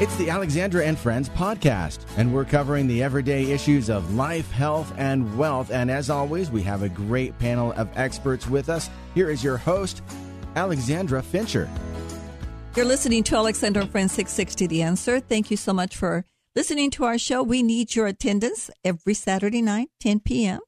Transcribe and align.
It's 0.00 0.16
the 0.16 0.28
Alexandra 0.28 0.84
and 0.84 0.98
Friends 0.98 1.28
podcast, 1.28 2.00
and 2.16 2.34
we're 2.34 2.44
covering 2.44 2.88
the 2.88 3.00
everyday 3.00 3.52
issues 3.52 3.88
of 3.88 4.14
life, 4.14 4.50
health, 4.50 4.92
and 4.96 5.38
wealth. 5.38 5.70
And 5.70 5.88
as 5.88 6.10
always, 6.10 6.50
we 6.50 6.64
have 6.64 6.82
a 6.82 6.88
great 6.88 7.38
panel 7.38 7.70
of 7.74 7.88
experts 7.94 8.48
with 8.48 8.68
us. 8.68 8.90
Here 9.14 9.30
is 9.30 9.44
your 9.44 9.56
host, 9.56 10.02
Alexandra 10.56 11.22
Fincher. 11.22 11.70
You're 12.74 12.86
listening 12.86 13.22
to 13.22 13.36
Alexandra 13.36 13.82
and 13.82 13.92
Friends 13.92 14.10
660 14.10 14.66
The 14.66 14.82
Answer. 14.82 15.20
Thank 15.20 15.52
you 15.52 15.56
so 15.56 15.72
much 15.72 15.96
for 15.96 16.24
listening 16.56 16.90
to 16.90 17.04
our 17.04 17.16
show. 17.16 17.44
We 17.44 17.62
need 17.62 17.94
your 17.94 18.08
attendance 18.08 18.70
every 18.82 19.14
Saturday 19.14 19.62
night, 19.62 19.90
10 20.00 20.18
p.m. 20.20 20.58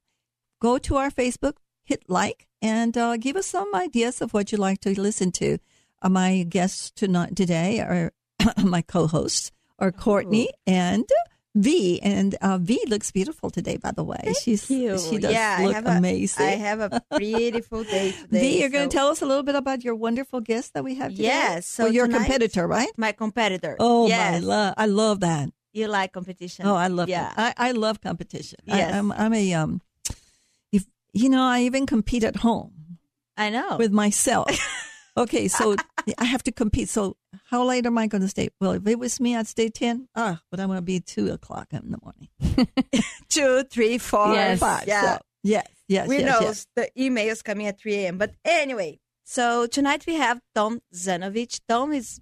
Go 0.62 0.78
to 0.78 0.94
our 0.98 1.10
Facebook, 1.10 1.54
hit 1.82 2.04
like, 2.06 2.46
and 2.62 2.96
uh, 2.96 3.16
give 3.16 3.34
us 3.34 3.46
some 3.46 3.74
ideas 3.74 4.22
of 4.22 4.32
what 4.32 4.52
you'd 4.52 4.60
like 4.60 4.80
to 4.82 5.00
listen 5.00 5.32
to. 5.32 5.58
Uh, 6.00 6.10
my 6.10 6.44
guests 6.48 6.92
tonight 6.92 7.34
today 7.34 7.80
are 7.80 8.12
my 8.64 8.82
co-hosts 8.82 9.52
are 9.78 9.92
Courtney 9.92 10.48
oh. 10.52 10.72
and 10.72 11.04
V, 11.56 12.00
and 12.02 12.34
uh, 12.42 12.58
V 12.58 12.78
looks 12.86 13.10
beautiful 13.10 13.48
today. 13.48 13.78
By 13.78 13.90
the 13.90 14.04
way, 14.04 14.20
Thank 14.22 14.36
she's 14.38 14.70
you. 14.70 14.98
she 14.98 15.16
does 15.16 15.32
yeah, 15.32 15.58
look 15.62 15.74
I 15.74 15.76
have 15.76 15.86
amazing. 15.86 16.44
A, 16.44 16.48
I 16.48 16.52
have 16.52 16.80
a 16.80 17.02
beautiful 17.18 17.82
day 17.82 18.12
today. 18.12 18.40
V, 18.40 18.60
you're 18.60 18.68
so. 18.68 18.72
going 18.72 18.88
to 18.90 18.94
tell 18.94 19.08
us 19.08 19.22
a 19.22 19.26
little 19.26 19.42
bit 19.42 19.54
about 19.54 19.82
your 19.82 19.94
wonderful 19.94 20.40
guest 20.40 20.74
that 20.74 20.84
we 20.84 20.96
have 20.96 21.12
today. 21.12 21.24
Yes, 21.24 21.66
so 21.66 21.84
well, 21.84 21.92
your 21.94 22.08
competitor, 22.08 22.66
right? 22.66 22.90
My 22.98 23.12
competitor. 23.12 23.76
Oh 23.80 24.06
yes. 24.06 24.42
my 24.42 24.46
love, 24.46 24.74
I 24.76 24.86
love 24.86 25.20
that. 25.20 25.48
You 25.72 25.88
like 25.88 26.12
competition? 26.12 26.66
Oh, 26.66 26.74
I 26.74 26.88
love 26.88 27.08
yeah. 27.08 27.32
I, 27.36 27.54
I 27.56 27.70
love 27.72 28.02
competition. 28.02 28.58
Yes, 28.64 28.94
I, 28.94 28.98
I'm, 28.98 29.12
I'm 29.12 29.32
a 29.32 29.54
um, 29.54 29.80
if 30.72 30.84
you 31.14 31.30
know, 31.30 31.42
I 31.42 31.62
even 31.62 31.86
compete 31.86 32.24
at 32.24 32.36
home. 32.36 32.98
I 33.36 33.48
know 33.48 33.78
with 33.78 33.92
myself. 33.92 34.50
okay, 35.16 35.48
so 35.48 35.76
I 36.18 36.24
have 36.24 36.42
to 36.44 36.52
compete. 36.52 36.88
So 36.88 37.16
how 37.50 37.64
late 37.64 37.86
am 37.86 37.98
I 37.98 38.06
going 38.06 38.22
to 38.22 38.28
stay? 38.28 38.50
Well, 38.60 38.72
if 38.72 38.86
it 38.86 38.98
was 38.98 39.20
me, 39.20 39.34
I'd 39.36 39.46
stay 39.46 39.68
10. 39.68 40.08
Ah, 40.14 40.40
but 40.50 40.60
I'm 40.60 40.68
going 40.68 40.78
to 40.78 40.82
be 40.82 41.00
2 41.00 41.32
o'clock 41.32 41.68
in 41.72 41.90
the 41.90 41.98
morning. 42.02 42.28
Two, 43.28 43.64
three, 43.64 43.98
four, 43.98 44.32
yes. 44.32 44.60
five. 44.60 44.86
Yeah. 44.86 45.16
So, 45.16 45.18
yes, 45.42 45.66
yes, 45.88 46.08
We 46.08 46.18
yes, 46.18 46.24
know 46.24 46.40
yes. 46.46 46.66
the 46.76 47.22
is 47.22 47.42
coming 47.42 47.66
at 47.66 47.80
3 47.80 47.94
a.m. 47.94 48.18
But 48.18 48.34
anyway, 48.44 49.00
so 49.24 49.66
tonight 49.66 50.04
we 50.06 50.14
have 50.14 50.40
Tom 50.54 50.80
Zanovich. 50.94 51.60
Tom 51.68 51.92
is 51.92 52.20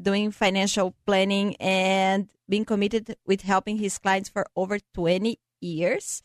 doing 0.00 0.30
financial 0.30 0.94
planning 1.04 1.56
and 1.56 2.28
being 2.48 2.64
committed 2.64 3.16
with 3.26 3.42
helping 3.42 3.78
his 3.78 3.98
clients 3.98 4.28
for 4.28 4.46
over 4.54 4.78
20 4.94 5.38
years. 5.60 6.22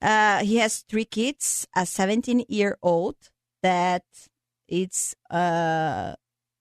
Uh, 0.00 0.44
he 0.44 0.58
has 0.58 0.82
three 0.82 1.04
kids, 1.06 1.66
a 1.74 1.86
17 1.86 2.44
year 2.48 2.78
old 2.82 3.16
that 3.62 4.04
it's 4.68 5.14
uh 5.30 6.14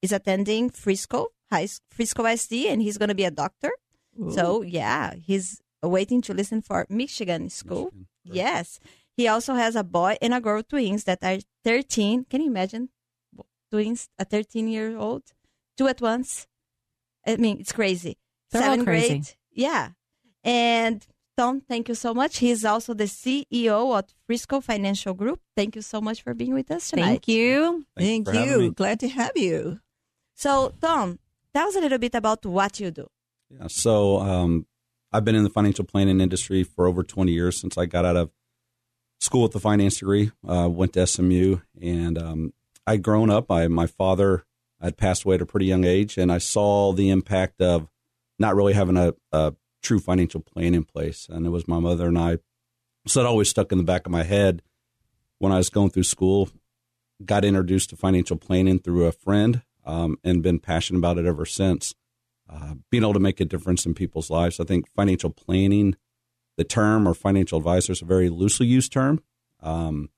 is 0.06 0.12
attending 0.12 0.70
Frisco 0.70 1.30
High 1.52 1.68
Frisco 1.90 2.24
SD, 2.24 2.70
and 2.72 2.82
he's 2.82 2.98
going 2.98 3.10
to 3.10 3.16
be 3.16 3.26
a 3.26 3.32
doctor. 3.32 3.72
Ooh. 4.20 4.32
So 4.32 4.62
yeah, 4.62 5.14
he's 5.16 5.62
waiting 5.82 6.22
to 6.24 6.34
listen 6.34 6.62
for 6.62 6.86
Michigan 6.90 7.50
school. 7.50 7.92
Michigan. 7.92 8.08
Yes, 8.24 8.80
he 9.18 9.28
also 9.28 9.54
has 9.56 9.76
a 9.76 9.84
boy 9.84 10.18
and 10.22 10.34
a 10.34 10.42
girl 10.42 10.64
twins 10.64 11.04
that 11.06 11.20
are 11.24 11.40
13. 11.64 12.26
Can 12.30 12.42
you 12.42 12.48
imagine 12.48 12.90
twins? 13.72 14.10
A 14.18 14.26
13 14.26 14.68
year 14.68 14.98
old, 14.98 15.24
two 15.78 15.88
at 15.88 16.02
once. 16.02 16.48
I 17.28 17.36
mean, 17.38 17.60
it's 17.60 17.74
crazy. 17.74 18.18
They're 18.52 18.62
Seventh 18.62 18.86
crazy. 18.86 19.08
grade. 19.08 19.30
Yeah, 19.52 19.90
and 20.44 21.06
Tom, 21.38 21.62
thank 21.62 21.90
you 21.90 21.96
so 21.96 22.14
much. 22.14 22.38
He's 22.38 22.64
also 22.64 22.94
the 22.94 23.06
CEO 23.06 23.98
of 23.98 24.06
Frisco 24.26 24.62
Financial 24.62 25.14
Group. 25.14 25.40
Thank 25.56 25.76
you 25.76 25.82
so 25.82 26.00
much 26.00 26.22
for 26.24 26.34
being 26.34 26.54
with 26.54 26.72
us 26.72 26.90
tonight. 26.90 27.06
Thank 27.06 27.28
you. 27.28 27.86
Thanks 27.98 28.32
thank 28.32 28.48
you. 28.48 28.72
Glad 28.72 29.00
to 29.02 29.10
have 29.10 29.36
you. 29.36 29.80
So, 30.36 30.74
Tom, 30.82 31.18
tell 31.54 31.70
us 31.70 31.76
a 31.76 31.80
little 31.80 31.98
bit 31.98 32.14
about 32.14 32.46
what 32.46 32.80
you 32.80 32.92
do. 32.92 33.08
Yeah, 33.50 33.68
so 33.68 34.20
um, 34.20 34.68
I've 35.12 35.24
been 35.24 35.36
in 35.36 35.44
the 35.44 35.50
financial 35.50 35.86
planning 35.86 36.20
industry 36.20 36.64
for 36.64 36.88
over 36.88 37.04
20 37.04 37.32
years 37.32 37.60
since 37.60 37.78
I 37.78 37.86
got 37.86 38.06
out 38.06 38.18
of 38.18 38.32
school 39.20 39.44
with 39.44 39.54
the 39.54 39.62
finance 39.62 40.00
degree. 40.00 40.32
Uh, 40.48 40.68
went 40.70 40.94
to 40.94 41.08
SMU, 41.08 41.60
and 41.82 42.18
um, 42.18 42.54
I'd 42.86 43.02
grown 43.02 43.30
up. 43.30 43.50
I, 43.50 43.68
my 43.68 43.88
father 43.88 44.46
had 44.82 44.98
passed 44.98 45.24
away 45.24 45.36
at 45.36 45.42
a 45.42 45.46
pretty 45.46 45.68
young 45.68 45.86
age, 45.86 46.18
and 46.18 46.32
I 46.32 46.38
saw 46.38 46.92
the 46.92 47.10
impact 47.10 47.62
of 47.62 47.88
not 48.38 48.56
really 48.56 48.74
having 48.74 48.98
a, 48.98 49.14
a 49.32 49.54
true 49.82 50.00
financial 50.00 50.42
plan 50.42 50.74
in 50.74 50.84
place. 50.84 51.28
And 51.30 51.46
it 51.46 51.50
was 51.50 51.68
my 51.68 51.80
mother 51.80 52.08
and 52.08 52.18
I. 52.18 52.40
So 53.08 53.22
it 53.22 53.26
always 53.26 53.50
stuck 53.50 53.72
in 53.72 53.78
the 53.78 53.84
back 53.86 54.06
of 54.06 54.12
my 54.12 54.24
head 54.24 54.62
when 55.40 55.54
I 55.54 55.58
was 55.58 55.70
going 55.70 55.92
through 55.92 56.04
school. 56.04 56.50
Got 57.24 57.46
introduced 57.46 57.92
to 57.92 57.96
financial 57.96 58.36
planning 58.36 58.80
through 58.80 59.06
a 59.06 59.14
friend 59.14 59.62
um, 59.86 60.18
and 60.24 60.44
been 60.44 60.60
passionate 60.60 61.00
about 61.00 61.18
it 61.18 61.26
ever 61.26 61.46
since. 61.46 61.94
Uh, 62.50 62.76
being 62.92 63.04
able 63.04 63.14
to 63.14 63.20
make 63.20 63.40
a 63.40 63.46
difference 63.46 63.86
in 63.86 63.94
people's 63.94 64.30
lives. 64.30 64.60
I 64.60 64.66
think 64.66 64.88
financial 64.96 65.32
planning, 65.32 65.96
the 66.58 66.64
term 66.64 67.08
or 67.08 67.14
financial 67.14 67.58
advisor 67.58 67.94
is 67.94 68.02
a 68.02 68.06
very 68.06 68.30
loosely 68.30 68.68
used 68.68 68.92
term. 68.92 69.22
Um, 69.62 70.10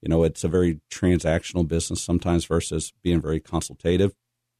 you 0.00 0.08
know, 0.08 0.24
it's 0.24 0.44
a 0.44 0.48
very 0.48 0.80
transactional 0.90 1.66
business 1.66 2.00
sometimes 2.00 2.46
versus 2.46 2.92
being 3.02 3.20
very 3.20 3.40
consultative. 3.40 4.14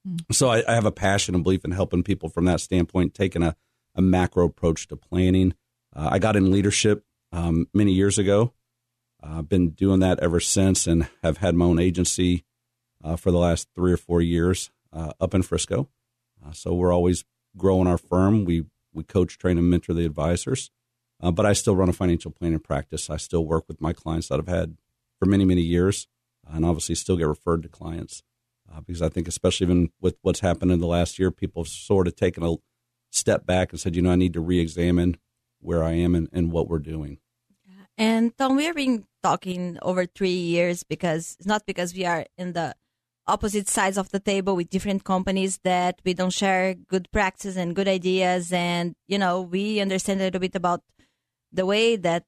Mm. 0.07 0.35
So 0.35 0.49
I, 0.49 0.65
I, 0.71 0.75
have 0.75 0.85
a 0.85 0.93
passion 0.93 1.35
and 1.35 1.43
belief 1.43 1.65
in 1.65 1.71
helping 1.71 2.03
people 2.03 2.29
from 2.29 2.45
that 2.45 2.61
standpoint, 2.61 3.15
taking 3.15 3.43
a 3.43 3.57
a 3.95 4.03
macro 4.03 4.47
approach 4.47 4.89
to 4.89 4.97
planning. 4.97 5.55
Uh, 5.95 6.09
I 6.13 6.19
got 6.19 6.37
in 6.37 6.51
leadership 6.51 7.05
um, 7.33 7.69
many 7.73 7.93
years 7.93 8.19
ago. 8.19 8.53
Uh, 9.23 9.39
I've 9.39 9.49
been 9.49 9.71
doing 9.71 10.01
that 10.01 10.21
ever 10.21 10.41
since 10.41 10.87
and 10.87 11.09
have 11.23 11.39
had 11.39 11.55
my 11.55 11.65
own 11.65 11.79
agency 11.79 12.45
uh, 13.05 13.17
for 13.17 13.31
the 13.31 13.39
last 13.39 13.69
three 13.75 13.93
or 13.93 13.97
four 13.97 14.21
years 14.21 14.71
uh, 14.93 15.13
up 15.21 15.35
in 15.35 15.43
Frisco. 15.43 15.89
Uh, 16.45 16.53
so 16.53 16.75
we're 16.75 16.93
always 16.93 17.25
growing 17.57 17.87
our 17.87 17.99
firm. 17.99 18.45
We, 18.45 18.65
we 18.93 19.05
coach, 19.05 19.39
train, 19.39 19.59
and 19.59 19.69
mentor 19.69 19.93
the 19.93 20.07
advisors. 20.07 20.71
Uh, 21.23 21.31
but 21.31 21.47
I 21.47 21.53
still 21.53 21.77
run 21.77 21.89
a 21.89 21.93
financial 21.93 22.31
planning 22.31 22.59
practice. 22.59 23.09
I 23.09 23.19
still 23.19 23.45
work 23.45 23.65
with 23.69 23.81
my 23.81 23.93
clients 23.93 24.29
that 24.29 24.41
I've 24.41 24.49
had 24.49 24.77
for 25.19 25.27
many, 25.27 25.45
many 25.45 25.63
years, 25.63 26.09
and 26.47 26.65
obviously 26.65 26.95
still 26.97 27.17
get 27.17 27.29
referred 27.29 27.63
to 27.63 27.69
clients. 27.69 28.23
because 28.87 29.03
I 29.03 29.09
think, 29.09 29.29
especially 29.29 29.67
even 29.67 29.91
with 30.01 30.17
what's 30.23 30.41
happened 30.41 30.73
in 30.73 30.81
the 30.81 30.87
last 30.87 31.19
year, 31.19 31.31
people 31.31 31.63
have 31.63 31.69
sort 31.69 32.09
of 32.09 32.17
taken 32.17 32.43
a 32.43 32.57
step 33.13 33.47
back 33.47 33.71
and 33.71 33.81
said, 33.81 33.95
you 33.95 34.03
know, 34.03 34.11
I 34.11 34.17
need 34.17 34.33
to 34.33 34.41
re-examine 34.41 35.17
where 35.61 35.85
I 35.85 35.93
am 35.93 36.15
and, 36.15 36.29
and 36.33 36.51
what 36.51 36.69
we're 36.69 36.79
doing. 36.79 37.19
And 37.97 38.37
Tom, 38.37 38.57
we 38.57 38.65
have 38.65 38.75
been 38.75 39.05
talking 39.23 39.79
over 39.81 40.05
three 40.05 40.31
years 40.31 40.83
because 40.83 41.37
it's 41.39 41.47
not 41.47 41.65
because 41.65 41.95
we 41.95 42.05
are 42.05 42.27
in 42.37 42.53
the 42.53 42.75
opposite 43.27 43.69
sides 43.69 43.97
of 43.97 44.11
the 44.11 44.21
table 44.21 44.57
with 44.57 44.71
different 44.71 45.05
companies 45.05 45.59
that 45.65 46.01
we 46.05 46.15
don't 46.15 46.33
share 46.33 46.75
good 46.75 47.09
practices 47.13 47.57
and 47.57 47.75
good 47.75 47.89
ideas. 47.89 48.53
And, 48.53 48.95
you 49.07 49.19
know, 49.19 49.41
we 49.41 49.81
understand 49.81 50.21
a 50.21 50.25
little 50.25 50.41
bit 50.41 50.55
about 50.55 50.83
the 51.53 51.67
way 51.67 51.97
that 51.97 52.25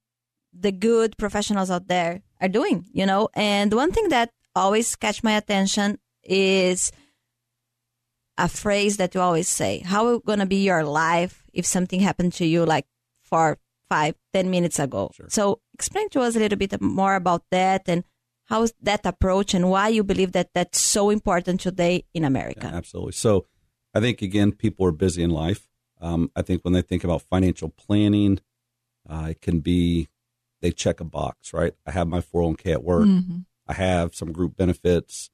the 0.53 0.73
good 0.73 1.17
professionals 1.19 1.71
out 1.71 1.89
there 1.89 2.23
are 2.41 2.49
doing, 2.49 2.87
you 2.93 3.05
know. 3.05 3.29
And 3.35 3.73
one 3.73 3.93
thing 3.93 4.09
that 4.09 4.31
always 4.55 4.97
catch 4.97 5.23
my 5.23 5.37
attention 5.37 5.99
is– 6.23 6.93
a 8.39 8.49
phrase 8.49 8.97
that 8.99 9.15
you 9.15 9.21
always 9.21 9.49
say. 9.49 9.83
How 9.85 10.19
going 10.19 10.41
to 10.41 10.47
be 10.47 10.63
your 10.65 10.85
life 10.85 11.45
if 11.53 11.67
something 11.67 12.01
happened 12.01 12.35
to 12.35 12.47
you 12.47 12.65
like 12.65 12.87
four, 13.23 13.59
five, 13.89 14.15
ten 14.33 14.51
minutes 14.51 14.79
ago? 14.79 15.11
Sure. 15.15 15.27
So 15.29 15.61
explain 15.75 16.09
to 16.11 16.21
us 16.21 16.37
a 16.37 16.39
little 16.39 16.59
bit 16.59 16.81
more 16.81 17.15
about 17.15 17.45
that 17.51 17.83
and 17.87 18.05
how 18.47 18.67
that 18.81 19.05
approach 19.05 19.55
and 19.55 19.69
why 19.69 19.89
you 19.89 20.03
believe 20.03 20.33
that 20.33 20.51
that's 20.55 20.81
so 20.81 21.11
important 21.11 21.61
today 21.61 22.05
in 22.15 22.25
America. 22.25 22.69
Yeah, 22.71 22.77
absolutely. 22.77 23.13
So 23.13 23.47
I 23.95 24.01
think 24.01 24.23
again, 24.23 24.53
people 24.53 24.87
are 24.87 24.93
busy 24.93 25.23
in 25.23 25.31
life. 25.31 25.67
Um, 26.01 26.31
I 26.37 26.43
think 26.43 26.63
when 26.63 26.73
they 26.73 26.83
think 26.83 27.05
about 27.05 27.23
financial 27.23 27.71
planning, 27.71 28.41
uh, 29.09 29.29
it 29.31 29.41
can 29.41 29.61
be 29.61 30.09
they 30.61 30.71
check 30.71 31.01
a 31.01 31.05
box, 31.05 31.53
right? 31.53 31.75
I 31.87 31.91
have 31.91 32.09
my 32.09 32.21
401k 32.21 32.73
at 32.73 32.85
work. 32.85 33.07
Mm-hmm. 33.07 33.39
I 33.67 33.73
have 33.75 34.15
some 34.15 34.33
group 34.33 34.57
benefits. 34.57 35.31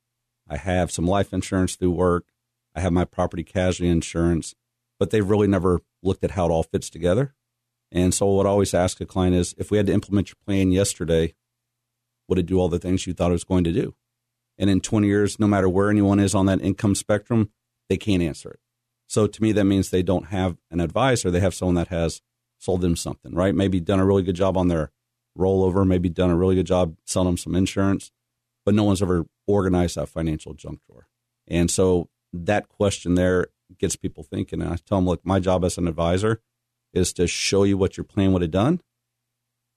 I 0.49 0.57
have 0.57 0.91
some 0.91 1.07
life 1.07 1.33
insurance 1.33 1.77
through 1.77 1.93
work. 1.93 2.27
I 2.75 2.81
have 2.81 2.93
my 2.93 3.05
property 3.05 3.45
casualty 3.45 3.91
insurance, 3.91 4.55
but 4.99 5.11
they've 5.11 5.29
really 5.29 5.47
never 5.47 5.81
looked 6.03 6.25
at 6.25 6.33
how 6.33 6.47
it 6.47 6.51
all 6.51 6.63
fits 6.63 6.91
together. 6.91 7.35
And 7.91 8.15
so, 8.15 8.27
what 8.27 8.47
I 8.47 8.51
always 8.51 8.75
ask 8.75 9.01
a 9.01 9.07
client 9.07 9.37
is 9.37 9.55
if 9.59 9.71
we 9.71 9.77
had 9.77 9.87
to 9.87 9.93
implement 9.93 10.31
your 10.31 10.37
plan 10.47 10.73
yesterday, 10.73 11.35
it 12.39 12.47
do 12.47 12.59
all 12.59 12.69
the 12.69 12.79
things 12.79 13.07
you 13.07 13.13
thought 13.13 13.31
it 13.31 13.35
was 13.35 13.45
going 13.45 13.65
to 13.65 13.73
do? 13.73 13.95
And 14.59 14.69
in 14.69 14.81
20 14.81 15.07
years, 15.07 15.39
no 15.39 15.47
matter 15.47 15.69
where 15.69 15.91
anyone 15.91 16.21
is 16.21 16.35
on 16.35 16.47
that 16.47 16.61
income 16.61 16.95
spectrum, 16.95 17.51
they 17.89 17.97
can't 17.97 18.23
answer 18.23 18.51
it. 18.51 18.61
So, 19.09 19.27
to 19.27 19.43
me, 19.43 19.53
that 19.53 19.65
means 19.65 19.91
they 19.91 20.03
don't 20.03 20.29
have 20.29 20.57
an 20.71 20.81
advisor. 20.81 21.31
They 21.31 21.41
have 21.41 21.55
someone 21.55 21.75
that 21.75 21.89
has 21.89 22.23
sold 22.59 22.81
them 22.81 22.97
something, 22.97 23.35
right? 23.35 23.55
Maybe 23.55 23.81
done 23.81 24.01
a 24.01 24.07
really 24.07 24.23
good 24.23 24.37
job 24.37 24.57
on 24.57 24.69
their 24.69 24.91
rollover, 25.37 25.87
maybe 25.87 26.09
done 26.09 26.31
a 26.31 26.37
really 26.37 26.55
good 26.55 26.67
job 26.67 26.97
selling 27.07 27.29
them 27.29 27.37
some 27.37 27.55
insurance, 27.55 28.11
but 28.65 28.75
no 28.75 28.85
one's 28.85 29.03
ever 29.03 29.27
organized 29.47 29.97
that 29.97 30.09
financial 30.09 30.55
junk 30.55 30.81
drawer. 30.87 31.09
And 31.49 31.71
so 31.71 32.09
that 32.33 32.69
question 32.69 33.15
there 33.15 33.49
gets 33.79 33.97
people 33.97 34.23
thinking. 34.23 34.63
And 34.63 34.73
I 34.73 34.77
tell 34.77 34.99
them, 34.99 35.07
look, 35.07 35.25
my 35.25 35.41
job 35.41 35.65
as 35.65 35.79
an 35.79 35.89
advisor 35.89 36.41
is 36.93 37.13
to 37.15 37.27
show 37.27 37.65
you 37.65 37.77
what 37.77 37.97
your 37.97 38.05
plan 38.05 38.33
would 38.33 38.43
have 38.43 38.51
done. 38.51 38.81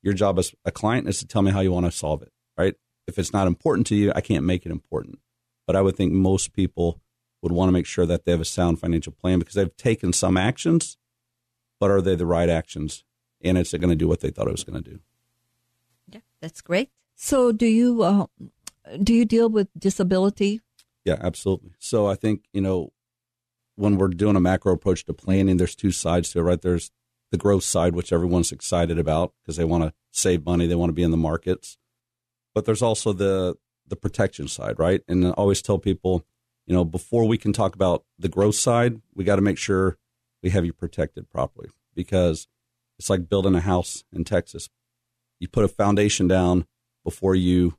Your 0.02 0.13
job 0.13 0.38
as 0.38 0.54
a 0.63 0.72
client 0.72 1.07
is 1.07 1.19
to 1.19 1.28
tell 1.28 1.42
me 1.42 1.52
how 1.52 1.62
you 1.62 1.72
want 1.72 1.86
to 1.88 1.92
solve 1.92 2.22
it, 2.22 2.31
right? 2.57 2.75
If 3.07 3.19
it's 3.19 3.34
not 3.34 3.48
important 3.48 3.88
to 3.88 3.96
you, 3.96 4.12
I 4.16 4.22
can't 4.22 4.46
make 4.46 4.66
it 4.66 4.72
important. 4.72 5.19
But 5.68 5.75
I 5.75 5.81
would 5.81 5.96
think 5.96 6.13
most 6.13 6.54
people 6.54 7.02
would 7.42 7.52
want 7.52 7.69
to 7.69 7.74
make 7.74 7.86
sure 7.86 8.06
that 8.06 8.25
they 8.25 8.31
have 8.31 8.42
a 8.42 8.46
sound 8.46 8.80
financial 8.80 9.13
plan 9.13 9.40
because 9.40 9.56
they've 9.56 9.78
taken 9.78 10.13
some 10.13 10.38
actions, 10.38 10.98
but 11.80 11.92
are 11.92 12.02
they 12.02 12.16
the 12.16 12.25
right 12.25 12.50
actions? 12.50 13.04
And 13.44 13.57
is 13.57 13.74
it 13.74 13.80
going 13.80 13.90
to 13.90 13.96
do 13.96 14.07
what 14.07 14.22
they 14.22 14.30
thought 14.30 14.48
it 14.48 14.52
was 14.52 14.63
going 14.63 14.81
to 14.81 14.90
do? 14.90 15.00
Yeah, 16.12 16.22
that's 16.42 16.62
great. 16.62 16.90
So, 17.16 17.52
do 17.52 17.66
you 17.66 18.04
uh, 18.04 18.25
do 19.02 19.13
you 19.13 19.25
deal 19.25 19.50
with 19.50 19.68
disability? 19.78 20.62
Yeah, 21.04 21.18
absolutely. 21.22 21.72
So 21.80 22.07
I 22.07 22.16
think 22.16 22.46
you 22.52 22.62
know 22.62 22.92
when 23.75 23.98
we're 23.98 24.07
doing 24.07 24.36
a 24.36 24.42
macro 24.42 24.74
approach 24.74 25.06
to 25.06 25.13
planning, 25.13 25.57
there's 25.57 25.75
two 25.75 25.92
sides 25.92 26.31
to 26.31 26.40
it, 26.40 26.44
right? 26.44 26.62
There's 26.62 26.92
the 27.31 27.38
growth 27.38 27.63
side, 27.63 27.96
which 27.96 28.13
everyone's 28.13 28.52
excited 28.52 28.98
about 28.98 29.34
because 29.42 29.57
they 29.57 29.66
want 29.66 29.84
to 29.84 29.94
save 30.12 30.46
money, 30.46 30.68
they 30.68 30.75
want 30.75 30.90
to 30.90 30.94
be 30.94 31.04
in 31.04 31.12
the 31.12 31.18
markets. 31.18 31.78
But 32.56 32.66
there's 32.66 32.81
also 32.81 33.13
the 33.13 33.56
the 33.88 33.96
protection 33.96 34.48
side, 34.48 34.80
right? 34.80 35.02
And 35.07 35.28
I 35.28 35.31
always 35.31 35.62
tell 35.62 35.78
people, 35.78 36.25
you 36.66 36.74
know, 36.74 36.84
before 36.84 37.28
we 37.28 37.38
can 37.38 37.54
talk 37.54 37.75
about 37.75 38.04
the 38.18 38.30
growth 38.30 38.56
side, 38.56 39.00
we 39.13 39.24
got 39.24 39.36
to 39.36 39.44
make 39.44 39.60
sure 39.60 39.98
we 40.42 40.50
have 40.50 40.66
you 40.66 40.74
protected 40.74 41.30
properly 41.30 41.69
because 41.94 42.48
it's 42.98 43.10
like 43.10 43.30
building 43.30 43.54
a 43.54 43.60
house 43.62 44.04
in 44.12 44.24
Texas. 44.24 44.69
You 45.40 45.48
put 45.48 45.66
a 45.66 45.68
foundation 45.68 46.28
down 46.28 46.66
before 47.04 47.36
you 47.36 47.78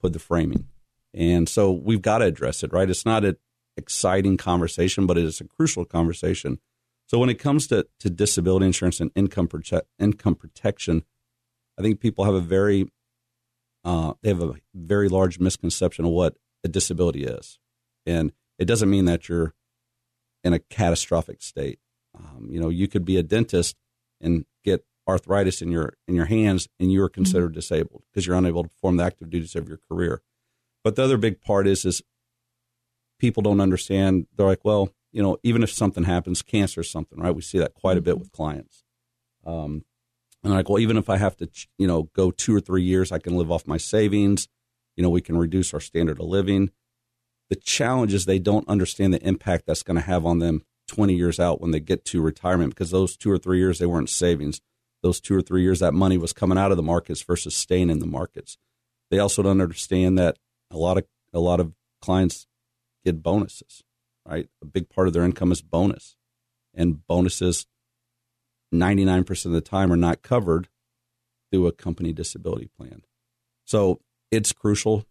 put 0.00 0.12
the 0.12 0.18
framing. 0.18 0.68
And 1.12 1.48
so 1.48 1.70
we've 1.70 2.02
got 2.02 2.18
to 2.18 2.24
address 2.24 2.62
it, 2.62 2.72
right? 2.72 2.88
It's 2.88 3.04
not 3.04 3.24
an 3.24 3.36
exciting 3.76 4.36
conversation, 4.36 5.06
but 5.06 5.18
it 5.18 5.24
is 5.24 5.40
a 5.40 5.44
crucial 5.44 5.84
conversation. 5.84 6.58
So 7.06 7.18
when 7.18 7.28
it 7.28 7.38
comes 7.38 7.66
to, 7.68 7.86
to 8.00 8.10
disability 8.10 8.66
insurance 8.66 9.00
and 9.00 9.10
income 9.14 9.48
prote- 9.48 9.82
income 9.98 10.34
protection, 10.34 11.04
I 11.78 11.82
think 11.82 12.00
people 12.00 12.24
have 12.24 12.34
a 12.34 12.40
very 12.40 12.88
uh, 13.84 14.14
they 14.22 14.30
have 14.30 14.42
a 14.42 14.54
very 14.74 15.08
large 15.08 15.38
misconception 15.38 16.04
of 16.04 16.10
what 16.10 16.36
a 16.64 16.68
disability 16.68 17.24
is, 17.24 17.58
and 18.06 18.32
it 18.58 18.64
doesn't 18.64 18.90
mean 18.90 19.04
that 19.04 19.28
you're 19.28 19.54
in 20.42 20.52
a 20.52 20.58
catastrophic 20.58 21.42
state. 21.42 21.78
Um, 22.16 22.48
you 22.50 22.60
know, 22.60 22.68
you 22.68 22.86
could 22.88 23.04
be 23.04 23.16
a 23.16 23.22
dentist 23.22 23.76
and 24.20 24.44
get 24.64 24.84
arthritis 25.08 25.60
in 25.62 25.70
your 25.70 25.94
in 26.06 26.14
your 26.14 26.26
hands, 26.26 26.68
and 26.78 26.92
you 26.92 27.02
are 27.02 27.08
mm-hmm. 27.08 27.14
considered 27.14 27.48
mm-hmm. 27.48 27.60
disabled 27.60 28.02
because 28.10 28.26
you're 28.26 28.36
unable 28.36 28.62
to 28.62 28.68
perform 28.68 28.96
the 28.96 29.04
active 29.04 29.30
duties 29.30 29.54
of 29.54 29.68
your 29.68 29.78
career. 29.88 30.22
But 30.82 30.96
the 30.96 31.02
other 31.04 31.16
big 31.16 31.40
part 31.40 31.66
is 31.66 31.84
is 31.84 32.02
people 33.18 33.42
don't 33.42 33.60
understand. 33.60 34.26
They're 34.36 34.46
like, 34.46 34.64
well, 34.64 34.90
you 35.12 35.22
know, 35.22 35.38
even 35.42 35.62
if 35.62 35.70
something 35.70 36.04
happens, 36.04 36.42
cancer 36.42 36.80
is 36.80 36.90
something, 36.90 37.18
right? 37.18 37.34
We 37.34 37.42
see 37.42 37.58
that 37.58 37.74
quite 37.74 37.96
a 37.96 38.00
bit 38.00 38.14
mm-hmm. 38.14 38.20
with 38.20 38.32
clients. 38.32 38.84
Um, 39.44 39.84
and 40.44 40.52
like, 40.52 40.68
well, 40.68 40.78
even 40.78 40.98
if 40.98 41.08
I 41.08 41.16
have 41.16 41.36
to, 41.38 41.48
you 41.78 41.86
know, 41.86 42.10
go 42.14 42.30
two 42.30 42.54
or 42.54 42.60
three 42.60 42.82
years, 42.82 43.10
I 43.10 43.18
can 43.18 43.36
live 43.36 43.50
off 43.50 43.66
my 43.66 43.78
savings. 43.78 44.46
You 44.94 45.02
know, 45.02 45.08
we 45.10 45.22
can 45.22 45.38
reduce 45.38 45.72
our 45.72 45.80
standard 45.80 46.20
of 46.20 46.26
living. 46.26 46.70
The 47.48 47.56
challenge 47.56 48.12
is 48.12 48.26
they 48.26 48.38
don't 48.38 48.68
understand 48.68 49.14
the 49.14 49.26
impact 49.26 49.64
that's 49.66 49.82
going 49.82 49.96
to 49.96 50.02
have 50.02 50.26
on 50.26 50.38
them 50.38 50.62
20 50.88 51.14
years 51.14 51.40
out 51.40 51.60
when 51.60 51.70
they 51.70 51.80
get 51.80 52.04
to 52.06 52.20
retirement 52.20 52.74
because 52.74 52.90
those 52.90 53.16
two 53.16 53.30
or 53.30 53.38
three 53.38 53.58
years 53.58 53.78
they 53.78 53.86
weren't 53.86 54.10
savings. 54.10 54.60
Those 55.02 55.20
two 55.20 55.34
or 55.34 55.40
three 55.40 55.62
years 55.62 55.80
that 55.80 55.94
money 55.94 56.18
was 56.18 56.32
coming 56.32 56.58
out 56.58 56.70
of 56.70 56.76
the 56.76 56.82
markets 56.82 57.22
versus 57.22 57.56
staying 57.56 57.90
in 57.90 57.98
the 57.98 58.06
markets. 58.06 58.58
They 59.10 59.18
also 59.18 59.42
don't 59.42 59.60
understand 59.60 60.18
that 60.18 60.38
a 60.70 60.76
lot 60.76 60.98
of 60.98 61.04
a 61.32 61.40
lot 61.40 61.60
of 61.60 61.72
clients 62.00 62.46
get 63.04 63.22
bonuses, 63.22 63.82
right? 64.26 64.48
A 64.62 64.66
big 64.66 64.88
part 64.88 65.06
of 65.06 65.14
their 65.14 65.24
income 65.24 65.52
is 65.52 65.62
bonus. 65.62 66.16
And 66.74 67.06
bonuses 67.06 67.66
99% 68.74 69.46
of 69.46 69.52
the 69.52 69.60
time 69.60 69.92
are 69.92 69.96
not 69.96 70.22
covered 70.22 70.68
through 71.50 71.66
a 71.66 71.72
company 71.72 72.12
disability 72.12 72.68
plan. 72.76 73.02
So 73.64 74.00
it's 74.30 74.52
crucial 74.52 75.06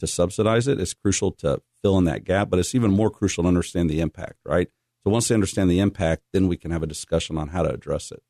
to 0.00 0.06
subsidize 0.06 0.68
it. 0.68 0.80
It's 0.80 0.94
crucial 0.94 1.32
to 1.32 1.62
fill 1.82 1.98
in 1.98 2.04
that 2.04 2.24
gap, 2.24 2.50
but 2.50 2.58
it's 2.58 2.74
even 2.74 2.90
more 2.90 3.10
crucial 3.10 3.44
to 3.44 3.48
understand 3.48 3.88
the 3.88 4.00
impact, 4.00 4.36
right? 4.44 4.68
So 5.04 5.10
once 5.10 5.28
they 5.28 5.34
understand 5.34 5.70
the 5.70 5.80
impact, 5.80 6.22
then 6.32 6.48
we 6.48 6.56
can 6.56 6.70
have 6.70 6.82
a 6.82 6.86
discussion 6.86 7.38
on 7.38 7.48
how 7.48 7.62
to 7.62 7.72
address 7.72 8.10
it. 8.10 8.22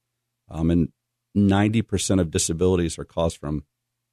Um, 0.49 0.71
and 0.71 0.93
90% 1.37 2.21
of 2.21 2.31
disabilities 2.31 2.99
are 2.99 3.05
caused 3.05 3.39
from 3.39 3.65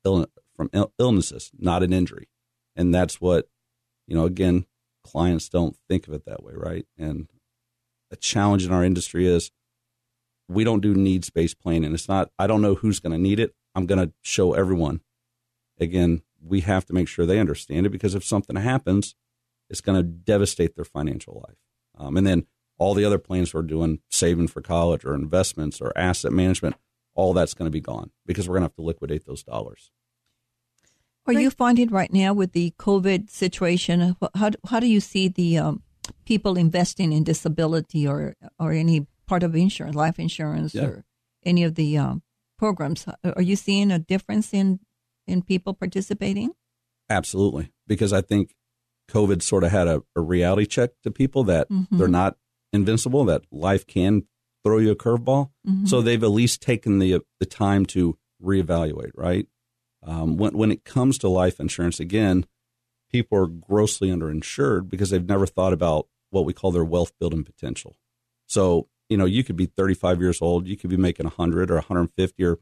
Ill- 0.06 0.28
from 0.56 0.70
Ill- 0.74 0.94
illnesses, 1.00 1.52
not 1.58 1.84
an 1.84 1.94
injury. 1.94 2.30
And 2.76 2.94
that's 2.94 3.22
what, 3.22 3.48
you 4.08 4.16
know, 4.16 4.26
again, 4.26 4.66
clients 5.04 5.50
don't 5.50 5.78
think 5.88 6.08
of 6.08 6.14
it 6.14 6.26
that 6.26 6.44
way, 6.44 6.54
right? 6.56 6.86
And 6.98 7.28
a 8.12 8.16
challenge 8.16 8.66
in 8.66 8.72
our 8.72 8.84
industry 8.84 9.28
is 9.28 9.52
we 10.54 10.64
don't 10.64 10.82
do 10.82 10.94
needs 10.94 11.30
based 11.30 11.60
planning. 11.60 11.94
It's 11.94 12.10
not, 12.10 12.30
I 12.38 12.48
don't 12.48 12.62
know 12.62 12.76
who's 12.76 13.00
going 13.00 13.14
to 13.14 13.18
need 13.18 13.40
it. 13.40 13.54
I'm 13.76 13.86
going 13.86 14.06
to 14.06 14.14
show 14.22 14.54
everyone. 14.54 15.02
Again, 15.80 16.22
we 16.42 16.62
have 16.62 16.86
to 16.86 16.94
make 16.94 17.08
sure 17.08 17.26
they 17.26 17.40
understand 17.40 17.86
it 17.86 17.90
because 17.90 18.16
if 18.16 18.24
something 18.24 18.56
happens, 18.56 19.16
it's 19.70 19.82
going 19.82 19.98
to 19.98 20.04
devastate 20.04 20.76
their 20.76 20.86
financial 20.86 21.44
life. 21.48 21.58
Um, 21.98 22.18
and 22.18 22.28
then 22.28 22.46
all 22.78 22.94
the 22.94 23.06
other 23.06 23.18
plans 23.18 23.54
we're 23.54 23.62
doing, 23.64 24.00
saving 24.10 24.48
for 24.48 24.62
college 24.62 25.06
or 25.06 25.16
investments 25.16 25.82
or 25.82 25.92
asset 25.96 26.32
management, 26.32 26.76
all 27.16 27.34
that's 27.34 27.54
going 27.54 27.68
to 27.68 27.72
be 27.72 27.82
gone 27.82 28.12
because 28.26 28.48
we're 28.48 28.54
going 28.54 28.62
to 28.62 28.66
have 28.66 28.76
to 28.76 28.82
liquidate 28.82 29.26
those 29.26 29.44
dollars. 29.44 29.92
Are 31.26 31.34
you 31.34 31.50
finding 31.50 31.90
right 31.90 32.12
now 32.12 32.34
with 32.34 32.52
the 32.52 32.74
COVID 32.78 33.30
situation, 33.30 34.18
how, 34.36 34.52
how 34.68 34.80
do 34.82 34.88
you 34.88 35.00
see 35.00 35.30
the 35.30 35.58
um, 35.58 35.84
people 36.26 36.58
investing 36.58 37.14
in 37.14 37.24
disability 37.24 38.06
or, 38.06 38.36
or 38.60 38.74
any 38.74 39.08
part 39.34 39.42
of 39.42 39.56
insurance, 39.56 39.96
life 39.96 40.20
insurance, 40.20 40.76
yeah. 40.76 40.84
or 40.84 41.06
any 41.44 41.64
of 41.64 41.74
the 41.74 41.98
um, 41.98 42.22
programs. 42.60 43.08
Are 43.24 43.42
you 43.42 43.56
seeing 43.56 43.90
a 43.90 43.98
difference 43.98 44.54
in 44.54 44.80
in 45.26 45.42
people 45.42 45.74
participating? 45.74 46.52
Absolutely, 47.10 47.72
because 47.88 48.14
I 48.14 48.22
think 48.22 48.54
COVID 49.10 49.42
sort 49.42 49.64
of 49.64 49.72
had 49.72 49.88
a, 49.88 50.04
a 50.16 50.22
reality 50.22 50.68
check 50.68 50.92
to 51.02 51.10
people 51.10 51.44
that 51.46 51.68
mm-hmm. 51.68 51.98
they're 51.98 52.08
not 52.08 52.38
invincible, 52.72 53.26
that 53.26 53.42
life 53.52 53.88
can 53.88 54.28
throw 54.64 54.78
you 54.78 54.92
a 54.92 54.96
curveball. 54.96 55.50
Mm-hmm. 55.68 55.86
So 55.88 56.04
they've 56.04 56.24
at 56.24 56.28
least 56.28 56.62
taken 56.62 57.00
the 57.00 57.22
the 57.40 57.48
time 57.48 57.88
to 57.88 58.16
reevaluate. 58.40 59.14
Right 59.16 59.48
um, 60.06 60.38
when 60.38 60.56
when 60.56 60.72
it 60.72 60.86
comes 60.86 61.18
to 61.20 61.28
life 61.28 61.60
insurance, 61.60 62.00
again, 62.00 62.46
people 63.12 63.40
are 63.40 63.48
grossly 63.48 64.10
underinsured 64.10 64.90
because 64.90 65.10
they've 65.10 65.28
never 65.28 65.48
thought 65.48 65.74
about 65.74 66.08
what 66.30 66.46
we 66.46 66.54
call 66.54 66.72
their 66.72 66.86
wealth 66.86 67.14
building 67.20 67.44
potential. 67.44 67.96
So 68.46 68.90
you 69.10 69.18
know, 69.18 69.26
you 69.26 69.44
could 69.44 69.56
be 69.56 69.66
35 69.66 70.22
years 70.22 70.42
old, 70.42 70.68
you 70.68 70.78
could 70.78 70.90
be 70.90 70.98
making 70.98 71.26
100 71.26 71.72
or 71.72 71.76
150 71.76 72.44
or 72.44 72.60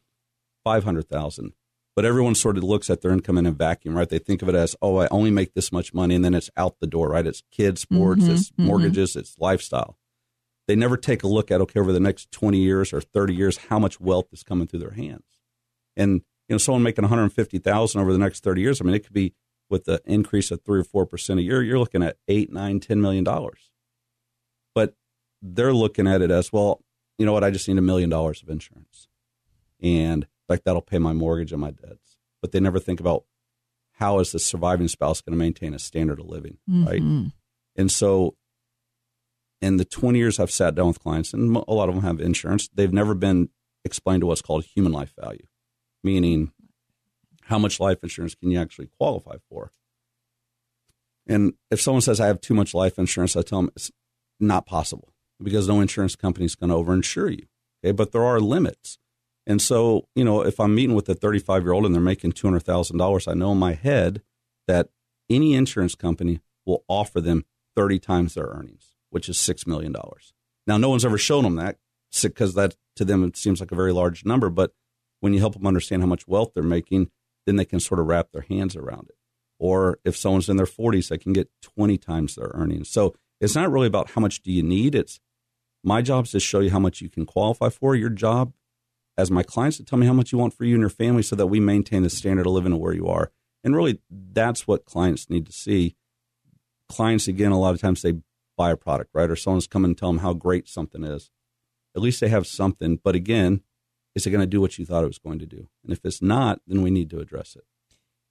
500,000. 0.64 1.54
But 1.96 2.06
everyone 2.06 2.36
sort 2.36 2.58
of 2.58 2.64
looks 2.64 2.90
at 2.90 3.02
their 3.02 3.12
income 3.12 3.38
in 3.38 3.46
a 3.46 3.52
vacuum, 3.52 3.98
right? 3.98 4.08
They 4.08 4.20
think 4.20 4.42
of 4.42 4.50
it 4.50 4.56
as, 4.56 4.76
oh, 4.82 4.98
I 4.98 5.08
only 5.12 5.30
make 5.30 5.54
this 5.54 5.72
much 5.72 5.94
money, 5.94 6.16
and 6.16 6.24
then 6.24 6.34
it's 6.34 6.50
out 6.56 6.80
the 6.80 6.88
door, 6.88 7.10
right? 7.10 7.28
It's 7.28 7.44
kids, 7.52 7.82
sports, 7.82 8.24
mm-hmm, 8.24 8.32
it's 8.32 8.50
mm-hmm. 8.52 8.66
mortgages, 8.66 9.16
it's 9.16 9.38
lifestyle. 9.40 9.98
They 10.68 10.76
never 10.76 10.96
take 10.96 11.24
a 11.24 11.28
look 11.28 11.52
at, 11.52 11.60
okay, 11.62 11.80
over 11.80 11.92
the 11.92 12.00
next 12.00 12.32
20 12.32 12.58
years 12.58 12.94
or 12.94 13.02
30 13.02 13.36
years, 13.36 13.58
how 13.58 13.78
much 13.78 14.00
wealth 14.00 14.28
is 14.32 14.44
coming 14.44 14.68
through 14.68 14.80
their 14.80 14.92
hands. 14.92 15.26
And, 15.98 16.22
you 16.48 16.54
know, 16.54 16.58
someone 16.58 16.84
making 16.84 17.04
150,000 17.04 18.00
over 18.00 18.14
the 18.14 18.20
next 18.20 18.42
30 18.42 18.62
years, 18.62 18.80
I 18.80 18.86
mean, 18.86 18.96
it 18.96 19.04
could 19.04 19.14
be 19.14 19.34
with 19.70 19.86
the 19.86 20.02
increase 20.06 20.52
of 20.52 20.62
three 20.64 20.82
or 20.82 21.06
4% 21.06 21.40
a 21.40 21.42
year, 21.42 21.64
you're 21.64 21.80
looking 21.80 22.04
at 22.04 22.18
eight, 22.28 22.52
nine, 22.52 22.80
$10 22.80 22.98
million. 22.98 23.26
They're 25.42 25.74
looking 25.74 26.08
at 26.08 26.22
it 26.22 26.32
as 26.32 26.52
well. 26.54 26.84
You 27.18 27.26
know 27.26 27.34
what? 27.34 27.44
I 27.44 27.52
just 27.52 27.68
need 27.68 27.78
a 27.78 27.82
million 27.82 28.10
dollars 28.10 28.42
of 28.42 28.50
insurance, 28.50 29.08
and 29.82 30.28
like 30.50 30.64
that'll 30.64 30.82
pay 30.82 31.00
my 31.00 31.14
mortgage 31.14 31.52
and 31.52 31.62
my 31.62 31.72
debts. 31.72 32.18
But 32.42 32.52
they 32.52 32.60
never 32.60 32.80
think 32.80 33.00
about 33.00 33.26
how 33.94 34.20
is 34.20 34.32
the 34.32 34.40
surviving 34.40 34.88
spouse 34.88 35.22
going 35.22 35.34
to 35.34 35.38
maintain 35.38 35.74
a 35.74 35.80
standard 35.80 36.20
of 36.20 36.26
living, 36.26 36.58
mm-hmm. 36.70 36.88
right? 36.88 37.32
And 37.76 37.92
so, 37.92 38.36
in 39.62 39.78
the 39.78 39.86
20 39.86 40.18
years 40.18 40.40
I've 40.40 40.52
sat 40.52 40.76
down 40.76 40.88
with 40.88 41.00
clients, 41.00 41.34
and 41.34 41.56
a 41.56 41.74
lot 41.74 41.90
of 41.90 41.96
them 41.96 42.04
have 42.04 42.20
insurance, 42.20 42.68
they've 42.74 42.94
never 42.94 43.14
been 43.14 43.50
explained 43.86 44.22
to 44.22 44.28
what's 44.28 44.42
called 44.42 44.66
human 44.66 44.92
life 44.92 45.14
value, 45.20 45.46
meaning 46.04 46.52
how 47.44 47.60
much 47.60 47.80
life 47.80 48.00
insurance 48.04 48.36
can 48.36 48.50
you 48.50 48.60
actually 48.60 48.88
qualify 48.98 49.36
for? 49.50 49.72
And 51.28 51.54
if 51.70 51.80
someone 51.80 52.02
says 52.02 52.20
I 52.20 52.28
have 52.28 52.42
too 52.42 52.54
much 52.54 52.74
life 52.74 52.98
insurance, 52.98 53.36
I 53.36 53.42
tell 53.42 53.62
them 53.62 53.72
it's 53.76 53.92
not 54.40 54.66
possible 54.66 55.11
because 55.44 55.68
no 55.68 55.82
insurance 55.82 56.16
company 56.16 56.46
is 56.46 56.56
going 56.56 56.70
to 56.70 56.76
overinsure 56.76 57.32
you. 57.32 57.46
Okay, 57.84 57.92
but 57.92 58.12
there 58.12 58.24
are 58.24 58.40
limits. 58.40 58.98
And 59.48 59.62
so, 59.62 60.08
you 60.16 60.24
know, 60.24 60.42
if 60.42 60.60
I'm 60.60 60.76
meeting 60.76 60.96
with 60.96 61.10
a 61.10 61.16
35 61.16 61.64
year 61.64 61.74
old 61.74 61.86
and 61.86 61.96
they're 61.96 62.02
making 62.02 62.34
$200,000, 62.34 63.28
I 63.28 63.34
know 63.34 63.52
in 63.52 63.58
my 63.58 63.74
head 63.74 64.22
that 64.68 64.90
any 65.30 65.54
insurance 65.54 65.96
company 65.96 66.42
will 66.66 66.84
offer 66.88 67.20
them 67.20 67.46
30 67.76 68.00
times 68.00 68.34
their 68.34 68.46
earnings, 68.46 68.96
which 69.10 69.28
is 69.30 69.38
$6 69.38 69.66
million. 69.66 69.96
Now, 70.68 70.78
no 70.78 70.90
one's 70.90 71.06
ever 71.06 71.18
shown 71.18 71.44
them 71.44 71.56
that 71.56 71.78
because 72.22 72.54
that 72.56 72.76
to 72.98 73.06
them 73.06 73.24
it 73.24 73.38
seems 73.38 73.60
like 73.60 73.72
a 73.72 73.76
very 73.76 73.94
large 73.94 74.26
number. 74.26 74.50
But 74.50 74.74
when 75.22 75.34
you 75.34 75.40
help 75.40 75.54
them 75.54 75.68
understand 75.68 76.02
how 76.02 76.08
much 76.08 76.28
wealth 76.28 76.52
they're 76.54 76.64
making, 76.64 77.10
then 77.46 77.56
they 77.56 77.66
can 77.66 77.80
sort 77.80 78.00
of 78.00 78.08
wrap 78.08 78.32
their 78.32 78.46
hands 78.48 78.76
around 78.76 79.08
it. 79.10 79.16
Or 79.60 80.00
if 80.04 80.18
someone's 80.18 80.50
in 80.50 80.58
their 80.58 80.66
40s, 80.66 81.10
they 81.10 81.18
can 81.18 81.34
get 81.34 81.50
20 81.62 81.98
times 81.98 82.36
their 82.36 82.52
earnings. 82.54 82.90
So 82.90 83.16
it's 83.40 83.56
not 83.56 83.72
really 83.72 83.88
about 83.88 84.12
how 84.12 84.22
much 84.22 84.42
do 84.42 84.52
you 84.52 84.64
need, 84.64 84.96
it's 84.96 85.20
my 85.84 86.02
job 86.02 86.26
is 86.26 86.32
to 86.32 86.40
show 86.40 86.60
you 86.60 86.70
how 86.70 86.80
much 86.80 87.02
you 87.02 87.10
can 87.10 87.26
qualify 87.26 87.70
for. 87.70 87.96
Your 87.96 88.10
job 88.10 88.54
as 89.18 89.32
my 89.32 89.44
clients 89.44 89.78
to 89.78 89.84
tell 89.84 90.00
me 90.00 90.08
how 90.08 90.14
much 90.14 90.32
you 90.32 90.38
want 90.38 90.54
for 90.54 90.66
you 90.66 90.76
and 90.76 90.82
your 90.82 90.90
family 90.90 91.24
so 91.24 91.36
that 91.36 91.48
we 91.48 91.60
maintain 91.60 92.04
the 92.04 92.10
standard 92.10 92.46
of 92.46 92.54
living 92.54 92.78
where 92.80 92.94
you 92.94 93.08
are. 93.08 93.32
And 93.64 93.76
really, 93.76 94.00
that's 94.10 94.68
what 94.68 94.86
clients 94.86 95.30
need 95.30 95.46
to 95.46 95.52
see. 95.52 95.96
Clients, 96.90 97.28
again, 97.28 97.52
a 97.52 97.60
lot 97.60 97.74
of 97.74 97.82
times 97.82 98.02
they 98.02 98.16
buy 98.58 98.72
a 98.72 98.78
product, 98.78 99.12
right? 99.14 99.30
Or 99.30 99.36
someone's 99.36 99.68
come 99.68 99.86
and 99.86 99.98
tell 99.98 100.10
them 100.10 100.20
how 100.20 100.34
great 100.34 100.68
something 100.68 101.04
is. 101.04 101.30
At 101.96 102.02
least 102.02 102.22
they 102.22 102.30
have 102.30 102.48
something. 102.48 103.00
But 103.04 103.16
again, 103.16 103.62
is 104.16 104.26
it 104.26 104.32
going 104.32 104.42
to 104.42 104.48
do 104.48 104.62
what 104.62 104.78
you 104.78 104.86
thought 104.86 105.04
it 105.04 105.08
was 105.08 105.20
going 105.20 105.40
to 105.40 105.46
do? 105.46 105.68
And 105.84 105.94
if 105.94 106.04
it's 106.04 106.22
not, 106.22 106.62
then 106.68 106.82
we 106.82 106.92
need 106.92 107.10
to 107.12 107.20
address 107.20 107.56
it. 107.56 107.64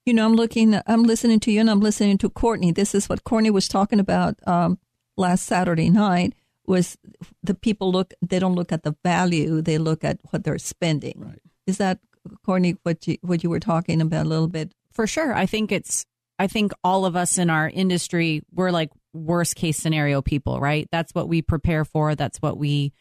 You 0.07 0.15
know, 0.15 0.25
I'm 0.25 0.35
looking, 0.35 0.81
I'm 0.87 1.03
listening 1.03 1.41
to 1.41 1.53
you 1.53 1.61
and 1.61 1.71
I'm 1.71 1.81
listening 1.81 2.19
to 2.19 2.31
Courtney. 2.31 2.73
This 2.73 2.95
is 2.95 3.09
what 3.09 3.25
Courtney 3.25 3.51
was 3.51 3.69
talking 3.69 4.01
about 4.01 4.37
um, 4.47 4.79
last 5.17 5.45
Saturday 5.45 5.91
night 5.91 6.35
was 6.67 6.97
the 7.43 7.55
people 7.55 7.91
look, 7.91 8.13
they 8.23 8.39
don't 8.39 8.55
look 8.55 8.73
at 8.73 8.83
the 8.83 8.95
value, 9.05 9.61
they 9.63 9.79
look 9.79 10.05
at 10.05 10.19
what 10.31 10.45
they're 10.45 10.59
spending. 10.59 11.15
Right. 11.17 11.39
Is 11.67 11.79
that, 11.79 11.99
Courtney, 12.45 12.77
what 12.83 13.07
you, 13.07 13.17
what 13.23 13.43
you 13.43 13.51
were 13.51 13.61
talking 13.61 14.01
about 14.01 14.27
a 14.27 14.29
little 14.29 14.49
bit? 14.49 14.73
For 14.93 15.07
sure. 15.07 15.33
I 15.35 15.47
think 15.47 15.73
it's, 15.73 16.05
I 16.39 16.47
think 16.47 16.73
all 16.85 17.05
of 17.05 17.17
us 17.17 17.39
in 17.39 17.51
our 17.51 17.69
industry, 17.69 18.43
we're 18.53 18.71
like 18.71 18.91
worst 19.13 19.57
case 19.57 19.77
scenario 19.79 20.23
people, 20.23 20.61
right? 20.61 20.89
That's 20.93 21.15
what 21.15 21.29
we 21.29 21.43
prepare 21.43 21.85
for. 21.85 22.15
That's 22.15 22.39
what 22.39 22.57
we 22.57 22.93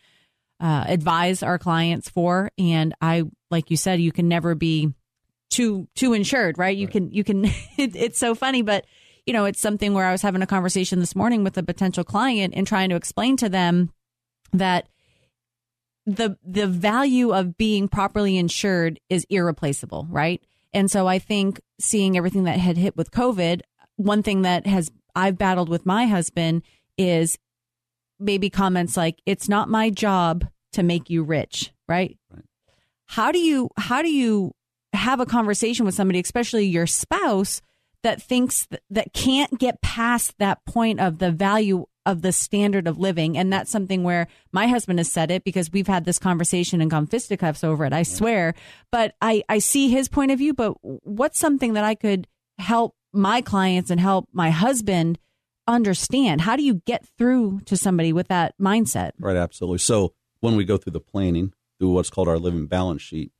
uh, 0.59 0.83
advise 0.87 1.41
our 1.43 1.57
clients 1.57 2.09
for. 2.09 2.51
And 2.57 2.93
I, 3.01 3.23
like 3.49 3.71
you 3.71 3.77
said, 3.77 3.99
you 4.01 4.11
can 4.11 4.27
never 4.27 4.55
be 4.55 4.93
too 5.49 5.87
too 5.95 6.13
insured, 6.13 6.57
right? 6.57 6.75
You 6.77 6.85
Right. 6.87 6.91
can 6.91 7.11
you 7.11 7.23
can. 7.23 7.45
It, 7.77 7.95
it's 7.95 8.19
so 8.19 8.35
funny, 8.35 8.61
but 8.61 8.85
you 9.25 9.33
know, 9.33 9.45
it's 9.45 9.59
something 9.59 9.93
where 9.93 10.05
I 10.05 10.11
was 10.11 10.21
having 10.21 10.41
a 10.41 10.47
conversation 10.47 10.99
this 10.99 11.15
morning 11.15 11.43
with 11.43 11.57
a 11.57 11.63
potential 11.63 12.03
client 12.03 12.53
and 12.55 12.65
trying 12.65 12.89
to 12.89 12.95
explain 12.95 13.37
to 13.37 13.49
them 13.49 13.91
that 14.53 14.87
the 16.05 16.37
the 16.43 16.67
value 16.67 17.31
of 17.31 17.57
being 17.57 17.87
properly 17.87 18.37
insured 18.37 18.99
is 19.09 19.25
irreplaceable, 19.29 20.07
right? 20.09 20.41
And 20.73 20.89
so 20.89 21.07
I 21.07 21.19
think 21.19 21.61
seeing 21.79 22.17
everything 22.17 22.43
that 22.45 22.59
had 22.59 22.77
hit 22.77 22.95
with 22.95 23.11
COVID, 23.11 23.61
one 23.95 24.23
thing 24.23 24.43
that 24.43 24.65
has 24.65 24.91
I've 25.15 25.37
battled 25.37 25.69
with 25.69 25.85
my 25.85 26.05
husband 26.05 26.63
is 26.97 27.37
maybe 28.19 28.49
comments 28.49 28.97
like 28.97 29.21
it's 29.25 29.49
not 29.49 29.69
my 29.69 29.89
job 29.89 30.47
to 30.73 30.83
make 30.83 31.09
you 31.09 31.23
rich, 31.23 31.71
right? 31.87 32.17
Right. 32.31 32.45
How 33.07 33.31
do 33.31 33.39
you 33.39 33.69
how 33.77 34.01
do 34.01 34.09
you 34.09 34.53
have 34.93 35.19
a 35.19 35.25
conversation 35.25 35.85
with 35.85 35.95
somebody, 35.95 36.19
especially 36.19 36.65
your 36.65 36.87
spouse, 36.87 37.61
that 38.03 38.21
thinks 38.21 38.65
that, 38.67 38.81
that 38.89 39.13
can't 39.13 39.59
get 39.59 39.81
past 39.81 40.37
that 40.39 40.63
point 40.65 40.99
of 40.99 41.19
the 41.19 41.31
value 41.31 41.85
of 42.05 42.21
the 42.21 42.31
standard 42.31 42.87
of 42.87 42.97
living. 42.97 43.37
And 43.37 43.51
that's 43.53 43.69
something 43.69 44.03
where 44.03 44.27
my 44.51 44.67
husband 44.67 44.99
has 44.99 45.11
said 45.11 45.29
it 45.31 45.43
because 45.43 45.71
we've 45.71 45.87
had 45.87 46.05
this 46.05 46.17
conversation 46.17 46.81
and 46.81 46.89
gone 46.89 47.07
fisticuffs 47.07 47.63
over 47.63 47.85
it, 47.85 47.93
I 47.93 48.03
swear. 48.03 48.55
But 48.91 49.15
I, 49.21 49.43
I 49.47 49.59
see 49.59 49.89
his 49.89 50.09
point 50.09 50.31
of 50.31 50.39
view. 50.39 50.53
But 50.53 50.73
what's 50.81 51.39
something 51.39 51.73
that 51.73 51.83
I 51.83 51.95
could 51.95 52.27
help 52.57 52.95
my 53.13 53.41
clients 53.41 53.91
and 53.91 53.99
help 53.99 54.27
my 54.33 54.49
husband 54.49 55.19
understand? 55.67 56.41
How 56.41 56.55
do 56.55 56.63
you 56.63 56.75
get 56.85 57.05
through 57.17 57.61
to 57.65 57.77
somebody 57.77 58.11
with 58.11 58.27
that 58.29 58.55
mindset? 58.59 59.11
Right, 59.19 59.35
absolutely. 59.35 59.79
So 59.79 60.13
when 60.39 60.55
we 60.55 60.65
go 60.65 60.77
through 60.77 60.93
the 60.93 60.99
planning, 60.99 61.53
through 61.77 61.91
what's 61.91 62.09
called 62.09 62.27
our 62.27 62.39
living 62.39 62.65
balance 62.65 63.01
sheet, 63.01 63.31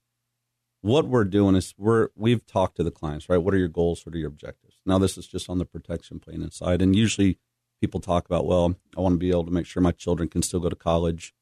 what 0.81 1.07
we're 1.07 1.25
doing 1.25 1.55
is 1.55 1.73
we're 1.77 2.09
we've 2.15 2.45
talked 2.45 2.77
to 2.77 2.83
the 2.83 2.91
clients, 2.91 3.29
right? 3.29 3.37
What 3.37 3.53
are 3.53 3.57
your 3.57 3.67
goals? 3.67 4.05
What 4.05 4.15
are 4.15 4.19
your 4.19 4.29
objectives? 4.29 4.75
Now 4.85 4.97
this 4.97 5.17
is 5.17 5.27
just 5.27 5.49
on 5.49 5.57
the 5.57 5.65
protection 5.65 6.19
planning 6.19 6.51
side, 6.51 6.81
and 6.81 6.95
usually 6.95 7.37
people 7.81 7.99
talk 7.99 8.25
about, 8.25 8.45
well, 8.45 8.75
I 8.97 9.01
want 9.01 9.13
to 9.13 9.19
be 9.19 9.29
able 9.29 9.45
to 9.45 9.51
make 9.51 9.65
sure 9.65 9.81
my 9.81 9.91
children 9.91 10.29
can 10.29 10.41
still 10.41 10.59
go 10.59 10.69
to 10.69 10.75
college. 10.75 11.33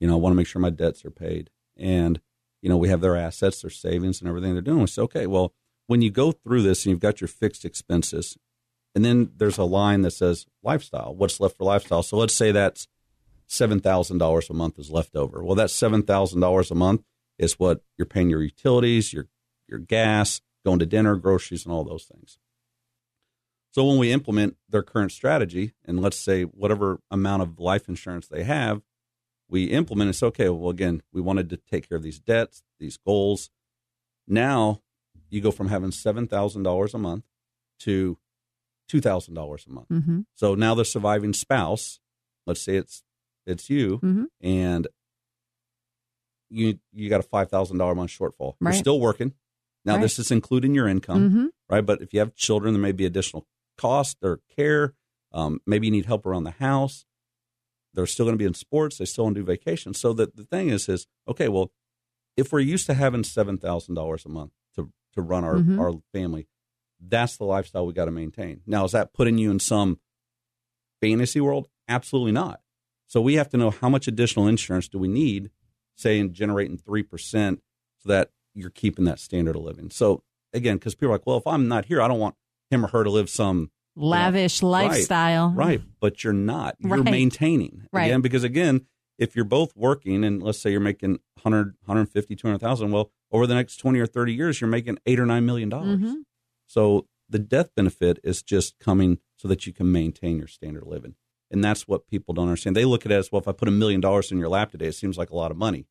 You 0.00 0.06
know, 0.06 0.14
I 0.14 0.18
want 0.18 0.32
to 0.32 0.36
make 0.36 0.46
sure 0.46 0.60
my 0.60 0.70
debts 0.70 1.04
are 1.04 1.10
paid, 1.10 1.50
and 1.76 2.20
you 2.62 2.68
know 2.68 2.76
we 2.76 2.88
have 2.88 3.00
their 3.00 3.16
assets, 3.16 3.62
their 3.62 3.70
savings, 3.70 4.20
and 4.20 4.28
everything 4.28 4.52
they're 4.52 4.62
doing. 4.62 4.80
We 4.80 4.86
say, 4.86 5.02
okay, 5.02 5.26
well, 5.26 5.52
when 5.86 6.02
you 6.02 6.10
go 6.10 6.32
through 6.32 6.62
this 6.62 6.84
and 6.84 6.90
you've 6.90 7.00
got 7.00 7.20
your 7.20 7.28
fixed 7.28 7.64
expenses, 7.64 8.36
and 8.94 9.04
then 9.04 9.32
there's 9.36 9.58
a 9.58 9.64
line 9.64 10.02
that 10.02 10.12
says 10.12 10.46
lifestyle. 10.62 11.14
What's 11.14 11.40
left 11.40 11.56
for 11.56 11.64
lifestyle? 11.64 12.02
So 12.02 12.16
let's 12.16 12.34
say 12.34 12.52
that's 12.52 12.86
seven 13.48 13.80
thousand 13.80 14.18
dollars 14.18 14.48
a 14.48 14.54
month 14.54 14.78
is 14.78 14.90
left 14.90 15.16
over. 15.16 15.42
Well, 15.42 15.56
that's 15.56 15.72
seven 15.72 16.02
thousand 16.02 16.40
dollars 16.40 16.70
a 16.70 16.76
month 16.76 17.02
is 17.38 17.58
what 17.58 17.82
you're 17.96 18.06
paying 18.06 18.30
your 18.30 18.42
utilities, 18.42 19.12
your 19.12 19.28
your 19.68 19.78
gas, 19.78 20.40
going 20.64 20.78
to 20.78 20.86
dinner, 20.86 21.16
groceries, 21.16 21.64
and 21.64 21.72
all 21.72 21.84
those 21.84 22.04
things. 22.04 22.38
So 23.72 23.84
when 23.84 23.98
we 23.98 24.10
implement 24.12 24.56
their 24.68 24.82
current 24.82 25.12
strategy, 25.12 25.72
and 25.84 26.00
let's 26.00 26.18
say 26.18 26.44
whatever 26.44 27.00
amount 27.10 27.42
of 27.42 27.58
life 27.58 27.88
insurance 27.88 28.26
they 28.26 28.44
have, 28.44 28.80
we 29.48 29.64
implement 29.64 30.10
it's 30.10 30.22
okay. 30.22 30.48
Well, 30.48 30.70
again, 30.70 31.02
we 31.12 31.20
wanted 31.20 31.50
to 31.50 31.56
take 31.58 31.88
care 31.88 31.96
of 31.96 32.02
these 32.02 32.18
debts, 32.18 32.62
these 32.80 32.96
goals. 32.96 33.50
Now 34.26 34.82
you 35.28 35.40
go 35.40 35.50
from 35.50 35.68
having 35.68 35.90
seven 35.92 36.26
thousand 36.26 36.62
dollars 36.62 36.94
a 36.94 36.98
month 36.98 37.24
to 37.80 38.18
two 38.88 39.00
thousand 39.00 39.34
dollars 39.34 39.66
a 39.68 39.72
month. 39.72 39.88
Mm-hmm. 39.88 40.20
So 40.34 40.54
now 40.54 40.74
the 40.74 40.84
surviving 40.84 41.32
spouse, 41.32 42.00
let's 42.46 42.62
say 42.62 42.76
it's 42.76 43.02
it's 43.46 43.68
you, 43.70 43.98
Mhm. 43.98 44.26
and 44.40 44.88
you 46.50 46.78
you 46.92 47.08
got 47.08 47.20
a 47.20 47.24
five 47.24 47.50
thousand 47.50 47.78
dollar 47.78 47.94
month 47.94 48.10
shortfall. 48.10 48.54
You're 48.60 48.72
still 48.72 49.00
working. 49.00 49.34
Now 49.84 49.94
Right. 49.94 50.02
this 50.02 50.18
is 50.18 50.30
including 50.30 50.74
your 50.74 50.88
income, 50.88 51.28
Mm-hmm. 51.30 51.46
right? 51.70 51.84
But 51.86 52.02
if 52.02 52.12
you 52.12 52.20
have 52.20 52.34
children, 52.34 52.74
there 52.74 52.82
may 52.82 52.92
be 52.92 53.06
additional 53.06 53.46
cost 53.78 54.18
or 54.22 54.40
care. 54.56 54.94
Um, 55.32 55.60
maybe 55.66 55.86
you 55.86 55.90
need 55.92 56.06
help 56.06 56.24
around 56.26 56.44
the 56.44 56.50
house. 56.52 57.04
They're 57.94 58.06
still 58.06 58.26
going 58.26 58.34
to 58.34 58.38
be 58.42 58.46
in 58.46 58.54
sports. 58.54 58.98
They 58.98 59.04
still 59.04 59.24
want 59.24 59.36
to 59.36 59.42
do 59.42 59.46
vacation. 59.46 59.94
So 59.94 60.12
the, 60.12 60.30
the 60.34 60.44
thing 60.44 60.68
is, 60.70 60.88
is 60.88 61.06
okay. 61.28 61.48
Well, 61.48 61.72
if 62.36 62.52
we're 62.52 62.60
used 62.60 62.86
to 62.86 62.94
having 62.94 63.24
seven 63.24 63.58
thousand 63.58 63.94
dollars 63.94 64.24
a 64.26 64.28
month 64.28 64.52
to 64.76 64.90
to 65.14 65.22
run 65.22 65.44
our 65.44 65.54
Mhm. 65.56 65.78
our 65.80 65.92
family, 66.12 66.46
that's 67.00 67.36
the 67.36 67.44
lifestyle 67.44 67.86
we 67.86 67.92
got 67.92 68.04
to 68.06 68.10
maintain. 68.10 68.60
Now, 68.66 68.84
is 68.84 68.92
that 68.92 69.12
putting 69.14 69.38
you 69.38 69.50
in 69.50 69.60
some 69.60 69.98
fantasy 71.00 71.40
world? 71.40 71.68
Absolutely 71.88 72.32
not. 72.32 72.60
So 73.06 73.20
we 73.20 73.34
have 73.34 73.48
to 73.50 73.56
know 73.56 73.70
how 73.70 73.88
much 73.88 74.08
additional 74.08 74.48
insurance 74.48 74.88
do 74.88 74.98
we 74.98 75.06
need, 75.08 75.50
say, 75.96 76.18
in 76.18 76.32
generating 76.32 76.76
three 76.78 77.02
percent, 77.02 77.60
so 77.98 78.08
that 78.08 78.30
you're 78.54 78.70
keeping 78.70 79.04
that 79.06 79.18
standard 79.18 79.56
of 79.56 79.62
living. 79.62 79.90
So 79.90 80.22
again, 80.52 80.76
because 80.76 80.94
people 80.94 81.08
are 81.08 81.12
like, 81.12 81.26
well, 81.26 81.36
if 81.38 81.46
I'm 81.46 81.68
not 81.68 81.86
here, 81.86 82.00
I 82.00 82.08
don't 82.08 82.20
want 82.20 82.36
him 82.70 82.84
or 82.84 82.88
her 82.88 83.04
to 83.04 83.10
live 83.10 83.28
some 83.28 83.70
Lavish 83.96 84.62
Right. 84.62 84.70
lifestyle. 84.88 85.50
right, 85.50 85.80
but 86.00 86.22
you're 86.24 86.32
not. 86.32 86.76
You're 86.80 86.98
Right. 87.02 87.04
maintaining 87.10 87.86
Right. 87.92 88.04
again 88.06 88.20
because 88.20 88.44
again, 88.44 88.86
if 89.18 89.34
you're 89.34 89.44
both 89.46 89.74
working 89.74 90.22
and 90.24 90.42
let's 90.42 90.58
say 90.60 90.70
you're 90.70 90.80
making 90.80 91.18
100, 91.42 91.76
150, 91.86 92.36
200,000, 92.36 92.90
well, 92.92 93.10
over 93.32 93.46
the 93.46 93.54
next 93.54 93.76
20 93.78 93.98
or 93.98 94.06
30 94.06 94.34
years, 94.34 94.60
you're 94.60 94.68
making 94.68 94.98
eight 95.06 95.18
or 95.18 95.24
nine 95.26 95.46
million 95.46 95.68
dollars. 95.70 96.00
Mhm. 96.00 96.14
So 96.66 97.06
the 97.28 97.38
death 97.38 97.70
benefit 97.74 98.18
is 98.22 98.42
just 98.42 98.78
coming 98.78 99.18
so 99.36 99.48
that 99.48 99.66
you 99.66 99.72
can 99.72 99.90
maintain 99.90 100.36
your 100.38 100.46
standard 100.46 100.82
of 100.82 100.88
living. 100.88 101.14
And 101.50 101.62
that's 101.62 101.86
what 101.86 102.06
people 102.08 102.34
don't 102.34 102.48
understand. 102.48 102.74
They 102.76 102.84
look 102.84 103.06
at 103.06 103.12
it 103.12 103.16
as, 103.16 103.30
well, 103.30 103.40
if 103.40 103.46
I 103.48 103.52
put 103.52 103.68
a 103.68 103.72
million 103.72 104.00
dollars 104.00 104.32
in 104.32 104.38
your 104.38 104.48
lap 104.48 104.72
today, 104.72 104.86
it 104.86 104.94
seems 104.94 105.16
like 105.16 105.30
a 105.30 105.36
lot 105.36 105.50
of 105.50 105.56
money. 105.56 105.86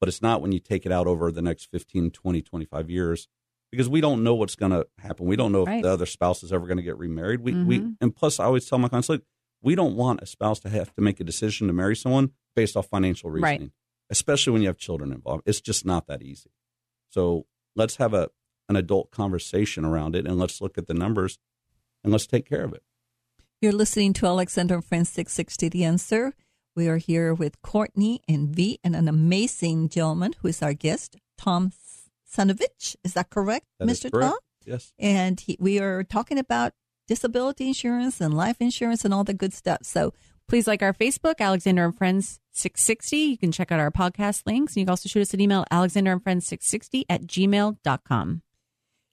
But 0.00 0.08
it's 0.08 0.22
not 0.22 0.40
when 0.42 0.52
you 0.52 0.58
take 0.58 0.86
it 0.86 0.92
out 0.92 1.06
over 1.06 1.30
the 1.30 1.42
next 1.42 1.66
15, 1.70 2.10
20, 2.10 2.42
25 2.42 2.90
years 2.90 3.28
because 3.70 3.88
we 3.88 4.00
don't 4.00 4.22
know 4.22 4.34
what's 4.34 4.54
going 4.56 4.72
to 4.72 4.86
happen. 4.98 5.26
We 5.26 5.36
don't 5.36 5.52
know 5.52 5.62
if 5.62 5.66
Right. 5.68 5.82
the 5.82 5.90
other 5.90 6.06
spouse 6.06 6.42
is 6.42 6.52
ever 6.52 6.66
going 6.66 6.76
to 6.78 6.82
get 6.82 6.96
remarried. 6.98 7.40
We, 7.40 7.54
we, 7.54 7.80
Mhm. 7.80 7.96
and 8.00 8.14
plus, 8.16 8.38
I 8.40 8.44
always 8.44 8.66
tell 8.68 8.78
my 8.78 8.88
clients, 8.88 9.08
look, 9.08 9.22
we 9.62 9.74
don't 9.74 9.96
want 9.96 10.22
a 10.22 10.26
spouse 10.26 10.60
to 10.60 10.68
have 10.68 10.94
to 10.94 11.00
make 11.02 11.18
a 11.20 11.24
decision 11.24 11.66
to 11.66 11.72
marry 11.72 11.96
someone 11.96 12.32
based 12.54 12.76
off 12.76 12.88
financial 12.88 13.30
Right. 13.30 13.52
reasoning, 13.58 13.72
especially 14.10 14.52
when 14.52 14.62
you 14.62 14.68
have 14.68 14.76
children 14.78 15.12
involved. 15.12 15.42
It's 15.46 15.60
just 15.60 15.84
not 15.84 16.06
that 16.06 16.22
easy. 16.22 16.50
So 17.10 17.46
let's 17.74 17.96
have 17.96 18.14
a 18.14 18.30
an 18.68 18.74
adult 18.74 19.12
conversation 19.12 19.84
around 19.84 20.16
it 20.16 20.26
and 20.26 20.38
let's 20.38 20.60
look 20.60 20.76
at 20.76 20.88
the 20.88 20.94
numbers 20.94 21.38
and 22.02 22.12
let's 22.12 22.26
take 22.26 22.44
care 22.44 22.64
of 22.64 22.72
it. 22.72 22.82
You're 23.62 23.72
listening 23.72 24.12
to 24.14 24.26
Alexander 24.26 24.74
and 24.74 24.84
Friends 24.84 25.08
660 25.10 25.68
The 25.70 25.84
Answer. 25.84 26.34
We 26.74 26.88
are 26.88 26.98
here 26.98 27.32
with 27.32 27.62
Courtney 27.62 28.20
and 28.28 28.54
V 28.54 28.78
and 28.84 28.94
an 28.94 29.08
amazing 29.08 29.88
gentleman 29.88 30.34
who 30.40 30.48
is 30.48 30.62
our 30.62 30.74
guest, 30.74 31.16
Tom 31.38 31.72
Sanovich. 32.30 32.96
Is 33.02 33.14
that 33.14 33.30
correct, 33.30 33.64
That 33.78 33.88
Mr. 33.88 34.10
correct. 34.12 34.30
Tom? 34.32 34.38
Yes. 34.66 34.92
And 34.98 35.40
he, 35.40 35.56
we 35.58 35.78
are 35.78 36.04
talking 36.04 36.38
about 36.38 36.72
disability 37.08 37.68
insurance 37.68 38.20
and 38.20 38.34
life 38.34 38.56
insurance 38.60 39.04
and 39.04 39.14
all 39.14 39.24
the 39.24 39.34
good 39.34 39.54
stuff. 39.54 39.78
So 39.82 40.12
Please 40.48 40.68
like 40.68 40.80
our 40.80 40.92
Facebook, 40.92 41.40
Alexander 41.40 41.84
and 41.84 41.96
Friends 41.96 42.38
660. 42.52 43.16
You 43.16 43.36
can 43.36 43.50
check 43.50 43.72
out 43.72 43.80
our 43.80 43.90
podcast 43.90 44.42
links. 44.46 44.74
And 44.74 44.76
you 44.80 44.84
can 44.84 44.90
also 44.90 45.08
shoot 45.08 45.22
us 45.22 45.34
an 45.34 45.40
email, 45.40 45.64
Alexander 45.72 46.12
and 46.12 46.22
Friends 46.22 46.46
660 46.46 47.04
at 47.10 47.22
gmail.com. 47.22 48.42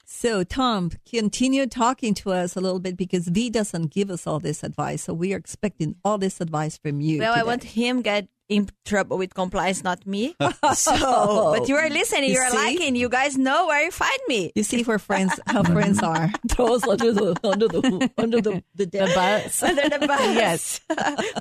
So, 0.06 0.44
Tom, 0.44 0.92
continue 1.10 1.66
talking 1.66 2.14
to 2.16 2.32
us 2.32 2.56
a 2.56 2.62
little 2.62 2.80
bit 2.80 2.98
because 2.98 3.28
V 3.28 3.50
doesn't 3.50 3.88
give 3.92 4.10
us 4.10 4.28
all 4.28 4.40
this 4.40 4.64
advice. 4.64 5.04
So, 5.04 5.14
we 5.14 5.34
are 5.34 5.38
expecting 5.38 5.96
all 6.04 6.18
this 6.18 6.42
advice 6.42 6.78
from 6.78 7.02
you. 7.02 7.20
Well, 7.20 7.34
I 7.34 7.44
want 7.44 7.64
him 7.64 8.02
get 8.02 8.28
in 8.50 8.70
trouble 8.86 9.18
with 9.18 9.34
compliance, 9.34 9.84
not 9.84 10.06
me. 10.06 10.36
so, 10.76 11.56
but 11.58 11.68
you 11.70 11.76
are 11.76 11.90
listening, 11.90 12.26
You 12.30 12.36
you, 12.36 12.40
are 12.42 12.50
see? 12.52 12.58
liking. 12.58 12.96
You 12.96 13.10
guys 13.10 13.38
know 13.38 13.68
where 13.68 13.84
you 13.86 13.92
find 13.92 14.20
me. 14.28 14.52
You 14.56 14.64
see 14.64 14.84
where 14.84 15.00
friends, 15.00 15.40
how 15.48 15.64
friends 15.78 16.00
are. 16.04 16.30
Throw 16.50 16.76
us 16.76 16.88
under 16.88 17.12
the 17.14 17.40
under 17.44 17.68
the 17.68 18.12
under 18.18 18.42
the 18.42 18.64
the, 18.76 18.86
The 18.86 19.12
bus. 19.16 19.64
Under 19.64 19.90
the 19.90 20.06
bus. 20.06 20.20
Yes. 20.36 20.82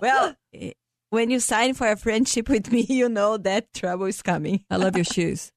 well, 0.01 0.37
eh, 0.55 0.73
when 1.11 1.31
you 1.31 1.41
sign 1.41 1.75
for 1.75 1.89
a 1.91 1.97
friendship 1.97 2.49
with 2.49 2.71
me, 2.73 2.87
you 2.89 3.09
know 3.09 3.37
that 3.37 3.75
trouble 3.75 4.07
is 4.07 4.23
coming. 4.23 4.65
I 4.71 4.77
love 4.77 4.97
your 4.97 5.05
shoes. 5.05 5.53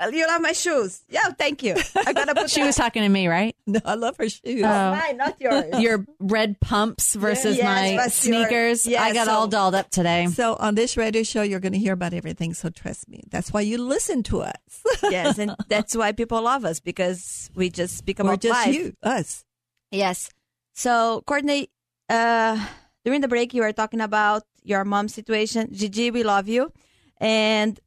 Uh, 0.00 0.08
You 0.12 0.26
love 0.26 0.40
my 0.40 0.52
shoes. 0.52 1.02
Yeah, 1.08 1.28
thank 1.38 1.62
you. 1.62 1.76
I 2.06 2.12
gotta 2.14 2.34
put 2.34 2.48
She 2.56 2.62
was 2.62 2.74
talking 2.76 3.02
to 3.02 3.08
me, 3.08 3.28
right? 3.28 3.54
No, 3.66 3.80
I 3.84 3.94
love 3.94 4.16
her 4.16 4.28
shoes. 4.28 4.62
Oh. 4.64 4.90
mine, 4.90 5.16
not 5.18 5.40
yours. 5.40 5.78
Your 5.80 6.04
red 6.18 6.58
pumps 6.60 7.14
versus 7.14 7.56
Yes, 7.56 7.64
my 7.64 7.94
what's 8.02 8.26
your- 8.26 8.42
sneakers. 8.42 8.86
yeah, 8.86 9.02
I 9.04 9.12
got 9.12 9.26
so- 9.26 9.32
all 9.32 9.46
dolled 9.46 9.74
up 9.76 9.90
today. 9.90 10.26
so 10.26 10.56
on 10.56 10.74
this 10.74 10.96
radio 10.96 11.22
show, 11.22 11.42
you're 11.42 11.60
going 11.60 11.74
to 11.74 11.78
hear 11.78 11.92
about 11.92 12.12
everything. 12.14 12.54
So 12.54 12.70
trust 12.70 13.08
me. 13.08 13.22
That's 13.30 13.52
why 13.52 13.60
you 13.60 13.78
listen 13.78 14.22
to 14.24 14.40
us. 14.42 14.56
yes, 15.04 15.38
and 15.38 15.54
that's 15.68 15.94
why 15.94 16.12
people 16.12 16.42
love 16.42 16.64
us 16.64 16.80
because 16.80 17.50
we 17.54 17.70
just 17.70 17.96
speak 17.96 18.18
Or 18.18 18.22
about 18.22 18.40
just 18.40 18.54
life. 18.66 18.74
you, 18.74 18.94
us. 19.02 19.44
Yes. 19.92 20.30
So, 20.74 21.22
Courtney, 21.26 21.68
uh, 22.08 22.58
during 23.04 23.20
the 23.20 23.28
break, 23.28 23.54
you 23.54 23.62
were 23.62 23.72
talking 23.72 24.00
about 24.00 24.42
your 24.62 24.84
mom's 24.84 25.14
situation. 25.14 25.68
Gigi, 25.72 26.10
we 26.10 26.22
love 26.22 26.48
you. 26.48 26.72
And 27.18 27.78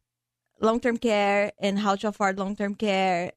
long 0.59 0.79
term 0.79 0.97
care 0.97 1.51
and 1.59 1.79
how 1.79 1.95
to 1.95 2.07
afford 2.09 2.39
long 2.39 2.55
term 2.55 2.75
care. 2.75 3.31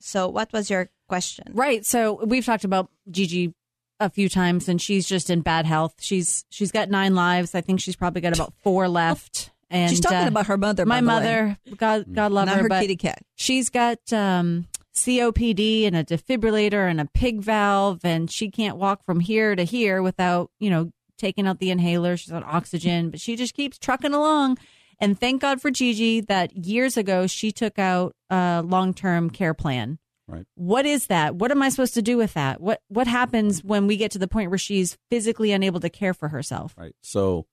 So, 0.00 0.28
what 0.28 0.52
was 0.52 0.68
your 0.70 0.90
question? 1.08 1.46
Right. 1.52 1.84
So 1.86 2.24
we've 2.24 2.44
talked 2.44 2.64
about 2.64 2.90
Gigi 3.10 3.54
a 4.00 4.10
few 4.10 4.28
times, 4.28 4.68
and 4.68 4.80
she's 4.82 5.06
just 5.06 5.30
in 5.30 5.42
bad 5.42 5.64
health. 5.66 5.94
She's 6.00 6.44
she's 6.50 6.72
got 6.72 6.88
nine 6.90 7.14
lives. 7.14 7.54
I 7.54 7.60
think 7.60 7.80
she's 7.80 7.96
probably 7.96 8.20
got 8.20 8.34
about 8.34 8.52
four 8.62 8.88
left. 8.88 9.50
And 9.70 9.88
She's 9.90 10.00
talking 10.00 10.18
uh, 10.18 10.28
about 10.28 10.46
her 10.48 10.58
mother. 10.58 10.84
my 10.84 11.00
by 11.00 11.00
the 11.00 11.06
way. 11.06 11.12
mother. 11.14 11.58
God 11.76 12.12
God 12.12 12.30
love 12.32 12.46
not 12.46 12.56
her, 12.56 12.62
her 12.64 12.68
but 12.68 12.80
kitty 12.82 12.96
cat. 12.96 13.22
she's 13.36 13.70
got 13.70 13.98
um, 14.12 14.66
COPD 14.94 15.86
and 15.86 15.96
a 15.96 16.04
defibrillator 16.04 16.90
and 16.90 17.00
a 17.00 17.06
pig 17.06 17.40
valve, 17.40 18.00
and 18.04 18.30
she 18.30 18.50
can't 18.50 18.76
walk 18.76 19.02
from 19.04 19.20
here 19.20 19.54
to 19.56 19.64
here 19.64 20.02
without 20.02 20.50
you 20.58 20.68
know 20.68 20.90
taking 21.16 21.46
out 21.46 21.58
the 21.58 21.70
inhaler. 21.70 22.16
She's 22.16 22.32
on 22.32 22.44
oxygen, 22.44 23.10
but 23.10 23.20
she 23.20 23.36
just 23.36 23.54
keeps 23.54 23.78
trucking 23.78 24.12
along. 24.12 24.58
And 25.02 25.18
thank 25.18 25.42
God 25.42 25.60
for 25.60 25.72
Gigi 25.72 26.20
that 26.22 26.56
years 26.56 26.96
ago 26.96 27.26
she 27.26 27.50
took 27.50 27.76
out 27.76 28.14
a 28.30 28.62
long 28.64 28.94
term 28.94 29.30
care 29.30 29.52
plan. 29.52 29.98
Right. 30.28 30.46
What 30.54 30.86
is 30.86 31.08
that? 31.08 31.34
What 31.34 31.50
am 31.50 31.60
I 31.60 31.68
supposed 31.70 31.94
to 31.94 32.02
do 32.02 32.16
with 32.16 32.34
that? 32.34 32.60
What 32.60 32.80
What 32.86 33.08
happens 33.08 33.64
when 33.64 33.88
we 33.88 33.96
get 33.96 34.12
to 34.12 34.20
the 34.20 34.28
point 34.28 34.50
where 34.50 34.58
she's 34.58 34.96
physically 35.10 35.50
unable 35.50 35.80
to 35.80 35.90
care 35.90 36.14
for 36.14 36.28
herself? 36.28 36.74
Right. 36.78 36.94
So, 37.02 37.46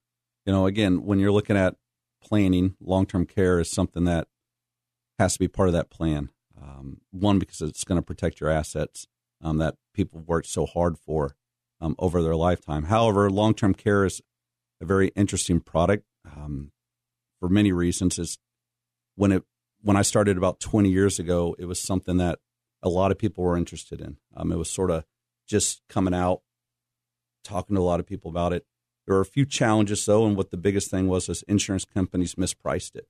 you 0.46 0.52
know, 0.52 0.66
again, 0.66 1.04
when 1.04 1.18
you're 1.18 1.32
looking 1.32 1.56
at 1.56 1.74
planning, 2.22 2.76
long 2.80 3.04
term 3.04 3.26
care 3.26 3.58
is 3.58 3.70
something 3.70 4.04
that 4.04 4.28
has 5.18 5.32
to 5.32 5.40
be 5.40 5.48
part 5.48 5.68
of 5.68 5.72
that 5.72 5.90
plan. 5.90 6.30
Um, 6.62 7.00
one, 7.10 7.40
because 7.40 7.60
it's 7.62 7.84
going 7.84 7.98
to 7.98 8.04
protect 8.04 8.40
your 8.40 8.50
assets 8.50 9.06
um, 9.42 9.58
that 9.58 9.74
people 9.92 10.20
worked 10.20 10.46
so 10.46 10.66
hard 10.66 10.98
for 10.98 11.34
um, 11.80 11.96
over 11.98 12.22
their 12.22 12.36
lifetime. 12.36 12.84
However, 12.84 13.28
long 13.28 13.54
term 13.54 13.74
care 13.74 14.04
is 14.04 14.20
a 14.80 14.84
very 14.84 15.08
interesting 15.16 15.58
product 15.58 16.04
um, 16.24 16.70
for 17.40 17.48
many 17.48 17.72
reasons. 17.72 18.18
Is 18.18 18.38
when 19.16 19.32
it 19.32 19.42
when 19.82 19.96
I 19.96 20.02
started 20.02 20.36
about 20.36 20.60
20 20.60 20.90
years 20.90 21.18
ago, 21.18 21.56
it 21.58 21.64
was 21.64 21.80
something 21.80 22.18
that 22.18 22.38
a 22.82 22.88
lot 22.88 23.10
of 23.10 23.18
people 23.18 23.44
were 23.44 23.56
interested 23.56 24.00
in. 24.00 24.18
Um, 24.36 24.52
it 24.52 24.58
was 24.58 24.70
sort 24.70 24.90
of 24.90 25.04
just 25.46 25.82
coming 25.88 26.14
out, 26.14 26.42
talking 27.44 27.76
to 27.76 27.82
a 27.82 27.84
lot 27.84 28.00
of 28.00 28.06
people 28.06 28.30
about 28.30 28.52
it. 28.52 28.66
There 29.06 29.16
were 29.16 29.22
a 29.22 29.26
few 29.26 29.46
challenges 29.46 30.04
though, 30.06 30.26
and 30.26 30.36
what 30.36 30.50
the 30.50 30.56
biggest 30.56 30.90
thing 30.90 31.08
was 31.08 31.28
is 31.28 31.42
insurance 31.42 31.84
companies 31.84 32.36
mispriced 32.36 32.94
it, 32.94 33.08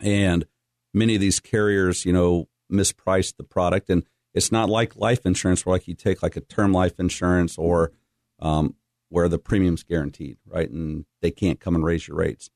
and 0.00 0.46
many 0.92 1.14
of 1.14 1.20
these 1.20 1.40
carriers, 1.40 2.04
you 2.04 2.12
know, 2.12 2.48
mispriced 2.70 3.36
the 3.36 3.44
product. 3.44 3.90
And 3.90 4.04
it's 4.34 4.50
not 4.50 4.68
like 4.68 4.96
life 4.96 5.24
insurance, 5.24 5.64
where 5.64 5.74
like 5.74 5.88
you 5.88 5.94
take 5.94 6.22
like 6.22 6.36
a 6.36 6.40
term 6.40 6.72
life 6.72 6.98
insurance 6.98 7.58
or 7.58 7.92
um, 8.40 8.74
where 9.08 9.28
the 9.28 9.38
premium's 9.38 9.82
guaranteed, 9.82 10.38
right, 10.46 10.70
and 10.70 11.04
they 11.20 11.30
can't 11.30 11.60
come 11.60 11.74
and 11.74 11.84
raise 11.84 12.08
your 12.08 12.16
rates. 12.16 12.50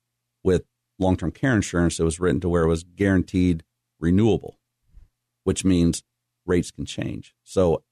With 0.45 0.63
long 0.99 1.17
term 1.17 1.31
care 1.31 1.55
insurance, 1.55 1.99
it 1.99 2.03
was 2.03 2.19
written 2.19 2.39
to 2.41 2.49
where 2.49 2.63
it 2.63 2.69
was 2.69 2.83
guaranteed 2.83 3.63
renewable, 3.99 4.59
which 5.43 5.65
means 5.65 6.03
rates 6.45 6.69
can 6.69 6.85
change. 6.85 7.33
So 7.43 7.83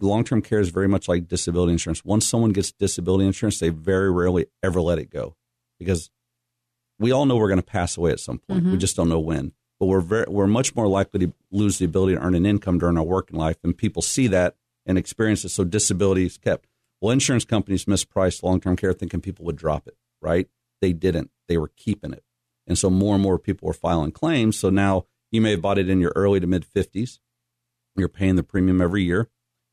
long 0.00 0.24
term 0.24 0.42
care 0.42 0.58
is 0.58 0.70
very 0.70 0.88
much 0.88 1.06
like 1.06 1.28
disability 1.28 1.72
insurance. 1.72 2.04
Once 2.04 2.26
someone 2.26 2.50
gets 2.50 2.72
disability 2.72 3.24
insurance, 3.24 3.60
they 3.60 3.68
very 3.68 4.10
rarely 4.10 4.46
ever 4.64 4.80
let 4.80 4.98
it 4.98 5.08
go 5.08 5.36
because 5.78 6.10
we 6.98 7.12
all 7.12 7.24
know 7.24 7.36
we're 7.36 7.48
going 7.48 7.60
to 7.60 7.66
pass 7.66 7.96
away 7.96 8.10
at 8.10 8.18
some 8.20 8.38
point. 8.38 8.64
We 8.64 8.70
mm-hmm. 8.70 8.78
just 8.78 8.96
don't 8.96 9.08
know 9.08 9.20
when. 9.20 9.52
But 9.78 9.86
we're 9.86 10.00
very, 10.00 10.24
we're 10.26 10.46
much 10.46 10.74
more 10.74 10.88
likely 10.88 11.20
to 11.20 11.32
lose 11.52 11.78
the 11.78 11.84
ability 11.84 12.14
to 12.14 12.20
earn 12.20 12.34
an 12.34 12.46
income 12.46 12.78
during 12.78 12.96
our 12.96 13.04
working 13.04 13.38
life, 13.38 13.58
and 13.62 13.76
people 13.76 14.00
see 14.00 14.26
that 14.28 14.56
and 14.86 14.96
experience 14.96 15.44
it. 15.44 15.50
So 15.50 15.64
disability 15.64 16.24
is 16.24 16.38
kept. 16.38 16.66
Well, 17.00 17.12
insurance 17.12 17.44
companies 17.44 17.84
mispriced 17.84 18.42
long 18.42 18.58
term 18.58 18.74
care, 18.76 18.94
thinking 18.94 19.20
people 19.20 19.44
would 19.44 19.56
drop 19.56 19.86
it. 19.86 19.96
Right? 20.22 20.48
They 20.80 20.92
didn't. 20.92 21.30
They 21.48 21.58
were 21.58 21.70
keeping 21.76 22.12
it, 22.12 22.24
and 22.66 22.76
so 22.76 22.90
more 22.90 23.14
and 23.14 23.22
more 23.22 23.38
people 23.38 23.66
were 23.66 23.72
filing 23.72 24.12
claims. 24.12 24.58
So 24.58 24.70
now 24.70 25.06
you 25.30 25.40
may 25.40 25.52
have 25.52 25.62
bought 25.62 25.78
it 25.78 25.88
in 25.88 26.00
your 26.00 26.12
early 26.16 26.40
to 26.40 26.46
mid 26.46 26.64
fifties. 26.64 27.20
You're 27.96 28.08
paying 28.08 28.36
the 28.36 28.42
premium 28.42 28.80
every 28.80 29.04
year. 29.04 29.28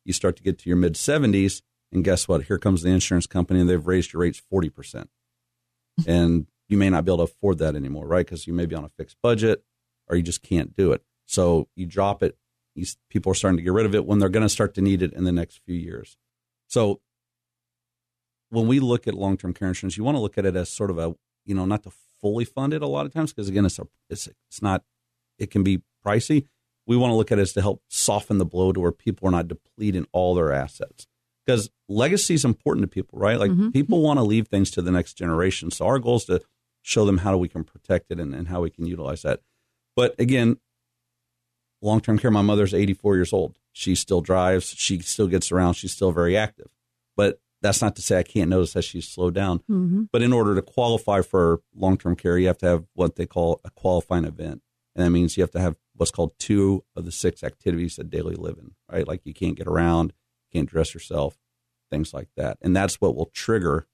You 0.06 0.14
start 0.14 0.36
to 0.38 0.44
get 0.44 0.60
to 0.60 0.70
your 0.70 0.78
mid 0.78 0.94
70s, 0.94 1.62
and 1.92 2.04
guess 2.04 2.28
what? 2.28 2.44
Here 2.44 2.58
comes 2.58 2.82
the 2.82 2.90
insurance 2.90 3.28
company, 3.28 3.60
and 3.60 3.70
they've 3.70 3.86
raised 3.86 4.14
your 4.14 4.22
rates 4.22 4.42
40%. 4.52 5.08
and 6.08 6.48
you 6.68 6.78
may 6.78 6.90
not 6.90 7.06
be 7.06 7.12
able 7.12 7.26
to 7.26 7.32
afford 7.32 7.60
that 7.60 7.76
anymore, 7.76 8.08
right? 8.08 8.26
Because 8.26 8.48
you 8.48 8.54
may 8.54 8.66
be 8.66 8.76
on 8.76 8.86
a 8.86 8.90
fixed 8.90 9.18
budget 9.22 9.64
or 10.08 10.16
you 10.16 10.24
just 10.24 10.42
can't 10.42 10.76
do 10.76 10.92
it. 10.92 11.04
So 11.26 11.68
you 11.76 11.86
drop 11.86 12.24
it. 12.24 12.38
You, 12.76 12.86
people 13.10 13.32
are 13.32 13.36
starting 13.36 13.58
to 13.58 13.64
get 13.64 13.74
rid 13.74 13.86
of 13.86 13.94
it 13.94 14.06
when 14.06 14.20
they're 14.20 14.30
going 14.30 14.46
to 14.46 14.50
start 14.50 14.74
to 14.76 14.82
need 14.82 15.02
it 15.02 15.14
in 15.14 15.24
the 15.24 15.32
next 15.32 15.62
few 15.66 15.76
years. 15.76 16.18
So 16.68 17.02
when 18.54 18.68
we 18.68 18.80
look 18.80 19.08
at 19.08 19.16
long 19.16 19.36
term 19.36 19.54
care 19.54 19.68
insurance, 19.68 19.98
you 19.98 20.04
want 20.04 20.16
to 20.16 20.22
look 20.22 20.38
at 20.38 20.46
it 20.46 20.56
as 20.56 20.70
sort 20.70 20.90
of 20.90 20.98
a, 20.98 21.16
you 21.46 21.56
know, 21.56 21.66
not 21.66 21.84
to 21.84 21.92
fully 22.22 22.46
fund 22.46 22.74
it 22.74 22.82
a 22.82 22.88
lot 22.88 23.06
of 23.06 23.14
times 23.14 23.34
because 23.34 23.50
again, 23.50 23.66
it's 23.66 23.80
a, 23.80 23.88
it's 24.10 24.30
it's 24.48 24.62
not, 24.62 24.84
it 25.40 25.50
can 25.50 25.64
be 25.64 25.82
pricey. 26.06 26.46
We 26.86 26.98
want 26.98 27.12
to 27.12 27.16
look 27.16 27.32
at 27.32 27.40
it 27.40 27.44
as 27.44 27.54
to 27.54 27.62
help 27.62 27.82
soften 27.88 28.38
the 28.38 28.46
blow 28.46 28.72
to 28.72 28.80
where 28.80 28.92
people 28.92 29.28
are 29.28 29.32
not 29.32 29.48
depleting 29.48 30.06
all 30.12 30.36
their 30.36 30.52
assets 30.52 31.08
because 31.46 31.70
legacy 31.90 32.34
is 32.34 32.46
important 32.46 32.84
to 32.84 32.88
people, 32.88 33.18
right? 33.18 33.40
Like 33.40 33.52
mm-hmm. 33.52 33.70
people 33.70 34.02
want 34.02 34.20
to 34.20 34.24
leave 34.24 34.48
things 34.48 34.70
to 34.72 34.82
the 34.82 34.92
next 34.92 35.14
generation. 35.14 35.72
So 35.72 35.86
our 35.86 36.00
goal 36.00 36.18
is 36.18 36.26
to 36.26 36.42
show 36.82 37.06
them 37.06 37.20
how 37.20 37.38
we 37.38 37.48
can 37.48 37.64
protect 37.64 38.12
it 38.12 38.20
and, 38.20 38.36
and 38.36 38.50
how 38.50 38.62
we 38.62 38.70
can 38.70 38.86
utilize 38.86 39.24
that. 39.24 39.40
But 39.96 40.16
again, 40.20 40.58
long 41.82 42.02
term 42.02 42.20
care, 42.20 42.32
my 42.32 42.42
mother's 42.42 42.74
84 42.74 43.16
years 43.16 43.34
old. 43.34 43.58
She 43.72 43.96
still 43.96 44.22
drives. 44.22 44.76
She 44.78 45.00
still 45.00 45.28
gets 45.28 45.52
around. 45.52 45.74
She's 45.74 45.92
still 45.92 46.12
very 46.12 46.38
active. 46.38 46.68
But 47.16 47.40
that's 47.64 47.82
not 47.82 47.96
to 47.96 48.02
say 48.02 48.20
I 48.20 48.24
can't 48.24 48.50
notice 48.50 48.74
that 48.74 48.84
she's 48.84 49.08
slowed 49.08 49.34
down. 49.34 49.60
Mm-hmm. 49.60 50.04
But 50.12 50.22
in 50.22 50.34
order 50.34 50.54
to 50.54 50.62
qualify 50.62 51.22
for 51.22 51.62
long 51.74 51.98
term 51.98 52.16
care, 52.16 52.38
you 52.38 52.48
have 52.48 52.58
to 52.60 52.68
have 52.68 52.84
what 52.94 53.16
they 53.16 53.26
call 53.26 53.62
a 53.64 53.72
qualifying 53.72 54.26
event. 54.26 54.62
And 54.96 55.04
that 55.06 55.10
means 55.10 55.38
you 55.38 55.44
have 55.44 55.52
to 55.52 55.60
have 55.60 55.78
what's 55.96 56.12
called 56.12 56.34
two 56.38 56.84
of 56.96 57.06
the 57.06 57.12
six 57.12 57.44
activities 57.44 57.98
of 57.98 58.10
daily 58.10 58.36
living, 58.36 58.76
right? 58.92 59.08
Like 59.08 59.22
you 59.24 59.34
can't 59.34 59.56
get 59.56 59.66
around, 59.66 60.14
can't 60.52 60.70
dress 60.70 60.94
yourself, 60.94 61.40
things 61.90 62.14
like 62.14 62.28
that. 62.36 62.58
And 62.62 62.76
that's 62.76 63.02
what 63.02 63.16
will 63.16 63.32
trigger 63.34 63.88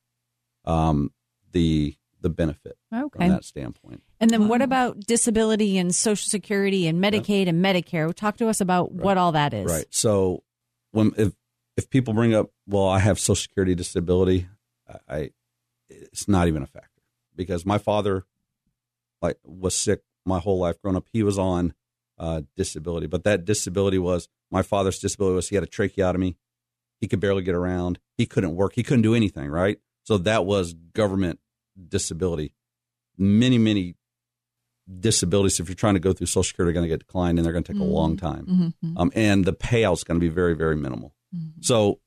um, 0.66 1.12
the 1.52 1.96
the 2.22 2.30
benefit 2.30 2.78
Okay. 2.94 3.18
from 3.18 3.30
that 3.30 3.46
standpoint. 3.46 4.04
And 4.20 4.30
then 4.30 4.50
what 4.50 4.62
about 4.62 5.00
disability 5.00 5.78
and 5.78 5.96
Social 5.96 6.28
Security 6.28 6.86
and 6.86 7.02
Medicaid 7.02 7.48
and 7.48 7.64
Medicare? 7.64 8.14
Talk 8.14 8.36
to 8.38 8.50
us 8.50 8.60
about 8.60 8.92
what 8.92 9.18
all 9.18 9.32
that 9.34 9.54
is. 9.54 9.72
Right. 9.72 9.86
So 9.90 10.44
when 10.92 11.14
if 11.18 11.34
if 11.80 11.90
people 11.90 12.14
bring 12.14 12.36
up, 12.36 12.52
well, 12.68 12.90
I 12.90 13.00
have 13.00 13.18
Social 13.18 13.36
Security 13.36 13.74
disability, 13.74 14.50
I, 15.08 15.32
it's 15.90 16.28
not 16.28 16.50
even 16.50 16.62
a 16.62 16.68
factor 16.68 17.02
because 17.38 17.66
my 17.66 17.78
father 17.78 18.26
like 19.22 19.38
was 19.46 19.76
sick 19.78 20.02
my 20.26 20.40
whole 20.40 20.60
life 20.60 20.82
growing 20.82 20.98
up. 20.98 21.06
He 21.14 21.24
was 21.24 21.40
on 21.40 21.74
uh, 22.18 22.42
disability, 22.58 23.08
but 23.08 23.24
that 23.24 23.46
disability 23.46 23.98
was 23.98 24.28
my 24.52 24.62
father's 24.62 25.00
disability 25.00 25.36
was 25.36 25.48
he 25.48 25.56
had 25.56 25.64
a 25.64 25.68
tracheotomy. 25.68 26.36
He 27.00 27.08
could 27.08 27.22
barely 27.22 27.44
get 27.44 27.56
around. 27.56 28.00
He 28.18 28.26
couldn't 28.26 28.58
work. 28.58 28.74
He 28.76 28.84
couldn't 28.84 29.04
do 29.04 29.16
anything. 29.16 29.50
Right. 29.50 29.80
So 30.04 30.18
that 30.18 30.46
was 30.46 30.74
government 30.74 31.40
disability. 31.88 32.54
Many, 33.18 33.58
many 33.58 33.96
disabilities, 35.00 35.62
if 35.62 35.70
you're 35.70 35.76
trying 35.76 35.94
to 35.94 36.02
go 36.02 36.12
through 36.12 36.28
Social 36.28 36.44
Security, 36.44 36.72
are 36.72 36.74
going 36.74 36.84
to 36.84 36.90
get 36.90 37.00
declined 37.00 37.40
and 37.40 37.46
they're 37.46 37.54
going 37.54 37.64
to 37.64 37.74
take 37.74 37.82
a 37.82 37.86
long 37.86 38.18
time. 38.18 38.46
Um, 38.98 39.12
and 39.16 39.46
the 39.46 39.54
payout's 39.54 40.04
going 40.04 40.20
to 40.20 40.26
be 40.26 40.34
very, 40.34 40.56
very 40.56 40.76
minimal. 40.76 41.14
So 41.62 42.00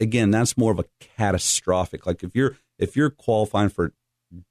again, 0.00 0.30
that's 0.30 0.56
more 0.56 0.72
of 0.72 0.78
a 0.78 0.84
catastrophic. 1.16 2.06
Like 2.06 2.22
if 2.22 2.34
you're 2.34 2.56
if 2.78 2.96
you're 2.96 3.10
qualifying 3.10 3.68
for 3.68 3.92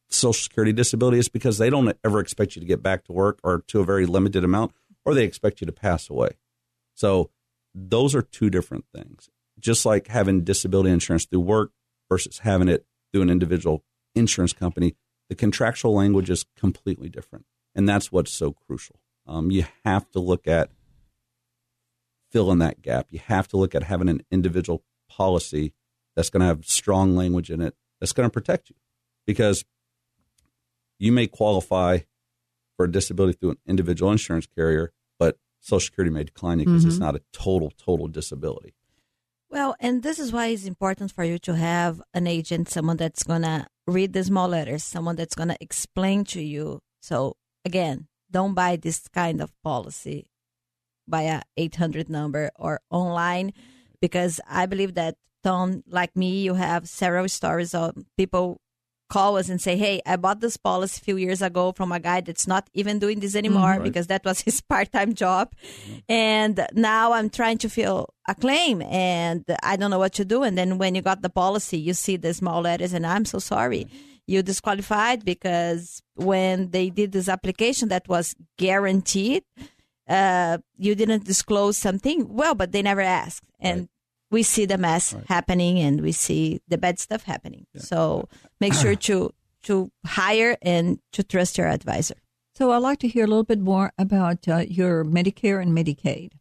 Social 0.09 0.33
Security 0.33 0.73
disability, 0.73 1.19
it's 1.19 1.29
because 1.29 1.57
they 1.57 1.69
don't 1.69 1.95
ever 2.03 2.19
expect 2.19 2.55
you 2.55 2.59
to 2.59 2.67
get 2.67 2.83
back 2.83 3.05
to 3.05 3.13
work 3.13 3.39
or 3.43 3.63
to 3.67 3.79
a 3.79 3.85
very 3.85 4.05
limited 4.05 4.43
amount, 4.43 4.73
or 5.05 5.13
they 5.13 5.23
expect 5.23 5.61
you 5.61 5.65
to 5.65 5.71
pass 5.73 6.09
away. 6.09 6.31
So 6.95 7.31
those 7.73 8.13
are 8.15 8.21
two 8.21 8.49
different 8.49 8.85
things. 8.93 9.29
Just 9.59 9.85
like 9.85 10.07
having 10.07 10.43
disability 10.43 10.89
insurance 10.89 11.25
through 11.25 11.41
work 11.41 11.71
versus 12.09 12.39
having 12.39 12.67
it 12.67 12.85
through 13.11 13.21
an 13.21 13.29
individual 13.29 13.83
insurance 14.15 14.53
company, 14.53 14.95
the 15.29 15.35
contractual 15.35 15.93
language 15.93 16.29
is 16.29 16.45
completely 16.57 17.09
different. 17.09 17.45
And 17.75 17.87
that's 17.87 18.11
what's 18.11 18.31
so 18.31 18.53
crucial. 18.53 18.99
Um, 19.27 19.51
you 19.51 19.65
have 19.85 20.09
to 20.11 20.19
look 20.19 20.47
at 20.47 20.71
filling 22.31 22.59
that 22.59 22.81
gap. 22.81 23.07
You 23.09 23.19
have 23.19 23.47
to 23.49 23.57
look 23.57 23.73
at 23.75 23.83
having 23.83 24.09
an 24.09 24.21
individual 24.31 24.83
policy 25.09 25.73
that's 26.15 26.29
going 26.29 26.41
to 26.41 26.45
have 26.47 26.65
strong 26.65 27.15
language 27.15 27.49
in 27.49 27.61
it 27.61 27.75
that's 27.99 28.13
going 28.13 28.27
to 28.29 28.33
protect 28.33 28.69
you 28.69 28.75
because 29.25 29.65
you 30.97 31.11
may 31.11 31.27
qualify 31.27 31.99
for 32.77 32.85
a 32.85 32.91
disability 32.91 33.37
through 33.37 33.51
an 33.51 33.57
individual 33.65 34.11
insurance 34.11 34.45
carrier, 34.47 34.91
but 35.17 35.37
Social 35.59 35.85
Security 35.85 36.13
may 36.13 36.23
decline 36.23 36.59
you 36.59 36.65
because 36.65 36.85
it's 36.85 36.95
Mhm. 36.97 36.99
not 36.99 37.15
a 37.15 37.21
total 37.31 37.71
total 37.71 38.07
disability. 38.07 38.73
Well, 39.49 39.75
and 39.79 40.03
this 40.03 40.19
is 40.19 40.31
why 40.31 40.47
it's 40.47 40.65
important 40.65 41.11
for 41.11 41.23
you 41.23 41.39
to 41.39 41.55
have 41.55 42.01
an 42.13 42.27
agent, 42.27 42.69
someone 42.69 42.97
that's 42.97 43.23
going 43.23 43.41
to 43.41 43.67
read 43.87 44.13
the 44.13 44.23
small 44.23 44.47
letters, 44.47 44.83
someone 44.83 45.15
that's 45.15 45.35
going 45.35 45.49
to 45.49 45.57
explain 45.59 46.23
to 46.25 46.41
you. 46.41 46.81
So, 47.01 47.35
again, 47.65 48.07
don't 48.29 48.53
buy 48.53 48.75
this 48.75 49.07
kind 49.07 49.41
of 49.41 49.51
policy 49.63 50.27
by 51.09 51.23
a 51.23 51.41
800 51.57 52.09
number 52.09 52.51
or 52.55 52.81
online 52.89 53.53
because 54.01 54.39
I 54.47 54.65
believe 54.65 54.93
that, 54.95 55.15
Tom, 55.43 55.83
like 55.87 56.15
me, 56.15 56.41
you 56.41 56.53
have 56.55 56.87
several 56.87 57.27
stories 57.29 57.73
of 57.73 57.95
people 58.17 58.59
call 59.09 59.37
us 59.37 59.49
and 59.49 59.59
say, 59.59 59.75
Hey, 59.75 60.01
I 60.05 60.15
bought 60.15 60.39
this 60.39 60.55
policy 60.55 60.99
a 61.01 61.03
few 61.03 61.17
years 61.17 61.41
ago 61.41 61.71
from 61.71 61.91
a 61.91 61.99
guy 61.99 62.21
that's 62.21 62.47
not 62.47 62.69
even 62.73 62.99
doing 62.99 63.19
this 63.19 63.31
mm-hmm. 63.31 63.39
anymore 63.39 63.71
Right. 63.71 63.83
because 63.83 64.07
that 64.07 64.23
was 64.23 64.41
his 64.47 64.61
part 64.61 64.91
time 64.91 65.13
job. 65.13 65.53
Mm-hmm. 65.55 65.97
And 66.07 66.67
now 66.73 67.13
I'm 67.13 67.29
trying 67.29 67.57
to 67.59 67.69
fill 67.69 68.09
a 68.27 68.35
claim 68.35 68.81
and 68.83 69.43
I 69.63 69.75
don't 69.75 69.91
know 69.91 69.99
what 69.99 70.13
to 70.13 70.25
do. 70.25 70.43
And 70.43 70.57
then 70.57 70.77
when 70.77 70.95
you 70.95 71.01
got 71.01 71.21
the 71.21 71.29
policy, 71.29 71.77
you 71.77 71.93
see 71.93 72.17
the 72.17 72.33
small 72.33 72.61
letters 72.61 72.93
and 72.93 73.05
I'm 73.05 73.25
so 73.25 73.39
sorry. 73.39 73.87
You 74.27 74.43
disqualified 74.43 75.25
because 75.25 76.03
when 76.13 76.69
they 76.69 76.91
did 76.91 77.11
this 77.13 77.27
application 77.27 77.89
that 77.89 78.07
was 78.07 78.35
guaranteed, 78.59 79.43
uh, 80.09 80.57
you 80.77 80.95
didn't 80.95 81.23
disclose 81.25 81.77
something. 81.77 82.27
Well, 82.33 82.55
but 82.55 82.71
they 82.71 82.81
never 82.81 83.01
asked. 83.01 83.43
And 83.59 83.81
Right. 83.81 83.89
we 84.31 84.43
see 84.43 84.65
the 84.65 84.77
mess 84.77 85.13
Right. 85.13 85.23
happening 85.27 85.79
and 85.79 86.01
we 86.01 86.11
see 86.11 86.61
the 86.67 86.77
bad 86.77 86.99
stuff 86.99 87.23
happening. 87.23 87.65
So 87.77 88.27
make 88.59 88.73
sure 88.73 88.95
to 88.95 89.33
to 89.63 89.91
hire 90.05 90.55
and 90.61 90.99
to 91.11 91.21
trust 91.21 91.57
your 91.57 91.67
advisor. 91.67 92.15
So 92.55 92.71
I'd 92.71 92.77
like 92.77 92.99
to 92.99 93.07
hear 93.09 93.25
a 93.25 93.27
little 93.27 93.43
bit 93.43 93.59
more 93.59 93.91
about 93.97 94.47
uh, 94.47 94.63
your 94.67 95.03
Medicare 95.03 95.61
and 95.61 95.71
Medicaid, 95.77 96.31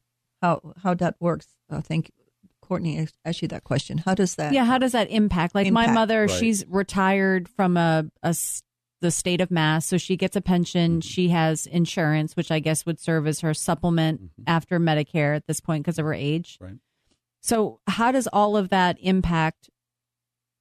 how 0.40 0.60
how 0.82 0.94
that 0.94 1.16
works. 1.20 1.48
I 1.70 1.80
think 1.80 2.10
Courtney 2.62 2.98
asked- 2.98 3.18
asked 3.24 3.42
you 3.42 3.48
that 3.48 3.64
question. 3.64 3.98
How 3.98 4.14
does 4.14 4.34
that? 4.36 4.52
Yeah, 4.52 4.64
how 4.66 4.78
does 4.78 4.92
that 4.92 5.10
impact? 5.10 5.54
Like 5.54 5.70
my 5.72 5.86
mother, 5.90 6.22
Right. 6.26 6.30
she's 6.30 6.64
retired 6.68 7.48
from 7.48 7.76
a, 7.76 8.04
a 8.22 8.28
s- 8.28 8.62
the 9.00 9.10
state 9.10 9.40
of 9.40 9.50
Mass, 9.50 9.86
so 9.86 9.96
she 9.96 10.16
gets 10.16 10.34
a 10.36 10.40
pension. 10.40 11.00
She 11.00 11.28
has 11.28 11.66
insurance, 11.66 12.34
which 12.36 12.50
I 12.50 12.58
guess 12.58 12.84
would 12.84 12.98
serve 12.98 13.26
as 13.26 13.40
her 13.40 13.54
supplement 13.54 14.20
Mhm. 14.22 14.44
after 14.46 14.80
Medicare 14.80 15.36
at 15.36 15.46
this 15.46 15.60
point 15.60 15.84
because 15.84 15.98
of 15.98 16.04
her 16.04 16.14
age. 16.14 16.58
Right. 16.60 16.78
So, 17.40 17.80
how 17.86 18.10
does 18.10 18.26
all 18.26 18.56
of 18.56 18.70
that 18.70 18.96
impact? 19.00 19.70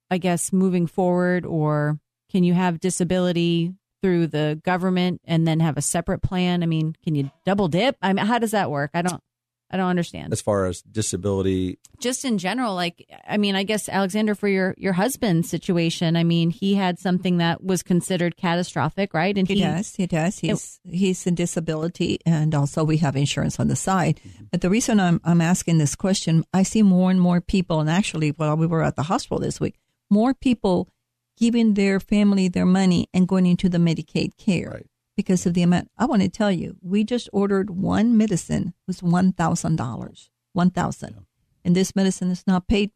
I 0.09 0.17
guess 0.19 0.53
moving 0.53 0.87
forward, 0.87 1.45
or 1.45 1.99
can 2.29 2.43
you 2.43 2.53
have 2.53 2.79
disability 2.79 3.73
through 4.01 4.27
the 4.27 4.61
government 4.63 5.19
and 5.25 5.47
then 5.47 5.59
have 5.59 5.75
a 5.75 5.81
separate 5.81 6.21
plan? 6.21 6.63
I 6.63 6.65
mean, 6.65 6.95
can 7.03 7.15
you 7.15 7.31
double 7.45 7.67
dip? 7.67 7.97
I 8.01 8.13
mean, 8.13 8.25
how 8.25 8.37
does 8.39 8.51
that 8.51 8.69
work? 8.71 8.91
I 8.93 9.01
don't, 9.01 9.21
I 9.69 9.77
don't 9.77 9.89
understand. 9.89 10.31
As 10.33 10.41
far 10.41 10.65
as 10.65 10.81
disability, 10.81 11.79
just 11.99 12.25
in 12.25 12.37
general 12.37 12.75
like 12.75 13.07
i 13.27 13.37
mean 13.37 13.55
i 13.55 13.63
guess 13.63 13.89
alexander 13.89 14.35
for 14.35 14.47
your 14.47 14.75
your 14.77 14.93
husband's 14.93 15.49
situation 15.49 16.15
i 16.15 16.23
mean 16.23 16.51
he 16.51 16.75
had 16.75 16.99
something 16.99 17.37
that 17.37 17.63
was 17.63 17.81
considered 17.81 18.37
catastrophic 18.37 19.13
right 19.15 19.35
and 19.37 19.47
He 19.47 19.61
does. 19.61 19.95
He 19.95 20.07
does. 20.07 20.39
He's 20.39 20.79
he's 20.89 21.27
in 21.27 21.35
disability, 21.35 22.19
and 22.25 22.53
also 22.53 22.83
we 22.83 22.97
have 22.97 23.15
insurance 23.15 23.59
on 23.59 23.67
the 23.67 23.75
side. 23.75 24.19
But 24.51 24.61
the 24.61 24.69
reason 24.69 24.99
I'm 24.99 25.21
I'm 25.23 25.41
asking 25.41 25.77
this 25.77 25.95
question, 25.95 26.43
I 26.53 26.63
see 26.63 26.83
more 26.83 27.11
and 27.11 27.19
more 27.19 27.41
people, 27.41 27.79
and 27.79 27.89
actually, 27.89 28.29
while 28.29 28.57
we 28.57 28.67
were 28.67 28.83
at 28.83 28.95
the 28.95 29.03
hospital 29.03 29.39
this 29.39 29.59
week, 29.59 29.75
more 30.09 30.33
people 30.33 30.89
giving 31.37 31.75
their 31.75 31.99
family 31.99 32.47
their 32.47 32.65
money 32.65 33.07
and 33.13 33.27
going 33.27 33.45
into 33.45 33.69
the 33.69 33.77
Medicaid 33.77 34.37
care 34.37 34.71
Right. 34.73 34.85
Because 35.17 35.45
of 35.45 35.53
the 35.53 35.63
amount. 35.63 35.89
I 35.97 36.05
want 36.05 36.21
to 36.21 36.29
tell 36.29 36.51
you, 36.51 36.77
we 36.81 37.03
just 37.03 37.27
ordered 37.33 37.69
one 37.71 38.15
medicine 38.15 38.73
was 38.87 39.03
one 39.03 39.33
thousand 39.33 39.75
dollars, 39.75 40.29
one 40.53 40.69
thousand, 40.69 41.25
and 41.65 41.75
this 41.75 41.93
medicine 41.95 42.31
is 42.31 42.45
not 42.47 42.67
paid. 42.67 42.91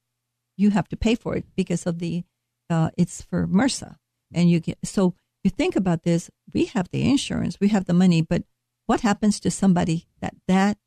You 0.56 0.70
have 0.70 0.88
to 0.90 0.96
pay 0.96 1.16
for 1.16 1.36
it 1.36 1.46
because 1.56 1.86
of 1.86 2.00
the 2.00 2.24
uh, 2.70 2.90
it's 2.98 3.22
for 3.22 3.46
MRSA, 3.48 3.98
and 4.34 4.50
you 4.50 4.60
get 4.62 4.78
so 4.84 5.16
you 5.44 5.50
think 5.50 5.76
about 5.76 6.04
this. 6.04 6.30
We 6.54 6.66
have 6.66 6.88
the 6.92 7.10
insurance, 7.10 7.60
we 7.60 7.70
have 7.70 7.86
the 7.86 7.94
money, 7.94 8.22
but 8.22 8.44
what 8.86 9.02
happens 9.02 9.40
to 9.42 9.52
somebody 9.52 10.08
that 10.22 10.36
that 10.48 10.78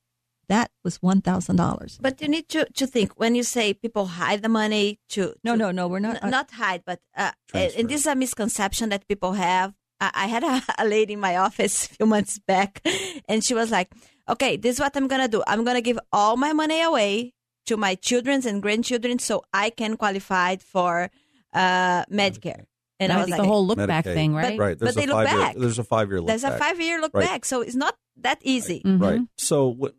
that 0.49 0.71
was 0.85 0.97
one 1.03 1.21
thousand 1.21 1.57
dollars? 1.57 1.99
But 2.01 2.21
you 2.21 2.29
need 2.29 2.49
to, 2.51 2.67
to 2.75 2.87
think 2.87 3.13
when 3.17 3.35
you 3.35 3.43
say 3.43 3.75
people 3.75 4.07
hide 4.07 4.43
the 4.43 4.49
money 4.49 5.01
to 5.11 5.35
No, 5.43 5.53
to- 5.53 5.59
no, 5.59 5.71
no, 5.73 5.89
we're 5.89 6.01
not. 6.01 6.23
N- 6.23 6.31
not 6.31 6.51
hide, 6.53 6.83
but 6.87 7.01
uh, 7.17 7.33
and 7.53 7.89
this 7.89 8.03
is 8.03 8.07
a 8.07 8.15
misconception 8.15 8.91
that 8.91 9.09
people 9.09 9.33
have. 9.33 9.75
I, 10.05 10.25
I 10.25 10.27
had 10.27 10.45
a, 10.45 10.63
a 10.79 10.85
lady 10.87 11.13
in 11.15 11.21
my 11.21 11.37
office 11.37 11.87
a 11.87 11.89
few 11.95 12.07
months 12.07 12.39
back, 12.39 12.81
and 13.29 13.45
she 13.45 13.55
was 13.55 13.71
like, 13.71 13.91
"Okay, 14.29 14.57
this 14.57 14.77
is 14.77 14.81
what 14.81 14.97
I'm 14.97 15.09
gonna 15.09 15.29
do. 15.29 15.43
I'm 15.47 15.65
gonna 15.65 15.81
give 15.81 15.99
all 16.13 16.37
my 16.37 16.53
money 16.53 16.81
away 16.83 17.33
to 17.67 17.77
my 17.77 17.95
children's 17.95 18.47
and 18.47 18.61
grandchildren, 18.63 19.19
so 19.19 19.43
I 19.53 19.71
can 19.71 19.97
qualify 19.97 20.57
for 20.57 21.11
uh, 21.53 22.05
Medicare." 22.07 22.65
And 23.01 23.13
I 23.13 23.21
was 23.21 23.31
the 23.31 23.45
whole 23.45 23.67
look 23.67 23.79
back 23.79 24.05
thing 24.05 24.35
right 24.35 24.59
right? 24.59 24.79
There's 24.79 24.95
but 24.95 25.01
they 25.01 25.07
look 25.07 25.17
five 25.27 25.31
year. 25.33 25.41
back. 25.41 25.57
There's 25.57 25.79
a 25.79 25.85
five 25.85 26.09
year 26.11 26.21
look 26.21 26.29
"There's 26.29 26.43
back. 26.43 26.55
a 26.55 26.59
five 26.59 26.81
year 26.81 27.01
look 27.01 27.13
Right. 27.13 27.27
back, 27.29 27.45
so 27.45 27.61
it's 27.61 27.75
not 27.75 27.95
that 28.23 28.39
easy." 28.43 28.83
Mhm. 28.85 29.01
Right. 29.01 29.21
So, 29.37 29.67
what, 29.69 29.95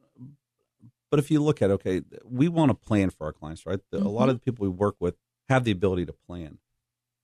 but 1.11 1.19
if 1.19 1.29
you 1.29 1.41
look 1.43 1.61
at 1.61 1.71
okay, 1.71 2.01
we 2.23 2.47
want 2.47 2.69
to 2.71 2.75
plan 2.75 3.09
for 3.09 3.25
our 3.27 3.33
clients, 3.33 3.65
right? 3.65 3.79
The, 3.91 3.97
A 3.97 4.07
lot 4.07 4.29
of 4.29 4.35
the 4.35 4.39
people 4.39 4.63
we 4.63 4.69
work 4.69 4.95
with 4.99 5.15
have 5.49 5.63
the 5.65 5.71
ability 5.71 6.05
to 6.07 6.13
plan. 6.13 6.57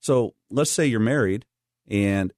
So, 0.00 0.34
let's 0.50 0.70
say 0.70 0.86
you're 0.86 1.00
married 1.00 1.46
and 1.88 2.32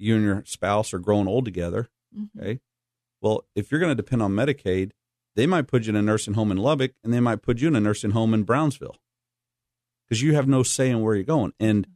you 0.00 0.16
and 0.16 0.24
your 0.24 0.42
spouse 0.46 0.92
are 0.94 0.98
growing 0.98 1.28
old 1.28 1.44
together. 1.44 1.88
Mhm. 2.16 2.28
Okay. 2.38 2.60
Well, 3.20 3.46
if 3.54 3.70
you're 3.70 3.80
going 3.80 3.94
to 3.94 4.02
depend 4.02 4.22
on 4.22 4.32
Medicaid, 4.32 4.92
they 5.36 5.46
might 5.46 5.66
put 5.68 5.84
you 5.84 5.90
in 5.90 5.96
a 5.96 6.02
nursing 6.02 6.34
home 6.34 6.50
in 6.50 6.56
Lubbock 6.58 6.94
and 7.04 7.12
they 7.12 7.20
might 7.20 7.42
put 7.42 7.60
you 7.60 7.68
in 7.68 7.76
a 7.76 7.80
nursing 7.80 8.12
home 8.12 8.32
in 8.34 8.42
Brownsville 8.44 8.96
because 10.04 10.22
you 10.22 10.34
have 10.34 10.48
no 10.48 10.62
say 10.62 10.90
in 10.90 11.02
where 11.02 11.14
you're 11.14 11.24
going. 11.24 11.52
And 11.60 11.86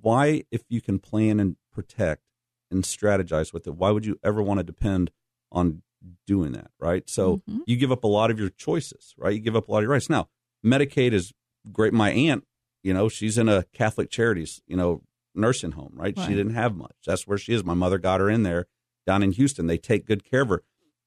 why, 0.00 0.44
if 0.50 0.62
you 0.68 0.80
can 0.80 0.98
plan 0.98 1.40
and 1.40 1.56
protect 1.72 2.22
and 2.70 2.84
strategize 2.84 3.52
with 3.52 3.66
it, 3.66 3.74
why 3.74 3.90
would 3.90 4.04
you 4.06 4.18
ever 4.22 4.42
want 4.42 4.58
to 4.58 4.64
depend 4.64 5.10
on 5.50 5.82
doing 6.26 6.52
that? 6.52 6.70
Right. 6.78 7.08
So 7.08 7.38
Mhm. 7.48 7.62
you 7.66 7.76
give 7.76 7.92
up 7.92 8.04
a 8.04 8.08
lot 8.08 8.30
of 8.30 8.38
your 8.38 8.50
choices, 8.50 9.14
right? 9.16 9.34
You 9.34 9.40
give 9.40 9.56
up 9.56 9.68
a 9.68 9.72
lot 9.72 9.78
of 9.78 9.82
your 9.84 9.90
rights. 9.92 10.10
Now, 10.10 10.28
Medicaid 10.64 11.12
is 11.12 11.32
great. 11.72 11.92
My 11.92 12.10
aunt, 12.10 12.46
you 12.82 12.92
know, 12.92 13.08
she's 13.08 13.38
in 13.38 13.48
a 13.48 13.64
Catholic 13.72 14.10
Charities, 14.10 14.60
you 14.66 14.76
know, 14.76 15.02
nursing 15.34 15.72
home, 15.72 15.92
right? 15.94 16.16
Right. 16.16 16.26
She 16.26 16.34
didn't 16.34 16.54
have 16.54 16.74
much. 16.76 16.94
That's 17.06 17.26
where 17.26 17.38
she 17.38 17.52
is. 17.54 17.64
My 17.64 17.74
mother 17.74 17.98
got 17.98 18.20
her 18.20 18.28
in 18.30 18.42
there 18.42 18.66
down 19.06 19.22
in 19.22 19.32
Houston. 19.32 19.66
They 19.66 19.78
take 19.78 20.06
good 20.06 20.24
care 20.24 20.42
of 20.42 20.48
her, 20.48 20.62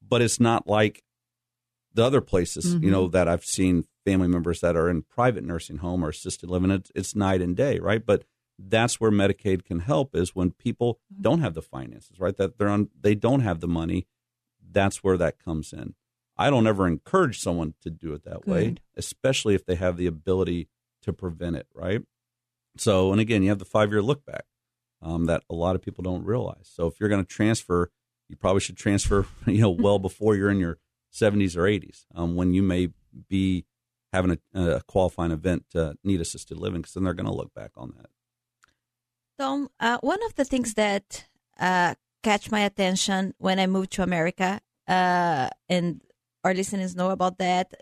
but 0.06 0.22
it's 0.22 0.40
not 0.40 0.68
like 0.68 1.04
the 1.94 2.04
other 2.04 2.22
places, 2.22 2.66
you 2.66 2.80
Mm-hmm. 2.80 2.92
know, 2.92 3.08
that 3.08 3.28
I've 3.28 3.46
seen 3.46 3.86
family 4.06 4.28
members 4.28 4.60
that 4.62 4.76
are 4.76 4.90
in 4.90 5.04
private 5.04 5.44
nursing 5.44 5.78
home 5.78 6.04
or 6.04 6.10
assisted 6.10 6.50
living. 6.50 6.72
It's, 6.72 6.92
it's 6.94 7.16
night 7.16 7.42
and 7.42 7.56
day, 7.56 7.80
right? 7.80 8.06
But 8.06 8.24
that's 8.60 9.00
where 9.00 9.12
Medicaid 9.12 9.64
can 9.66 9.80
help 9.80 10.16
is 10.16 10.36
when 10.36 10.52
people 10.52 11.00
Mm-hmm. 11.14 11.22
don't 11.22 11.42
have 11.42 11.54
the 11.54 11.62
finances, 11.62 12.20
right? 12.20 12.36
That 12.36 12.58
they're 12.58 12.68
on, 12.70 12.90
they 13.00 13.16
don't 13.16 13.40
have 13.42 13.60
the 13.62 13.68
money. 13.68 14.08
That's 14.72 15.04
where 15.04 15.18
that 15.18 15.40
comes 15.44 15.72
in. 15.72 15.96
I 16.38 16.50
don't 16.50 16.68
ever 16.68 16.86
encourage 16.86 17.40
someone 17.40 17.76
to 17.82 17.90
do 17.90 18.12
it 18.14 18.26
that 18.26 18.46
way, 18.46 18.76
especially 18.98 19.56
if 19.56 19.66
they 19.66 19.76
have 19.76 19.96
the 19.96 20.08
ability 20.08 20.68
to 21.04 21.14
prevent 21.14 21.56
it, 21.56 21.68
right? 21.74 22.02
So, 22.78 23.12
and 23.12 23.22
again, 23.22 23.44
you 23.44 23.50
have 23.50 23.60
the 23.60 23.66
five 23.66 23.92
year 23.92 24.02
look 24.02 24.26
back 24.26 24.46
um, 25.02 25.26
that 25.26 25.44
a 25.50 25.56
lot 25.56 25.76
of 25.76 25.82
people 25.82 26.04
don't 26.04 26.24
realize. 26.24 26.70
So, 26.72 26.88
if 26.88 27.00
you're 27.00 27.10
going 27.10 27.24
to 27.24 27.28
transfer, 27.28 27.92
you 28.28 28.36
probably 28.36 28.62
should 28.62 28.78
transfer, 28.78 29.26
you 29.46 29.62
know, 29.62 29.70
well 29.80 30.00
before 30.00 30.36
you're 30.36 30.52
in 30.52 30.60
your 30.60 30.78
70s 31.14 31.56
or 31.56 31.64
80s, 31.64 32.06
um, 32.14 32.36
when 32.36 32.54
you 32.54 32.62
may 32.62 32.90
be 33.30 33.66
having 34.12 34.38
a, 34.54 34.62
a 34.62 34.82
qualifying 34.82 35.32
event 35.32 35.66
to 35.72 35.98
need 36.04 36.22
assisted 36.22 36.58
living, 36.58 36.82
because 36.82 36.94
then 36.94 37.04
they're 37.04 37.14
going 37.14 37.26
to 37.26 37.34
look 37.34 37.54
back 37.54 37.72
on 37.76 37.94
that. 37.98 38.10
Tom, 39.38 39.70
uh, 39.80 39.98
one 40.02 40.24
of 40.26 40.36
the 40.36 40.46
things 40.46 40.76
that 40.76 41.26
uh, 41.60 41.96
catch 42.24 42.52
my 42.52 42.62
attention 42.62 43.34
when 43.38 43.60
I 43.60 43.68
moved 43.68 43.92
to 43.94 44.04
America, 44.04 44.62
uh, 44.88 45.50
and 45.68 46.02
our 46.44 46.54
listeners 46.54 46.96
know 46.96 47.10
about 47.10 47.38
that. 47.40 47.74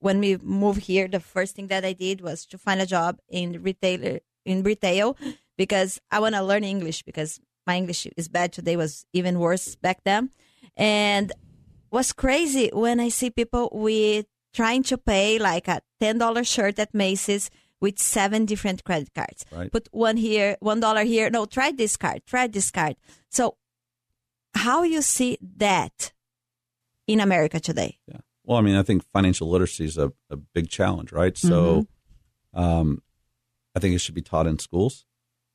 When 0.00 0.18
we 0.18 0.36
moved 0.38 0.82
here, 0.82 1.06
the 1.08 1.20
first 1.20 1.54
thing 1.56 1.68
that 1.68 1.84
I 1.84 1.92
did 1.92 2.20
was 2.20 2.46
to 2.46 2.58
find 2.58 2.80
a 2.80 2.86
job 2.86 3.18
in 3.28 3.62
retail 3.62 4.18
in 4.44 4.62
retail 4.62 5.16
because 5.56 6.00
I 6.10 6.18
want 6.20 6.34
to 6.34 6.42
learn 6.42 6.64
English 6.64 7.02
because 7.02 7.38
my 7.66 7.76
English 7.76 8.06
is 8.16 8.28
bad 8.28 8.52
today 8.52 8.76
was 8.76 9.04
even 9.12 9.38
worse 9.38 9.76
back 9.76 9.98
then, 10.04 10.30
and 10.76 11.32
was 11.90 12.12
crazy 12.12 12.70
when 12.72 12.98
I 12.98 13.10
see 13.10 13.30
people 13.30 13.68
with 13.72 14.26
trying 14.54 14.82
to 14.84 14.96
pay 14.96 15.38
like 15.38 15.68
a 15.68 15.80
ten 16.00 16.18
dollar 16.18 16.44
shirt 16.44 16.78
at 16.78 16.94
Macy's 16.94 17.50
with 17.80 17.98
seven 17.98 18.44
different 18.46 18.84
credit 18.84 19.12
cards 19.14 19.44
Right. 19.52 19.70
put 19.72 19.88
one 19.92 20.16
here, 20.16 20.56
one 20.60 20.80
dollar 20.80 21.04
here. 21.04 21.28
No, 21.30 21.44
try 21.44 21.72
this 21.72 21.96
card, 21.96 22.22
try 22.26 22.46
this 22.46 22.70
card. 22.70 22.96
So, 23.30 23.56
how 24.54 24.82
you 24.82 25.02
see 25.02 25.38
that 25.58 26.12
in 27.06 27.20
America 27.20 27.60
today? 27.60 27.98
Yeah. 28.06 28.20
Well, 28.50 28.58
I 28.58 28.62
mean, 28.62 28.74
I 28.74 28.82
think 28.82 29.04
financial 29.12 29.48
literacy 29.48 29.84
is 29.84 29.96
a, 29.96 30.12
a 30.28 30.34
big 30.36 30.68
challenge, 30.68 31.12
right? 31.12 31.38
So, 31.38 31.86
um, 32.52 33.00
I 33.76 33.78
think 33.78 33.94
it 33.94 33.98
should 34.00 34.16
be 34.16 34.22
taught 34.22 34.48
in 34.48 34.58
schools 34.58 35.06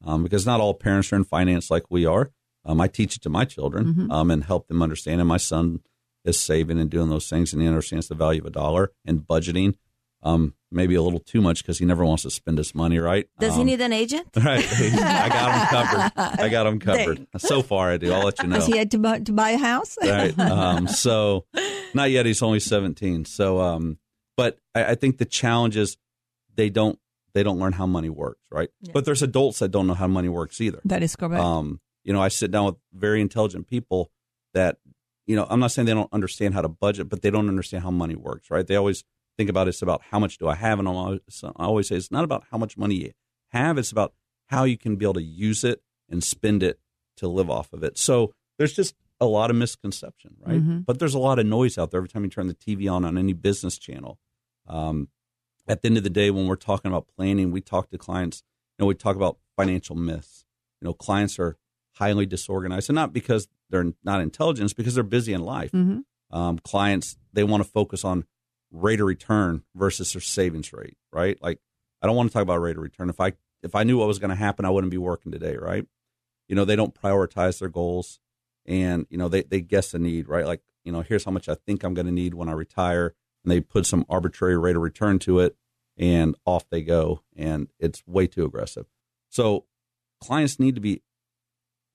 um, 0.06 0.24
because 0.24 0.46
not 0.46 0.62
all 0.62 0.74
parents 0.74 1.12
are 1.12 1.18
in 1.18 1.26
finance 1.26 1.70
like 1.70 1.84
we 1.90 2.06
are. 2.06 2.32
Um, 2.64 2.80
I 2.80 2.88
teach 2.88 3.18
it 3.18 3.22
to 3.24 3.30
my 3.30 3.44
children 3.44 3.94
Mhm. 3.94 4.12
um, 4.14 4.32
and 4.32 4.46
help 4.46 4.70
them 4.70 4.82
understand. 4.82 5.20
And 5.20 5.28
my 5.28 5.36
son 5.36 5.82
is 6.24 6.40
saving 6.40 6.80
and 6.80 6.90
doing 6.90 7.10
those 7.10 7.28
things, 7.28 7.52
and 7.52 7.62
he 7.62 7.68
understands 7.68 8.08
the 8.08 8.16
value 8.16 8.40
of 8.40 8.48
a 8.48 8.50
dollar 8.50 8.94
and 9.04 9.28
budgeting. 9.28 9.76
Um, 10.24 10.54
maybe 10.76 10.94
a 10.96 11.02
little 11.02 11.20
too 11.22 11.42
much 11.42 11.64
because 11.64 11.80
he 11.80 11.86
never 11.86 12.06
wants 12.06 12.24
to 12.24 12.30
spend 12.30 12.58
his 12.58 12.76
money. 12.76 13.00
Right? 13.00 13.28
Does 13.40 13.56
he 13.56 13.62
Um, 13.62 13.66
need 13.68 13.82
an 13.82 13.94
agent? 13.94 14.28
Right. 14.36 14.64
I 14.70 15.30
got 15.30 15.52
him 15.56 15.68
covered. 15.68 16.12
I 16.44 16.50
got 16.50 16.68
him 16.68 16.80
covered. 16.90 17.28
So 17.38 17.62
far, 17.62 17.92
I 17.92 17.98
do. 17.98 18.12
I'll 18.14 18.26
let 18.26 18.40
you 18.42 18.48
know. 18.50 18.56
Has 18.56 18.68
he 18.68 18.78
had 18.78 18.92
to 18.92 18.98
buy, 19.00 19.20
to 19.20 19.32
buy 19.32 19.52
a 19.52 19.58
house? 19.58 19.98
right. 20.04 20.38
Um, 20.38 20.88
so 20.88 21.46
not 21.94 22.12
yet. 22.12 22.26
He's 22.26 22.42
only 22.44 22.60
17. 22.60 23.26
So, 23.26 23.60
um, 23.62 23.98
but 24.38 24.60
I, 24.76 24.92
I 24.92 24.96
think 24.96 25.18
the 25.18 25.26
challenge 25.26 25.78
is 25.78 25.98
they 26.56 26.70
don't 26.70 27.00
they 27.34 27.44
don't 27.44 27.60
learn 27.60 27.74
how 27.74 27.86
money 27.86 28.10
works, 28.10 28.40
right? 28.52 28.70
But 28.94 29.04
there's 29.06 29.22
adults 29.22 29.60
that 29.60 29.70
don't 29.70 29.88
know 29.88 29.94
how 29.94 30.08
money 30.08 30.30
works 30.30 30.62
either. 30.62 30.80
That 30.86 31.04
is 31.04 31.16
correct. 31.18 31.44
Um, 31.44 31.82
you 32.06 32.14
know, 32.14 32.22
I 32.22 32.30
sit 32.30 32.50
down 32.52 32.66
with 32.66 32.76
very 32.94 33.20
intelligent 33.20 33.68
people 33.68 34.10
that, 34.54 34.78
you 35.28 35.36
know, 35.36 35.46
I'm 35.50 35.60
not 35.60 35.72
saying 35.72 35.86
they 35.86 35.94
don't 35.94 36.14
understand 36.14 36.54
how 36.54 36.62
to 36.62 36.70
budget, 36.70 37.10
but 37.10 37.22
they 37.24 37.30
don't 37.32 37.50
understand 37.50 37.84
how 37.84 37.92
money 37.92 38.16
works, 38.16 38.50
right? 38.50 38.66
They 38.66 38.78
always 38.78 39.04
think 39.38 39.50
about 39.50 39.68
it's 39.68 39.82
about 39.82 40.02
how 40.12 40.20
much 40.20 40.38
do 40.38 40.48
I 40.48 40.56
have, 40.56 40.80
and 40.80 40.88
always, 40.88 41.20
I 41.44 41.66
always 41.66 41.88
say 41.88 41.96
it's 41.96 42.12
not 42.12 42.24
about 42.24 42.46
how 42.52 42.58
much 42.58 42.78
money 42.78 42.96
you 42.96 43.12
have; 43.50 43.78
it's 43.78 43.92
about 43.92 44.14
how 44.48 44.64
you 44.64 44.78
can 44.78 44.96
be 44.96 45.06
able 45.06 45.16
to 45.16 45.24
use 45.24 45.64
it 45.64 45.82
and 46.10 46.24
spend 46.24 46.62
it 46.64 46.80
to 47.18 47.28
live 47.28 47.50
off 47.50 47.74
of 47.74 47.84
it. 47.84 47.98
So 47.98 48.34
there's 48.58 48.74
just 48.74 48.94
a 49.20 49.26
lot 49.26 49.50
of 49.50 49.56
misconception, 49.56 50.36
right? 50.46 50.62
Mhm. 50.62 50.86
But 50.86 51.00
there's 51.00 51.14
a 51.14 51.20
lot 51.20 51.40
of 51.40 51.46
noise 51.46 51.78
out 51.78 51.92
there 51.92 52.00
every 52.00 52.10
time 52.10 52.24
you 52.24 52.30
turn 52.30 52.48
the 52.48 52.54
TV 52.54 52.88
on 52.88 53.06
on 53.06 53.18
any 53.18 53.34
business 53.34 53.78
channel. 53.78 54.20
Um, 54.68 55.08
at 55.68 55.82
the 55.82 55.88
end 55.88 55.98
of 55.98 56.04
the 56.04 56.10
day, 56.10 56.30
when 56.32 56.48
we're 56.48 56.56
talking 56.58 56.92
about 56.92 57.08
planning, 57.16 57.52
we 57.52 57.62
talk 57.62 57.90
to 57.90 57.98
clients. 57.98 58.44
You 58.78 58.84
know, 58.84 58.88
we 58.88 58.94
talk 58.96 59.16
about 59.16 59.38
financial 59.56 59.96
myths. 59.96 60.46
You 60.82 60.86
know, 60.88 60.94
clients 60.94 61.40
are 61.40 61.58
highly 61.94 62.26
disorganized, 62.26 62.90
and 62.90 62.96
not 62.96 63.14
because 63.14 63.48
they're 63.70 63.94
not 64.04 64.22
intelligent, 64.22 64.66
it's 64.66 64.74
because 64.74 64.96
they're 64.96 65.04
busy 65.04 65.34
in 65.34 65.42
life. 65.42 65.72
hmm 65.72 66.00
Um, 66.32 66.60
clients 66.60 67.18
they 67.34 67.44
want 67.44 67.64
to 67.64 67.70
focus 67.70 68.04
on 68.04 68.26
rate 68.72 69.00
of 69.00 69.08
return 69.08 69.64
versus 69.76 70.14
their 70.14 70.22
savings 70.22 70.74
rate, 70.74 70.98
right? 71.12 71.42
Like, 71.42 71.60
I 72.02 72.08
don't 72.08 72.16
want 72.16 72.30
to 72.30 72.34
talk 72.34 72.44
about 72.44 72.62
rate 72.62 72.78
of 72.78 72.84
return. 72.84 73.10
If 73.10 73.20
I 73.20 73.34
if 73.64 73.74
I 73.74 73.84
knew 73.84 73.98
what 73.98 74.08
was 74.08 74.20
going 74.20 74.30
to 74.30 74.36
happen, 74.36 74.66
I 74.66 74.70
wouldn't 74.70 74.92
be 74.92 74.98
working 74.98 75.32
today, 75.32 75.58
right? 75.58 75.86
You 76.48 76.56
know, 76.56 76.66
they 76.66 76.76
don't 76.76 76.94
prioritize 76.94 77.60
their 77.60 77.70
goals, 77.70 78.20
and 78.66 79.08
you 79.10 79.18
know 79.18 79.28
they 79.28 79.44
they 79.44 79.62
guess 79.62 79.94
a 79.94 80.00
need, 80.00 80.28
right? 80.28 80.46
Like, 80.46 80.62
you 80.84 80.92
know, 80.92 81.02
here's 81.02 81.26
how 81.26 81.32
much 81.32 81.50
I 81.50 81.56
think 81.56 81.84
I'm 81.84 81.94
going 81.94 82.06
to 82.06 82.12
need 82.12 82.36
when 82.36 82.50
I 82.50 82.54
retire, 82.54 83.16
and 83.44 83.52
they 83.52 83.62
put 83.62 83.86
some 83.86 84.06
arbitrary 84.10 84.58
rate 84.58 84.76
of 84.76 84.82
return 84.82 85.20
to 85.20 85.40
it, 85.40 85.56
and 85.98 86.36
off 86.46 86.70
they 86.70 86.82
go, 86.82 87.22
and 87.36 87.70
it's 87.80 88.04
way 88.06 88.28
too 88.28 88.46
aggressive. 88.46 88.86
So, 89.30 89.66
clients 90.22 90.60
need 90.60 90.76
to 90.76 90.82
be 90.82 91.02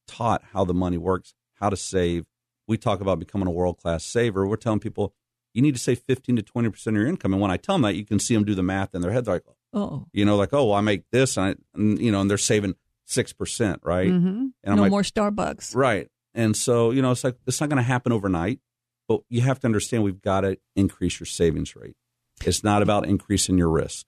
taught 0.09 0.42
how 0.52 0.64
the 0.64 0.74
money 0.74 0.98
works, 0.98 1.35
how 1.54 1.70
to 1.70 1.76
save. 1.76 2.26
We 2.66 2.76
talk 2.76 3.00
about 3.00 3.18
becoming 3.18 3.48
a 3.48 3.52
world 3.52 3.78
class 3.78 4.04
saver. 4.04 4.46
We're 4.46 4.56
telling 4.56 4.80
people 4.80 5.14
you 5.55 5.63
need 5.63 5.75
to 5.75 5.81
save 5.81 6.01
15 6.01 6.37
to 6.37 6.43
20 6.43 6.69
percent 6.71 6.97
of 6.97 7.01
your 7.01 7.09
income, 7.09 7.33
and 7.33 7.41
when 7.43 7.51
I 7.51 7.57
tell 7.57 7.75
them 7.75 7.83
that, 7.83 7.95
you 7.97 8.05
can 8.05 8.19
see 8.19 8.35
them 8.35 8.45
do 8.45 8.55
the 8.55 8.63
math 8.63 8.95
in 8.95 9.03
their 9.03 9.11
head. 9.13 9.25
They're 9.25 9.35
like, 9.35 9.45
oh, 9.73 10.07
you 10.13 10.25
know, 10.25 10.37
like, 10.37 10.53
oh, 10.53 10.67
well, 10.67 10.75
I 10.75 10.81
make 10.81 11.05
this, 11.11 11.37
and, 11.37 11.47
I, 11.47 11.55
and 11.75 11.99
you 12.01 12.11
know, 12.13 12.21
and 12.21 12.31
they're 12.31 12.39
saving 12.39 12.75
six 13.07 13.33
percent, 13.33 13.81
right? 13.83 14.09
hmm 14.09 14.19
And 14.19 14.53
I'm 14.65 14.77
no 14.77 14.83
like, 14.83 14.91
more 14.91 15.03
Starbucks. 15.03 15.75
right. 15.75 16.09
And 16.35 16.57
so, 16.57 16.93
you 16.93 17.03
know, 17.03 17.11
it's 17.11 17.25
like 17.25 17.37
it's 17.47 17.61
not 17.61 17.69
going 17.69 17.79
to 17.79 17.83
happen 17.83 18.13
overnight, 18.13 18.61
but 19.09 19.23
you 19.29 19.41
have 19.41 19.59
to 19.61 19.67
understand 19.67 20.05
we've 20.05 20.23
got 20.23 20.43
to 20.43 20.59
increase 20.77 21.19
your 21.19 21.27
savings 21.27 21.75
rate. 21.75 21.97
It's 22.45 22.63
not 22.63 22.83
about 22.83 23.07
increasing 23.07 23.59
your 23.59 23.69
risk. 23.69 24.07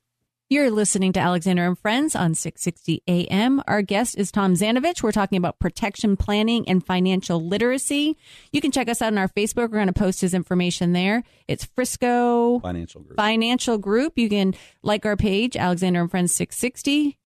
You're 0.53 0.71
listening 0.71 1.15
to 1.15 1.19
Alexander 1.19 1.65
and 1.65 1.79
Friends 1.79 2.15
on 2.15 2.35
660 2.35 3.03
AM. 3.09 3.63
Our 3.67 3.81
guest 3.81 4.19
is 4.19 4.31
Tom 4.31 4.53
Zanovich. 4.53 5.03
We're 5.03 5.11
talking 5.11 5.39
about 5.39 5.59
protection 5.59 6.15
planning 6.15 6.69
and 6.69 6.85
financial 6.85 7.43
literacy. 7.43 8.19
You 8.53 8.61
can 8.61 8.71
check 8.71 8.91
us 8.91 9.01
out 9.01 9.15
on 9.15 9.17
our 9.17 9.29
Facebook. 9.29 9.71
We're 9.71 9.79
going 9.79 9.87
to 9.87 9.95
post 9.95 10.21
his 10.21 10.35
information 10.35 10.93
there. 10.93 11.23
It's 11.49 11.65
Frisco 11.65 12.59
Financial 12.59 13.01
group. 13.01 13.17
Financial 13.17 13.79
Group. 13.79 14.19
You 14.19 14.29
can 14.29 14.55
like 14.83 15.07
our 15.07 15.17
page, 15.17 15.57
Alexander 15.57 16.03
and 16.03 16.11
Friends 16.11 16.35
660. 16.35 17.17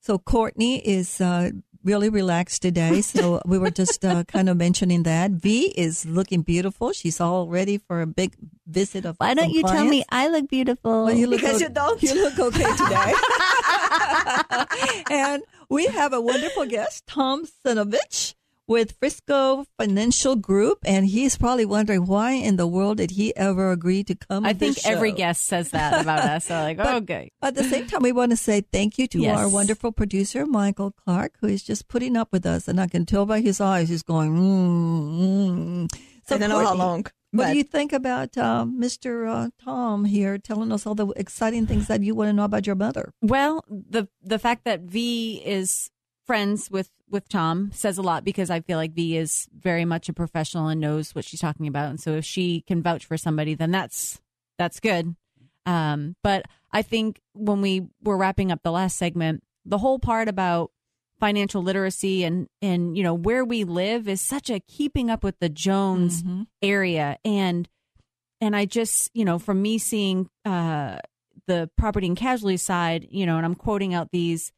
So 0.00 0.18
Courtney 0.18 0.78
is 0.78 1.20
uh, 1.20 1.52
really 1.84 2.08
relaxed 2.08 2.62
today. 2.62 3.00
So 3.02 3.40
we 3.44 3.58
were 3.58 3.70
just 3.70 4.04
uh, 4.04 4.24
kind 4.24 4.48
of 4.48 4.56
mentioning 4.56 5.04
that. 5.04 5.32
V 5.32 5.66
is 5.76 6.04
looking 6.06 6.42
beautiful. 6.42 6.92
She's 6.92 7.20
all 7.20 7.48
ready 7.48 7.78
for 7.78 8.00
a 8.02 8.06
big 8.06 8.34
visit 8.66 9.04
of. 9.04 9.16
Why 9.18 9.34
don't 9.34 9.44
some 9.46 9.52
you 9.52 9.62
tell 9.62 9.84
me. 9.84 10.04
I 10.10 10.28
look 10.28 10.48
beautiful? 10.48 11.04
Well, 11.06 11.14
you 11.14 11.26
look 11.26 11.40
Because 11.40 11.62
o- 11.62 11.66
you 11.66 11.70
don't. 11.70 12.02
You 12.02 12.14
look 12.14 12.38
okay 12.38 12.70
today. 12.76 13.12
and 15.10 15.42
we 15.68 15.86
have 15.86 16.12
a 16.12 16.20
wonderful 16.20 16.66
guest, 16.66 17.06
Tom 17.06 17.46
Sinovich 17.64 18.34
with 18.68 18.92
Frisco 19.00 19.64
Financial 19.78 20.36
Group, 20.36 20.78
and 20.84 21.06
he's 21.06 21.36
probably 21.36 21.64
wondering 21.64 22.06
why 22.06 22.32
in 22.32 22.56
the 22.56 22.66
world 22.66 22.98
did 22.98 23.10
he 23.12 23.34
ever 23.34 23.72
agree 23.72 24.04
to 24.04 24.14
come? 24.14 24.44
I 24.44 24.50
on 24.50 24.58
this 24.58 24.76
think 24.76 24.86
every 24.94 25.10
guest 25.12 25.46
says 25.46 25.70
that 25.70 26.00
about 26.02 26.20
us. 26.20 26.44
So 26.46 26.54
like, 26.54 26.76
But- 26.88 27.02
okay. 27.02 27.32
At 27.42 27.54
the 27.56 27.64
same 27.64 27.86
time, 27.88 28.02
we 28.02 28.12
want 28.12 28.30
to 28.30 28.36
say 28.36 28.60
thank 28.60 28.98
you 28.98 29.06
to 29.08 29.18
Yes. 29.20 29.38
our 29.38 29.48
wonderful 29.48 29.90
producer, 29.90 30.44
Michael 30.46 30.92
Clark, 30.92 31.32
who 31.40 31.48
is 31.48 31.62
just 31.62 31.88
putting 31.88 32.16
up 32.16 32.28
with 32.30 32.44
us. 32.46 32.68
And 32.68 32.78
I 32.80 32.86
can 32.86 33.06
tell 33.06 33.24
by 33.26 33.40
his 33.40 33.60
eyes, 33.60 33.88
he's 33.88 34.02
going, 34.04 34.30
mm, 34.36 35.88
mm. 35.88 36.00
So 36.26 36.36
I 36.36 36.38
don't 36.38 36.50
know 36.50 36.58
how 36.58 36.64
Courtney, 36.66 36.78
long. 36.78 37.02
What 37.30 37.44
but 37.44 37.52
do 37.52 37.56
you 37.58 37.64
think 37.64 37.92
about 37.92 38.36
uh, 38.36 38.64
Mr. 38.68 39.28
Uh, 39.28 39.48
Tom 39.64 40.04
here 40.04 40.36
telling 40.38 40.72
us 40.72 40.86
all 40.86 40.94
the 40.94 41.08
exciting 41.16 41.66
things 41.66 41.86
that 41.88 42.02
you 42.02 42.14
want 42.14 42.28
to 42.28 42.32
know 42.32 42.44
about 42.44 42.66
your 42.66 42.76
mother? 42.76 43.12
Well, 43.22 43.64
the 43.68 44.08
the 44.22 44.38
fact 44.38 44.64
that 44.64 44.80
V 44.82 45.42
is 45.44 45.90
friends 46.28 46.70
with 46.70 46.90
with 47.10 47.28
Tom 47.28 47.70
says 47.72 47.98
a 47.98 48.02
lot 48.02 48.22
because 48.22 48.50
I 48.50 48.60
feel 48.60 48.76
like 48.76 48.92
V 48.92 49.16
is 49.16 49.48
very 49.58 49.84
much 49.84 50.08
a 50.08 50.12
professional 50.12 50.68
and 50.68 50.80
knows 50.80 51.14
what 51.14 51.24
she's 51.24 51.40
talking 51.40 51.66
about, 51.66 51.88
and 51.90 51.98
so 52.00 52.12
if 52.12 52.24
she 52.24 52.60
can 52.68 52.82
vouch 52.82 53.04
for 53.06 53.16
somebody, 53.16 53.54
then 53.54 53.72
that's 53.72 54.20
that's 54.58 54.78
good. 54.78 55.16
Um, 55.66 56.14
but 56.22 56.44
I 56.70 56.82
think 56.82 57.20
when 57.32 57.60
we 57.62 57.88
were 58.02 58.16
wrapping 58.16 58.52
up 58.52 58.62
the 58.62 58.70
last 58.70 58.96
segment, 58.96 59.42
the 59.64 59.78
whole 59.78 59.98
part 59.98 60.28
about 60.28 60.70
financial 61.18 61.62
literacy 61.62 62.22
and 62.24 62.46
and 62.62 62.96
you 62.96 63.02
know 63.02 63.14
where 63.14 63.44
we 63.44 63.64
live 63.64 64.06
is 64.06 64.20
such 64.20 64.50
a 64.50 64.60
keeping 64.60 65.10
up 65.10 65.24
with 65.24 65.38
the 65.40 65.48
Jones 65.48 66.22
Mhm. 66.22 66.46
area 66.62 67.18
and 67.24 67.68
and 68.40 68.54
I 68.54 68.66
just 68.66 69.10
you 69.14 69.24
know 69.24 69.38
from 69.40 69.60
me 69.60 69.78
seeing 69.78 70.28
uh 70.44 70.98
the 71.48 71.68
property 71.76 72.06
and 72.06 72.16
casualty 72.16 72.56
side 72.56 73.08
you 73.10 73.26
know 73.26 73.36
and 73.36 73.44
I'm 73.44 73.56
quoting 73.56 73.94
out 73.94 74.10
these 74.12 74.52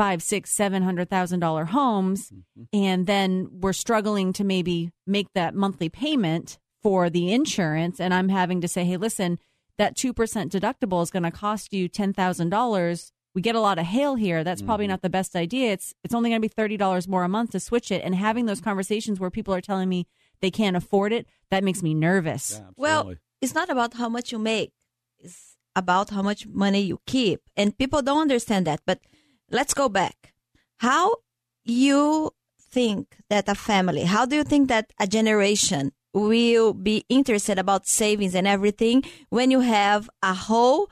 five 0.00 0.22
six 0.22 0.50
seven 0.50 0.82
hundred 0.82 1.10
thousand 1.10 1.40
dollar 1.40 1.66
homes 1.66 2.30
mm-hmm. 2.30 2.62
and 2.72 3.06
then 3.06 3.46
we're 3.52 3.74
struggling 3.74 4.32
to 4.32 4.42
maybe 4.44 4.90
make 5.06 5.26
that 5.34 5.54
monthly 5.54 5.90
payment 5.90 6.58
for 6.82 7.10
the 7.10 7.30
insurance 7.30 8.00
and 8.00 8.14
I'm 8.14 8.30
having 8.30 8.62
to 8.62 8.68
say 8.68 8.86
hey 8.86 8.96
listen 8.96 9.38
that 9.76 9.94
2% 9.96 10.14
deductible 10.14 11.02
is 11.02 11.10
going 11.10 11.22
to 11.24 11.30
cost 11.30 11.74
you 11.74 11.86
$10,000 11.86 13.12
we 13.34 13.42
get 13.42 13.54
a 13.54 13.60
lot 13.60 13.78
of 13.78 13.84
hail 13.84 14.14
here. 14.16 14.42
That's 14.42 14.62
probably 14.62 14.86
mm-hmm. 14.86 14.90
not 14.90 15.02
the 15.02 15.10
best 15.10 15.36
idea. 15.36 15.72
It's 15.72 15.94
it's 16.02 16.14
only 16.14 16.30
going 16.30 16.40
to 16.40 16.48
be 16.48 16.76
$30 16.78 17.06
more 17.06 17.22
a 17.22 17.28
month 17.28 17.50
to 17.50 17.60
switch 17.60 17.90
it 17.90 18.02
and 18.02 18.14
having 18.14 18.46
those 18.46 18.58
mm-hmm. 18.58 18.70
conversations 18.70 19.20
where 19.20 19.30
people 19.30 19.52
are 19.52 19.60
telling 19.60 19.90
me 19.90 20.06
they 20.40 20.50
can't 20.50 20.76
afford 20.76 21.12
it 21.12 21.26
that 21.50 21.62
makes 21.62 21.82
me 21.82 21.92
nervous. 21.92 22.54
Yeah, 22.54 22.70
Well, 22.76 23.14
it's 23.42 23.54
not 23.54 23.68
about 23.68 23.94
how 23.94 24.08
much 24.08 24.32
you 24.32 24.38
make. 24.38 24.72
It's 25.18 25.56
about 25.76 26.10
how 26.10 26.22
much 26.22 26.46
money 26.46 26.80
you 26.80 27.00
keep. 27.06 27.42
And 27.54 27.76
people 27.76 28.02
don't 28.02 28.22
understand 28.22 28.66
that. 28.66 28.80
But 28.86 29.00
let's 29.50 29.74
go 29.74 29.88
back. 29.88 30.32
How 30.78 31.16
you 31.64 32.30
think 32.60 33.16
that 33.28 33.48
a 33.48 33.54
family, 33.54 34.02
how 34.04 34.24
do 34.26 34.36
you 34.36 34.44
think 34.44 34.68
that 34.68 34.92
a 34.98 35.06
generation 35.06 35.92
will 36.12 36.72
be 36.72 37.04
interested 37.08 37.58
about 37.58 37.86
savings 37.86 38.34
and 38.34 38.46
everything 38.46 39.02
when 39.28 39.50
you 39.50 39.60
have 39.60 40.08
a 40.22 40.34
whole 40.34 40.88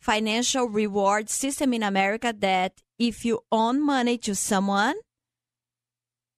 financial 0.00 0.66
reward 0.68 1.28
system 1.28 1.72
in 1.72 1.82
America 1.82 2.34
that 2.38 2.82
if 2.98 3.24
you 3.24 3.40
own 3.52 3.84
money 3.84 4.16
to 4.18 4.34
someone, 4.34 4.94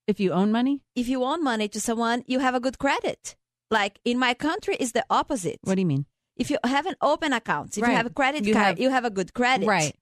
if 0.06 0.20
you 0.20 0.32
own 0.32 0.52
money 0.52 0.82
if 0.94 1.08
you 1.08 1.22
own 1.24 1.42
money 1.42 1.68
to 1.68 1.80
someone, 1.80 2.22
you 2.26 2.38
have 2.40 2.54
a 2.54 2.60
good 2.60 2.78
credit. 2.78 3.36
Like 3.70 3.98
in 4.04 4.18
my 4.18 4.34
country, 4.34 4.76
is 4.78 4.92
the 4.92 5.04
opposite. 5.10 5.58
what 5.62 5.74
do 5.76 5.80
you 5.80 5.86
mean 5.86 6.06
if 6.36 6.50
you 6.50 6.58
have 6.64 6.86
an 6.86 6.96
open 7.00 7.32
account, 7.32 7.76
if 7.78 7.82
Right. 7.82 7.90
you 7.90 7.96
have 7.96 8.06
a 8.06 8.10
credit 8.10 8.44
You 8.44 8.52
card, 8.52 8.66
have- 8.66 8.80
you 8.80 8.90
have 8.90 9.04
a 9.04 9.10
good 9.10 9.32
credit. 9.34 9.66
right 9.68 9.94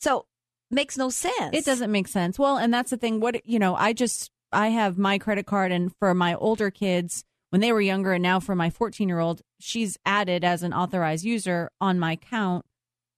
So 0.00 0.26
makes 0.70 0.96
no 0.96 1.10
sense. 1.10 1.50
It 1.56 1.64
doesn't 1.64 1.90
make 1.90 2.08
sense. 2.08 2.38
Well, 2.38 2.56
and 2.56 2.72
that's 2.72 2.90
the 2.90 2.96
thing. 2.96 3.20
What 3.20 3.44
you 3.46 3.58
know, 3.58 3.74
I 3.74 3.92
just 3.92 4.30
I 4.52 4.68
have 4.68 4.98
my 4.98 5.18
credit 5.18 5.46
card, 5.46 5.72
and 5.72 5.92
for 5.98 6.14
my 6.14 6.34
older 6.34 6.70
kids 6.70 7.24
when 7.50 7.60
they 7.60 7.72
were 7.72 7.80
younger, 7.80 8.12
and 8.12 8.22
now 8.22 8.38
for 8.40 8.54
my 8.54 8.70
14 8.70 9.08
year 9.08 9.18
old, 9.18 9.42
she's 9.58 9.98
added 10.06 10.44
as 10.44 10.62
an 10.62 10.72
authorized 10.72 11.24
user 11.24 11.70
on 11.80 11.98
my 11.98 12.12
account, 12.12 12.64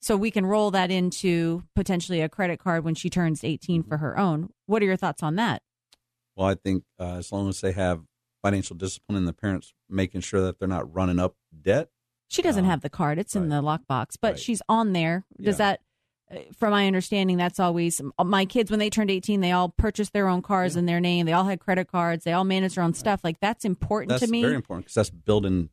so 0.00 0.16
we 0.16 0.30
can 0.30 0.46
roll 0.46 0.70
that 0.70 0.90
into 0.90 1.64
potentially 1.76 2.20
a 2.22 2.28
credit 2.28 2.58
card 2.58 2.82
when 2.84 2.94
she 2.94 3.10
turns 3.10 3.44
18 3.44 3.82
for 3.82 3.98
her 3.98 4.18
own. 4.18 4.48
What 4.66 4.82
are 4.82 4.86
your 4.86 4.96
thoughts 4.96 5.22
on 5.22 5.36
that? 5.36 5.62
Well, 6.34 6.48
I 6.48 6.54
think 6.54 6.84
uh, 6.98 7.16
as 7.16 7.30
long 7.30 7.48
as 7.50 7.60
they 7.60 7.72
have 7.72 8.02
financial 8.42 8.74
discipline 8.74 9.18
and 9.18 9.28
the 9.28 9.32
parents 9.34 9.74
making 9.88 10.22
sure 10.22 10.40
that 10.40 10.58
they're 10.58 10.66
not 10.66 10.92
running 10.92 11.18
up 11.18 11.34
debt, 11.60 11.90
She 12.28 12.40
doesn't 12.40 12.64
Um, 12.64 12.70
have 12.70 12.80
the 12.80 12.88
card; 12.88 13.18
it's 13.18 13.36
in 13.36 13.50
the 13.50 13.60
lockbox, 13.60 14.16
but 14.18 14.32
Right. 14.32 14.38
she's 14.38 14.62
on 14.66 14.94
there. 14.94 15.26
Does 15.38 15.56
Yeah. 15.56 15.66
that 15.76 15.80
from 16.56 16.70
my 16.70 16.86
understanding, 16.86 17.36
that's 17.36 17.60
always 17.60 18.00
my 18.22 18.44
kids 18.44 18.70
when 18.70 18.80
they 18.80 18.90
turned 18.90 19.10
18, 19.10 19.40
they 19.40 19.52
all 19.52 19.68
purchased 19.70 20.12
their 20.12 20.28
own 20.28 20.42
cars 20.42 20.76
in 20.76 20.86
their 20.86 21.00
name. 21.00 21.26
They 21.26 21.32
all 21.32 21.44
had 21.44 21.60
credit 21.60 21.88
cards. 21.88 22.24
They 22.24 22.32
all 22.32 22.44
managed 22.44 22.76
their 22.76 22.84
own 22.84 22.94
stuff. 22.94 23.20
Like 23.22 23.38
that's 23.40 23.64
important 23.64 24.10
That's 24.10 24.24
to 24.24 24.30
me. 24.30 24.42
very 24.42 24.54
important 24.54 24.86
because 24.86 24.94
that's 24.94 25.10
building 25.10 25.68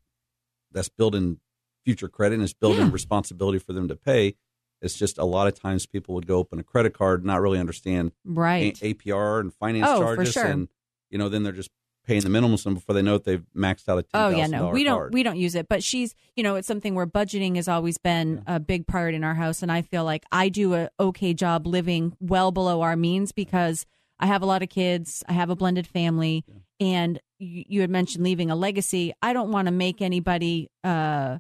that's 0.72 0.90
building 0.90 1.40
future 1.86 2.08
credit 2.10 2.36
and 2.36 2.44
it's 2.44 2.54
building 2.54 2.88
Yeah. 2.88 2.92
responsibility 2.92 3.58
for 3.60 3.74
them 3.74 3.88
to 3.88 3.96
pay. 3.96 4.36
It's 4.82 4.96
just 4.96 5.18
a 5.18 5.26
lot 5.26 5.48
of 5.48 5.60
times 5.60 5.86
people 5.86 6.16
would 6.16 6.28
go 6.28 6.38
open 6.38 6.60
a 6.60 6.64
credit 6.64 6.94
card, 6.94 7.26
not 7.26 7.42
really 7.42 7.60
understand 7.60 8.12
right. 8.24 8.80
A- 8.82 8.94
APR 8.94 9.40
and 9.40 9.54
finance 9.54 9.88
Oh, 9.90 10.00
charges, 10.00 10.32
sure. 10.34 10.46
and 10.46 10.68
you 11.10 11.18
know 11.18 11.28
then 11.30 11.44
they're 11.44 11.52
just 11.54 11.72
paying 12.10 12.22
the 12.22 12.30
minimum 12.30 12.58
sum 12.58 12.74
before 12.74 12.96
they 12.96 13.04
know 13.04 13.16
it. 13.16 13.24
They've 13.24 13.46
maxed 13.56 13.88
out 13.88 14.00
a 14.00 14.06
Oh 14.16 14.30
yeah, 14.30 14.48
no, 14.48 14.72
we 14.72 14.84
don't 14.84 15.14
we 15.14 15.22
don't 15.22 15.38
use 15.38 15.54
it. 15.54 15.70
But 15.70 15.84
she's, 15.84 16.16
you 16.36 16.42
know, 16.42 16.56
it's 16.56 16.68
something 16.68 16.96
where 16.96 17.06
budgeting 17.06 17.56
has 17.56 17.68
always 17.68 18.00
been 18.00 18.44
a 18.48 18.60
big 18.60 18.88
priority 18.88 19.16
in 19.18 19.24
our 19.24 19.36
house, 19.36 19.62
and 19.62 19.72
I 19.72 19.84
feel 19.84 20.04
like 20.04 20.26
I 20.32 20.50
do 20.50 20.74
a 20.74 20.90
okay 21.00 21.36
job 21.36 21.68
living 21.68 22.18
well 22.20 22.52
below 22.52 22.82
our 22.82 22.96
means 22.96 23.32
because 23.32 23.86
I 24.20 24.26
have 24.26 24.42
a 24.42 24.48
lot 24.48 24.64
of 24.64 24.70
kids, 24.70 25.24
I 25.30 25.34
have 25.34 25.52
a 25.52 25.56
blended 25.56 25.86
family, 25.86 26.44
and 26.80 27.20
you, 27.38 27.64
you 27.68 27.82
had 27.82 27.92
mentioned 27.92 28.24
leaving 28.24 28.50
a 28.50 28.56
legacy. 28.56 29.14
I 29.22 29.32
don't 29.32 29.52
want 29.52 29.68
to 29.68 29.72
make 29.72 30.02
anybody, 30.02 30.72
uh, 30.84 31.38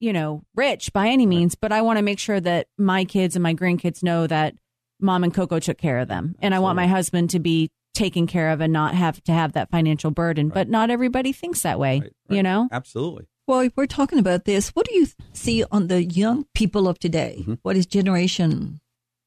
you 0.00 0.12
know, 0.12 0.42
rich 0.54 0.92
by 0.92 1.08
any 1.08 1.24
means, 1.24 1.54
but 1.54 1.72
I 1.72 1.80
want 1.80 1.96
to 1.96 2.02
make 2.02 2.18
sure 2.18 2.40
that 2.40 2.66
my 2.76 3.06
kids 3.06 3.36
and 3.36 3.42
my 3.42 3.54
grandkids 3.54 4.02
know 4.02 4.26
that 4.26 4.54
mom 5.00 5.24
and 5.24 5.32
Coco 5.32 5.58
took 5.60 5.78
care 5.78 5.98
of 5.98 6.08
them, 6.08 6.36
and 6.40 6.54
I 6.54 6.58
want 6.58 6.76
my 6.76 6.86
husband 6.88 7.30
to 7.30 7.38
be 7.40 7.70
taken 7.94 8.26
care 8.26 8.50
of 8.50 8.60
and 8.60 8.72
not 8.72 8.94
have 8.94 9.22
to 9.24 9.32
have 9.32 9.52
that 9.52 9.70
financial 9.70 10.10
burden. 10.10 10.48
But 10.48 10.68
not 10.68 10.90
everybody 10.90 11.32
thinks 11.32 11.62
that 11.62 11.78
way, 11.78 12.00
Right, 12.00 12.12
you 12.28 12.42
know. 12.42 12.68
absolutely. 12.72 13.26
Well, 13.46 13.60
if 13.60 13.76
we're 13.76 13.86
talking 13.86 14.18
about 14.20 14.44
this, 14.44 14.68
what 14.70 14.86
do 14.86 14.94
you 14.94 15.08
see 15.32 15.64
on 15.72 15.88
the 15.88 16.04
young 16.04 16.46
people 16.54 16.86
of 16.86 16.98
today? 17.00 17.38
Mm-hmm. 17.40 17.54
What 17.62 17.76
is 17.76 17.86
generation 17.86 18.80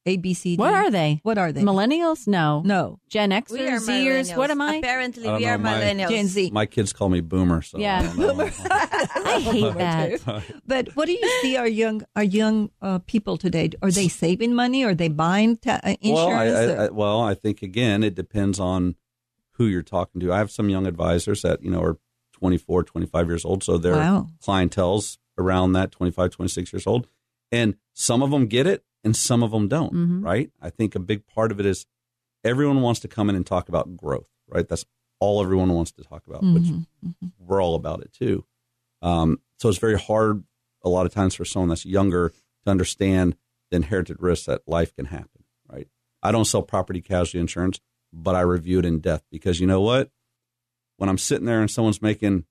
A, 0.05 0.17
B, 0.17 0.33
C, 0.33 0.55
D? 0.57 0.59
What 0.59 0.73
are 0.73 0.91
they? 0.91 1.21
What 1.23 1.37
are 1.37 1.51
they? 1.53 1.61
Millennials? 1.61 2.27
No. 2.27 2.61
No. 2.65 2.99
Gen 3.07 3.29
Xers, 3.31 3.79
Zers. 3.87 4.35
What 4.35 4.51
am 4.51 4.59
I? 4.61 4.75
Apparently, 4.75 5.23
I 5.23 5.31
don't 5.31 5.39
we 5.39 5.45
are 5.47 5.57
know, 5.57 5.63
my- 5.63 5.73
millennials. 5.79 6.09
Gen 6.09 6.27
Z. 6.27 6.51
My 6.51 6.65
kids 6.65 6.91
call 6.91 7.07
me 7.09 7.21
boomer. 7.21 7.61
So 7.61 7.77
Yeah. 7.79 8.11
I. 8.17 8.51
I 9.35 9.39
hate 9.39 9.73
that. 9.75 10.43
But 10.67 10.95
what 10.95 11.05
do 11.05 11.13
you 11.13 11.39
see 11.41 11.55
our 11.55 11.67
young 11.67 12.03
our 12.15 12.23
young 12.23 12.69
uh, 12.81 12.99
people 12.99 13.37
today? 13.37 13.69
Are 13.81 13.91
they 13.91 14.07
saving 14.09 14.53
money? 14.53 14.83
Are 14.83 14.93
they 14.95 15.07
buying 15.07 15.55
ta- 15.57 15.79
uh, 15.83 15.95
well, 16.03 16.27
I, 16.27 16.45
insurance? 16.45 16.79
I, 16.79 16.85
I, 16.85 16.89
well, 16.89 17.21
I 17.21 17.33
think 17.33 17.61
again, 17.61 18.03
it 18.03 18.13
depends 18.15 18.59
on 18.59 18.95
who 19.51 19.67
you're 19.67 19.83
talking 19.83 20.19
to. 20.21 20.33
I 20.33 20.39
have 20.39 20.51
some 20.51 20.67
young 20.69 20.85
advisors 20.85 21.43
that 21.43 21.63
you 21.63 21.71
know 21.71 21.81
are 21.81 21.97
24, 22.33 22.83
25 22.83 23.27
years 23.27 23.45
old, 23.45 23.63
so 23.63 23.77
their 23.77 23.95
Wow. 23.95 24.27
clientele's 24.41 25.17
around 25.37 25.71
that 25.73 25.91
25, 25.91 26.31
26 26.31 26.73
years 26.73 26.85
old, 26.85 27.07
and 27.53 27.75
some 27.93 28.21
of 28.21 28.31
them 28.31 28.47
get 28.47 28.67
it, 28.67 28.83
and 29.03 29.15
some 29.15 29.43
of 29.43 29.51
them 29.51 29.67
don't. 29.67 29.93
Mhm. 29.93 30.23
Right? 30.23 30.51
I 30.61 30.69
think 30.69 30.95
a 30.95 30.99
big 30.99 31.25
part 31.27 31.51
of 31.51 31.59
it 31.59 31.65
is 31.65 31.85
everyone 32.43 32.81
wants 32.81 32.99
to 33.01 33.07
come 33.07 33.29
in 33.29 33.35
and 33.35 33.45
talk 33.45 33.69
about 33.69 33.95
growth. 33.97 34.29
Right? 34.47 34.67
That's 34.67 34.85
all 35.19 35.41
everyone 35.41 35.69
wants 35.73 35.91
to 35.93 36.03
talk 36.03 36.27
about, 36.27 36.43
which 36.43 36.63
Mhm. 36.63 36.85
we're 37.39 37.61
all 37.63 37.75
about 37.75 38.01
it 38.01 38.11
too. 38.13 38.45
Um, 39.01 39.39
so 39.59 39.69
it's 39.69 39.77
very 39.77 39.97
hard 39.99 40.43
a 40.83 40.89
lot 40.89 41.05
of 41.05 41.13
times 41.13 41.35
for 41.35 41.45
someone 41.45 41.69
that's 41.69 41.85
younger 41.85 42.29
to 42.65 42.69
understand 42.71 43.35
the 43.69 43.77
inherited 43.77 44.17
risks 44.21 44.45
that 44.47 44.67
life 44.67 44.93
can 44.95 45.05
happen. 45.05 45.43
Right? 45.69 45.87
I 46.21 46.31
don't 46.31 46.45
sell 46.45 46.61
property 46.61 47.01
casualty 47.01 47.39
insurance, 47.39 47.79
but 48.11 48.35
I 48.35 48.41
review 48.41 48.79
it 48.79 48.85
in 48.85 48.99
depth 48.99 49.25
because 49.31 49.59
you 49.59 49.67
know 49.67 49.81
what? 49.81 50.11
When 50.97 51.09
I'm 51.09 51.17
sitting 51.17 51.45
there 51.45 51.61
and 51.61 51.71
someone's 51.71 52.01
making 52.01 52.45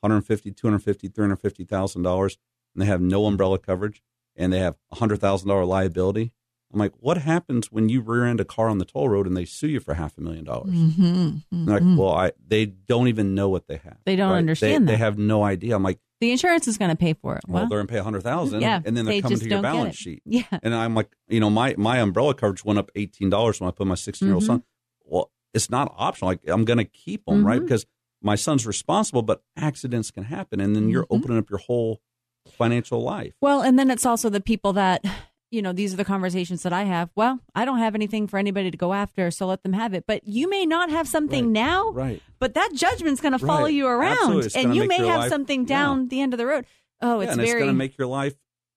150, 0.00 0.52
250, 0.52 1.08
350,000 1.08 2.02
dollars 2.02 2.38
and 2.74 2.80
they 2.82 2.86
have 2.86 3.00
no 3.00 3.26
umbrella 3.26 3.58
coverage 3.58 4.02
and 4.40 4.52
they 4.52 4.58
have 4.58 4.76
a 4.90 4.96
hundred 4.96 5.20
thousand 5.20 5.48
dollar 5.48 5.64
liability, 5.64 6.32
I'm 6.72 6.78
like, 6.78 6.92
what 6.98 7.18
happens 7.18 7.70
when 7.72 7.88
you 7.88 8.00
rear 8.00 8.24
end 8.24 8.40
a 8.40 8.44
car 8.44 8.68
on 8.68 8.78
the 8.78 8.84
toll 8.84 9.08
road 9.08 9.26
and 9.26 9.36
they 9.36 9.44
sue 9.44 9.68
you 9.68 9.80
for 9.80 9.94
half 9.94 10.16
a 10.18 10.20
million 10.20 10.44
dollars? 10.44 10.70
Mhm. 10.72 11.42
They're 11.50 11.60
Mhm. 11.80 11.90
Like, 11.92 11.98
well, 11.98 12.12
I 12.12 12.32
they 12.46 12.66
don't 12.66 13.08
even 13.08 13.34
know 13.34 13.48
what 13.48 13.66
they 13.68 13.76
have. 13.78 13.98
They 14.04 14.16
don't 14.16 14.30
right? 14.32 14.38
understand 14.38 14.88
They, 14.88 14.92
that. 14.92 14.98
they 14.98 15.04
have 15.04 15.18
no 15.18 15.42
idea. 15.44 15.74
I'm 15.76 15.82
like, 15.82 15.98
The 16.20 16.30
insurance 16.32 16.68
is 16.68 16.76
going 16.78 16.90
to 16.90 16.96
pay 16.96 17.14
for 17.14 17.34
it. 17.36 17.42
well, 17.48 17.62
Well, 17.62 17.68
they're 17.68 17.78
gonna 17.78 17.88
pay 17.88 17.98
a 17.98 18.02
hundred 18.04 18.22
thousand, 18.22 18.60
yeah, 18.60 18.76
and 18.84 18.96
then 18.96 19.04
they're 19.06 19.14
they 19.14 19.20
coming 19.22 19.38
to 19.38 19.48
your 19.48 19.62
balance 19.62 19.96
sheet. 19.96 20.22
Yeah. 20.24 20.42
And 20.62 20.74
I'm 20.74 20.94
like, 20.94 21.10
you 21.28 21.40
know, 21.40 21.50
my 21.50 21.74
my 21.78 21.98
umbrella 21.98 22.34
coverage 22.34 22.64
went 22.64 22.78
up 22.78 22.90
eighteen 22.94 23.30
dollars 23.30 23.60
when 23.60 23.68
I 23.68 23.72
put 23.72 23.86
my 23.86 23.94
16 23.94 24.26
year 24.28 24.34
old 24.34 24.44
Mhm. 24.44 24.46
son. 24.46 24.62
Well, 25.04 25.30
it's 25.54 25.70
not 25.70 25.92
optional. 25.96 26.28
Like 26.30 26.40
I'm 26.46 26.64
gonna 26.64 26.84
keep 26.84 27.24
them, 27.24 27.44
right? 27.44 27.60
Mhm. 27.60 27.64
Because 27.64 27.84
my 28.22 28.34
son's 28.36 28.66
responsible, 28.66 29.22
but 29.22 29.42
accidents 29.56 30.10
can 30.10 30.24
happen, 30.24 30.60
and 30.60 30.76
then 30.76 30.88
you're 30.90 31.04
Mhm. 31.04 31.16
opening 31.16 31.38
up 31.38 31.48
your 31.50 31.58
whole 31.58 32.00
financial 32.48 33.02
life. 33.02 33.34
Well, 33.40 33.62
and 33.62 33.78
then 33.78 33.90
it's 33.90 34.06
also 34.06 34.28
the 34.30 34.40
people 34.40 34.72
that, 34.74 35.04
you 35.50 35.62
know, 35.62 35.72
these 35.72 35.92
are 35.94 35.96
the 35.96 36.04
conversations 36.04 36.62
that 36.62 36.72
I 36.72 36.84
have. 36.84 37.10
Well, 37.16 37.40
I 37.54 37.64
don't 37.64 37.78
have 37.78 37.94
anything 37.94 38.26
for 38.26 38.38
anybody 38.38 38.70
to 38.70 38.76
go 38.76 38.92
after, 38.92 39.30
so 39.30 39.46
let 39.46 39.62
them 39.62 39.72
have 39.72 39.94
it. 39.94 40.04
But 40.06 40.26
you 40.26 40.48
may 40.48 40.66
not 40.66 40.90
have 40.90 41.08
something 41.08 41.46
Right. 41.46 41.52
now, 41.52 41.90
Right. 41.90 42.22
but 42.38 42.54
that 42.54 42.70
judgment's 42.74 43.20
going 43.20 43.32
to 43.38 43.38
follow 43.44 43.66
you 43.66 43.86
around, 43.86 44.50
and 44.54 44.74
you 44.74 44.86
may 44.86 44.98
have 45.06 45.20
life- 45.20 45.28
something 45.30 45.62
yeah. 45.62 45.66
down 45.68 46.08
the 46.08 46.20
end 46.20 46.34
of 46.34 46.38
the 46.38 46.46
road. 46.46 46.66
Oh, 47.02 47.20
Yeah, 47.20 47.24
it's 47.28 47.32
and 47.32 47.40
very 47.42 47.60
gonna 47.60 47.72
make 47.72 47.96
your 47.96 48.06
life 48.08 48.34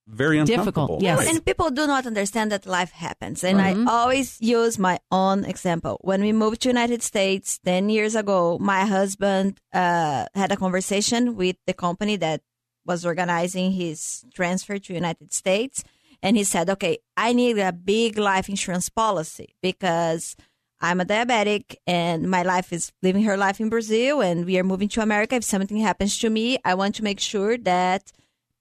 very. 0.08 0.44
Difficult, 0.44 1.02
yes. 1.02 1.18
Right. 1.20 1.28
And 1.30 1.46
people 1.46 1.70
do 1.72 1.86
not 1.88 2.06
understand 2.06 2.52
that 2.52 2.66
life 2.66 2.92
happens. 2.92 3.44
And 3.44 3.60
Mhm. 3.60 3.88
I 3.88 3.92
always 4.02 4.38
use 4.42 4.78
my 4.80 5.00
own 5.12 5.46
example. 5.46 5.98
When 6.02 6.22
we 6.22 6.32
moved 6.34 6.62
to 6.62 6.70
United 6.70 7.02
States 7.04 7.60
10 7.64 7.90
years 7.90 8.16
ago, 8.16 8.58
my 8.60 8.86
husband 8.86 9.60
uh, 9.74 10.26
had 10.36 10.52
a 10.52 10.58
conversation 10.58 11.36
with 11.36 11.56
the 11.68 11.74
company 11.74 12.16
that 12.18 12.42
was 12.86 13.06
organizing 13.06 13.72
his 13.72 14.26
transfer 14.34 14.78
to 14.78 14.94
United 14.94 15.34
States. 15.34 15.84
And 16.22 16.38
he 16.38 16.44
said, 16.44 16.70
okay, 16.70 17.00
I 17.18 17.34
need 17.34 17.58
a 17.60 17.74
big 17.74 18.18
life 18.18 18.48
insurance 18.50 18.90
policy 18.90 19.56
because 19.62 20.36
I'm 20.80 21.02
a 21.02 21.06
diabetic 21.06 21.76
and 21.88 22.30
my 22.30 22.44
life 22.44 22.72
is 22.74 22.92
living 23.02 23.24
her 23.24 23.38
life 23.38 23.60
in 23.60 23.70
Brazil 23.70 24.22
and 24.22 24.46
we 24.46 24.58
are 24.58 24.64
moving 24.64 24.90
to 24.90 25.02
America. 25.02 25.36
If 25.36 25.44
something 25.44 25.78
happens 25.78 26.18
to 26.20 26.30
me, 26.30 26.58
I 26.64 26.76
want 26.76 26.96
to 26.96 27.04
make 27.04 27.20
sure 27.20 27.58
that 27.58 28.12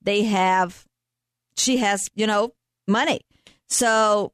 they 0.01 0.23
have 0.25 0.87
she 1.57 1.79
has, 1.79 2.09
you 2.15 2.27
know, 2.27 2.55
money. 2.87 3.21
So 3.69 4.33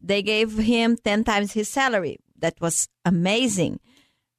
they 0.00 0.22
gave 0.22 0.58
him 0.58 0.96
10 0.96 1.24
times 1.24 1.52
his 1.52 1.68
salary. 1.68 2.18
That 2.38 2.54
was 2.60 2.88
amazing. 3.04 3.80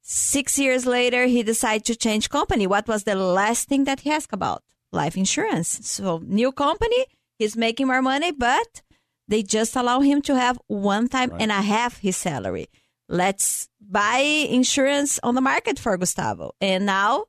Six 0.02 0.58
years 0.58 0.86
later, 0.86 1.26
he 1.26 1.42
decided 1.42 1.84
to 1.86 1.96
change 1.96 2.30
company. 2.30 2.66
What 2.66 2.88
was 2.88 3.04
the 3.04 3.14
last 3.14 3.68
thing 3.68 3.84
that 3.84 4.00
he 4.00 4.10
asked 4.10 4.32
about? 4.32 4.62
Life 4.92 5.16
insurance. 5.16 5.68
So, 5.86 6.22
new 6.24 6.50
company, 6.52 7.06
he's 7.38 7.56
making 7.56 7.86
more 7.88 8.02
money, 8.02 8.32
but 8.32 8.82
they 9.28 9.42
just 9.42 9.76
allow 9.76 10.00
him 10.00 10.22
to 10.22 10.34
have 10.36 10.58
one 10.66 11.08
time 11.08 11.30
Right. 11.30 11.42
and 11.42 11.50
a 11.52 11.60
half 11.62 11.98
his 11.98 12.16
salary. 12.16 12.68
Let's 13.08 13.68
buy 13.80 14.18
insurance 14.18 15.18
on 15.22 15.34
the 15.34 15.40
market 15.40 15.78
for 15.78 15.96
Gustavo. 15.98 16.52
And 16.60 16.86
now 16.86 17.26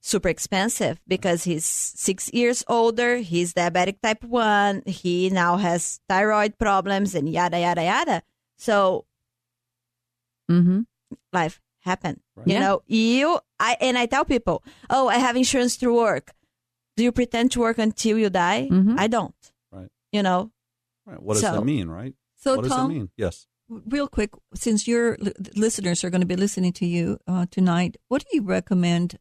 super 0.00 0.28
expensive 0.28 1.00
because 1.06 1.44
he's 1.44 1.64
six 1.66 2.32
years 2.32 2.64
older. 2.68 3.16
He's 3.18 3.52
diabetic 3.54 4.00
type 4.00 4.24
one. 4.24 4.82
He 4.86 5.28
now 5.30 5.56
has 5.58 6.00
thyroid 6.08 6.56
problems 6.58 7.14
and 7.14 7.28
yada 7.28 7.58
yada 7.60 7.84
yada. 7.84 8.22
So 8.56 9.04
hmm 10.48 10.80
life 11.32 11.60
happened. 11.80 12.20
Right. 12.36 12.46
You 12.46 12.52
Yeah. 12.54 12.60
know, 12.60 12.82
you 12.86 13.38
I 13.58 13.76
and 13.80 13.98
I 13.98 14.06
tell 14.06 14.24
people, 14.24 14.62
oh, 14.88 15.08
I 15.08 15.16
have 15.18 15.36
insurance 15.36 15.76
through 15.76 15.96
work. 15.96 16.32
Do 16.96 17.04
you 17.04 17.12
pretend 17.12 17.52
to 17.52 17.60
work 17.60 17.78
until 17.78 18.18
you 18.18 18.30
die? 18.30 18.68
Mhm. 18.70 18.98
I 18.98 19.06
don't. 19.06 19.34
Right. 19.72 19.88
You 20.12 20.22
know, 20.22 20.52
Right. 21.06 21.22
What 21.22 21.34
does 21.34 21.42
So- 21.42 21.52
that 21.54 21.64
mean, 21.64 21.88
right? 21.88 22.14
So, 22.36 22.56
what 22.56 22.62
does 22.62 22.72
Tom, 22.72 22.88
that 22.88 22.94
mean? 22.94 23.10
Yes. 23.16 23.46
real 23.68 24.08
quick, 24.08 24.30
since 24.54 24.86
your 24.88 25.16
listeners 25.56 26.02
are 26.04 26.10
going 26.10 26.20
to 26.22 26.26
be 26.26 26.36
listening 26.36 26.72
to 26.74 26.86
you 26.86 27.18
uh, 27.26 27.46
tonight, 27.50 27.96
what 28.08 28.22
do 28.22 28.28
you 28.36 28.42
recommend 28.42 29.16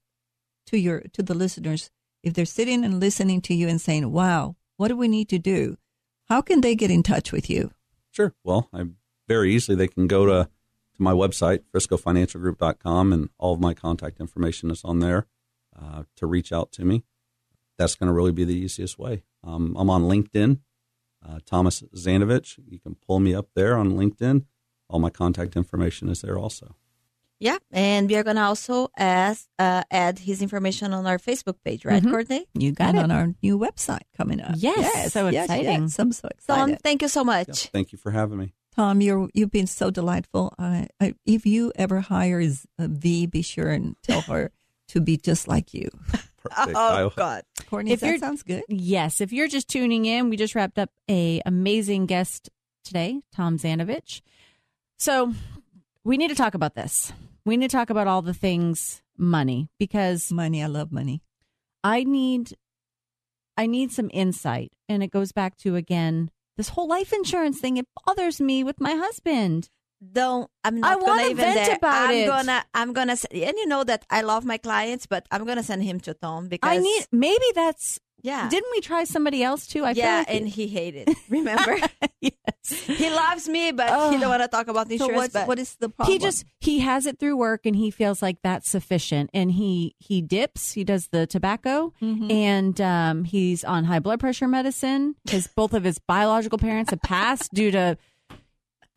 to 0.67 0.77
your 0.77 1.01
to 1.13 1.21
the 1.23 1.33
listeners 1.35 1.91
if 2.23 2.33
they're 2.33 2.45
sitting 2.45 2.83
and 2.83 2.99
listening 2.99 3.41
to 3.41 3.53
you 3.53 3.67
and 3.67 3.79
saying, 3.79 4.11
"Wow, 4.11 4.55
what 4.77 4.87
do 4.89 4.97
we 4.97 5.07
need 5.07 5.29
to 5.29 5.37
do?" 5.39 5.77
How 6.29 6.41
can 6.41 6.61
they 6.61 6.75
get 6.75 6.89
in 6.91 7.03
touch 7.03 7.31
with 7.31 7.49
you? 7.49 7.71
Sure. 8.11 8.33
Well, 8.43 8.69
I 8.73 8.85
very 9.27 9.53
easily 9.53 9.75
they 9.75 9.87
can 9.87 10.07
go 10.07 10.25
to 10.25 10.49
to 10.95 11.01
my 11.03 11.13
website 11.13 11.61
friscofinancialgroup.com 11.73 13.13
and 13.13 13.29
all 13.37 13.53
of 13.53 13.59
my 13.59 13.73
contact 13.73 14.19
information 14.19 14.71
is 14.71 14.83
on 14.83 14.99
there 14.99 15.27
uh, 15.79 16.03
to 16.15 16.25
reach 16.25 16.51
out 16.51 16.71
to 16.73 16.85
me. 16.85 17.03
That's 17.79 17.95
going 17.95 18.07
to 18.07 18.13
really 18.13 18.31
be 18.33 18.43
the 18.45 18.55
easiest 18.65 18.99
way. 18.99 19.23
Um, 19.43 19.75
I'm 19.79 19.89
on 19.89 20.03
LinkedIn, 20.03 20.59
uh, 21.27 21.39
Thomas 21.45 21.81
Zanovich. 21.95 22.59
You 22.67 22.77
can 22.79 22.95
pull 23.07 23.19
me 23.19 23.33
up 23.33 23.47
there 23.55 23.75
on 23.77 23.93
LinkedIn. 23.93 24.45
All 24.89 24.99
my 24.99 25.09
contact 25.09 25.55
information 25.55 26.09
is 26.09 26.21
there 26.21 26.37
also. 26.37 26.75
yeah. 27.41 27.57
And 27.71 28.09
we 28.09 28.17
are 28.17 28.23
gonna 28.23 28.41
also 28.51 28.89
ask, 28.97 29.47
uh, 29.57 29.83
add 29.89 30.19
his 30.19 30.41
information 30.41 30.93
on 30.93 31.07
our 31.07 31.17
Facebook 31.17 31.55
page, 31.63 31.85
right, 31.85 32.03
Mhm. 32.03 32.11
Courtney? 32.11 32.45
You 32.53 32.73
got 32.73 32.89
and 32.89 32.97
it. 32.97 33.03
on 33.05 33.11
our 33.11 33.27
new 33.41 33.57
website 33.57 34.07
coming 34.17 34.41
up. 34.41 34.55
Yes, 34.57 35.13
so 35.13 35.27
exciting. 35.27 35.83
Yes, 35.83 35.99
I'm 35.99 36.11
so 36.11 36.27
So 36.37 36.53
excited. 36.53 36.81
thank 36.83 37.01
you 37.01 37.07
so 37.07 37.21
Yeah, 37.21 37.31
much. 37.33 37.67
thank 37.71 37.93
you 37.93 37.97
for 37.97 38.11
having 38.11 38.39
me. 38.39 38.53
Tom, 38.75 38.99
you're 38.99 39.29
you've 39.33 39.51
been 39.51 39.67
so 39.67 39.89
delightful. 39.89 40.53
I, 40.59 40.89
I, 40.99 41.13
if 41.25 41.45
you 41.45 41.71
ever 41.75 42.01
hire 42.01 42.43
Z- 42.49 42.67
uh, 42.77 42.87
V, 42.91 43.25
be 43.27 43.41
sure 43.41 43.69
and 43.71 43.95
tell 44.03 44.21
her 44.31 44.51
to 44.89 44.99
be 44.99 45.15
just 45.15 45.47
like 45.47 45.73
you. 45.73 45.87
Perfect. 46.43 46.77
Oh 46.77 47.11
God. 47.15 47.43
Courtney, 47.69 47.91
If 47.91 47.99
that 48.01 48.19
sounds 48.19 48.43
good. 48.43 48.63
Yes, 48.67 49.21
if 49.21 49.31
you're 49.31 49.47
just 49.47 49.67
tuning 49.67 50.05
in, 50.05 50.29
we 50.29 50.37
just 50.37 50.55
wrapped 50.55 50.79
up 50.79 50.89
a 51.09 51.41
amazing 51.45 52.05
guest 52.05 52.49
today, 52.83 53.21
Tom 53.33 53.57
Zanovich. 53.57 54.21
So 54.97 55.33
we 56.03 56.17
need 56.17 56.29
to 56.29 56.35
talk 56.35 56.53
about 56.53 56.75
this. 56.75 57.13
We 57.45 57.57
need 57.57 57.69
to 57.69 57.75
talk 57.77 57.89
about 57.89 58.07
all 58.07 58.21
the 58.21 58.33
things 58.33 59.01
money 59.17 59.69
because 59.77 60.31
Money, 60.31 60.63
I 60.63 60.67
love 60.67 60.91
money. 60.91 61.21
I 61.83 62.03
need 62.03 62.53
I 63.57 63.67
need 63.67 63.91
some 63.91 64.09
insight. 64.13 64.71
And 64.87 65.03
it 65.03 65.11
goes 65.11 65.31
back 65.31 65.57
to 65.57 65.75
again 65.75 66.31
this 66.57 66.69
whole 66.69 66.87
life 66.87 67.13
insurance 67.13 67.59
thing. 67.59 67.77
It 67.77 67.87
bothers 68.05 68.41
me 68.41 68.63
with 68.63 68.79
my 68.79 68.93
husband. 68.93 69.69
Don't. 70.01 70.49
I'm 70.63 70.77
I 70.77 70.79
not 70.95 71.01
wanna 71.01 71.07
gonna 71.11 71.23
even 71.31 71.37
vent 71.37 71.55
there. 71.55 71.75
about 71.75 72.09
I'm 72.09 72.15
it. 72.15 72.27
gonna. 72.27 72.65
I'm 72.73 72.93
gonna. 72.93 73.17
And 73.31 73.55
you 73.57 73.67
know 73.67 73.83
that 73.83 74.05
I 74.09 74.21
love 74.21 74.45
my 74.45 74.57
clients, 74.57 75.05
but 75.05 75.25
I'm 75.31 75.45
gonna 75.45 75.63
send 75.63 75.83
him 75.83 75.99
to 76.01 76.13
Tom 76.13 76.47
because 76.47 76.69
I 76.69 76.77
need 76.77 77.05
maybe 77.11 77.45
that's 77.53 77.99
Yeah. 78.21 78.47
didn't 78.49 78.71
we 78.71 78.79
try 78.81 79.03
somebody 79.05 79.43
else 79.43 79.67
too? 79.67 79.83
I 79.85 79.93
feel 79.93 80.03
yeah, 80.03 80.17
like 80.19 80.29
and 80.33 80.47
he 80.47 80.67
hated. 80.67 81.09
Remember, 81.29 81.77
yes. 82.21 82.33
he 82.85 83.09
loves 83.09 83.47
me, 83.49 83.71
but 83.71 83.87
he 83.87 83.95
Oh. 83.95 84.19
don't 84.19 84.29
want 84.29 84.41
to 84.41 84.47
talk 84.47 84.67
about 84.67 84.87
So 84.87 84.93
insurance. 84.93 85.15
what's, 85.15 85.33
but 85.33 85.47
what 85.47 85.59
is 85.59 85.75
the 85.79 85.89
problem? 85.89 86.11
he 86.13 86.19
just 86.19 86.45
he 86.59 86.79
has 86.79 87.05
it 87.05 87.19
through 87.19 87.35
work 87.37 87.65
and 87.65 87.75
he 87.75 87.91
feels 87.91 88.21
like 88.21 88.37
that's 88.43 88.69
sufficient 88.69 89.29
and 89.33 89.51
he 89.51 89.95
he 89.99 90.21
dips 90.21 90.73
he 90.73 90.83
does 90.83 91.07
the 91.09 91.27
tobacco 91.27 91.91
Mhm. 92.01 92.31
and 92.31 92.79
um 92.81 93.23
he's 93.23 93.63
on 93.63 93.83
high 93.85 93.99
blood 93.99 94.19
pressure 94.19 94.47
medicine 94.47 95.15
his 95.29 95.47
both 95.47 95.73
of 95.73 95.83
his 95.83 95.99
biological 95.99 96.57
parents 96.57 96.89
have 96.91 97.01
passed 97.01 97.53
due 97.53 97.71
to 97.71 97.97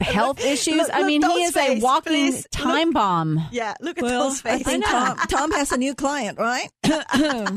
health 0.02 0.44
issues 0.44 0.76
look- 0.76 0.90
i 0.92 1.02
mean 1.02 1.22
he 1.22 1.28
Tom's 1.28 1.48
is 1.50 1.56
a 1.56 1.80
walking 1.80 2.12
please. 2.12 2.46
time 2.50 2.92
bomb 2.92 3.40
yeah, 3.52 3.74
look 3.80 3.98
at 3.98 4.04
well, 4.04 4.24
Tom's 4.28 4.42
I 4.44 4.58
think 4.58 4.84
Tom, 4.84 5.16
Tom 5.28 5.50
has 5.52 5.72
a 5.72 5.76
new 5.76 5.94
client, 5.94 6.38
right? 6.38 6.68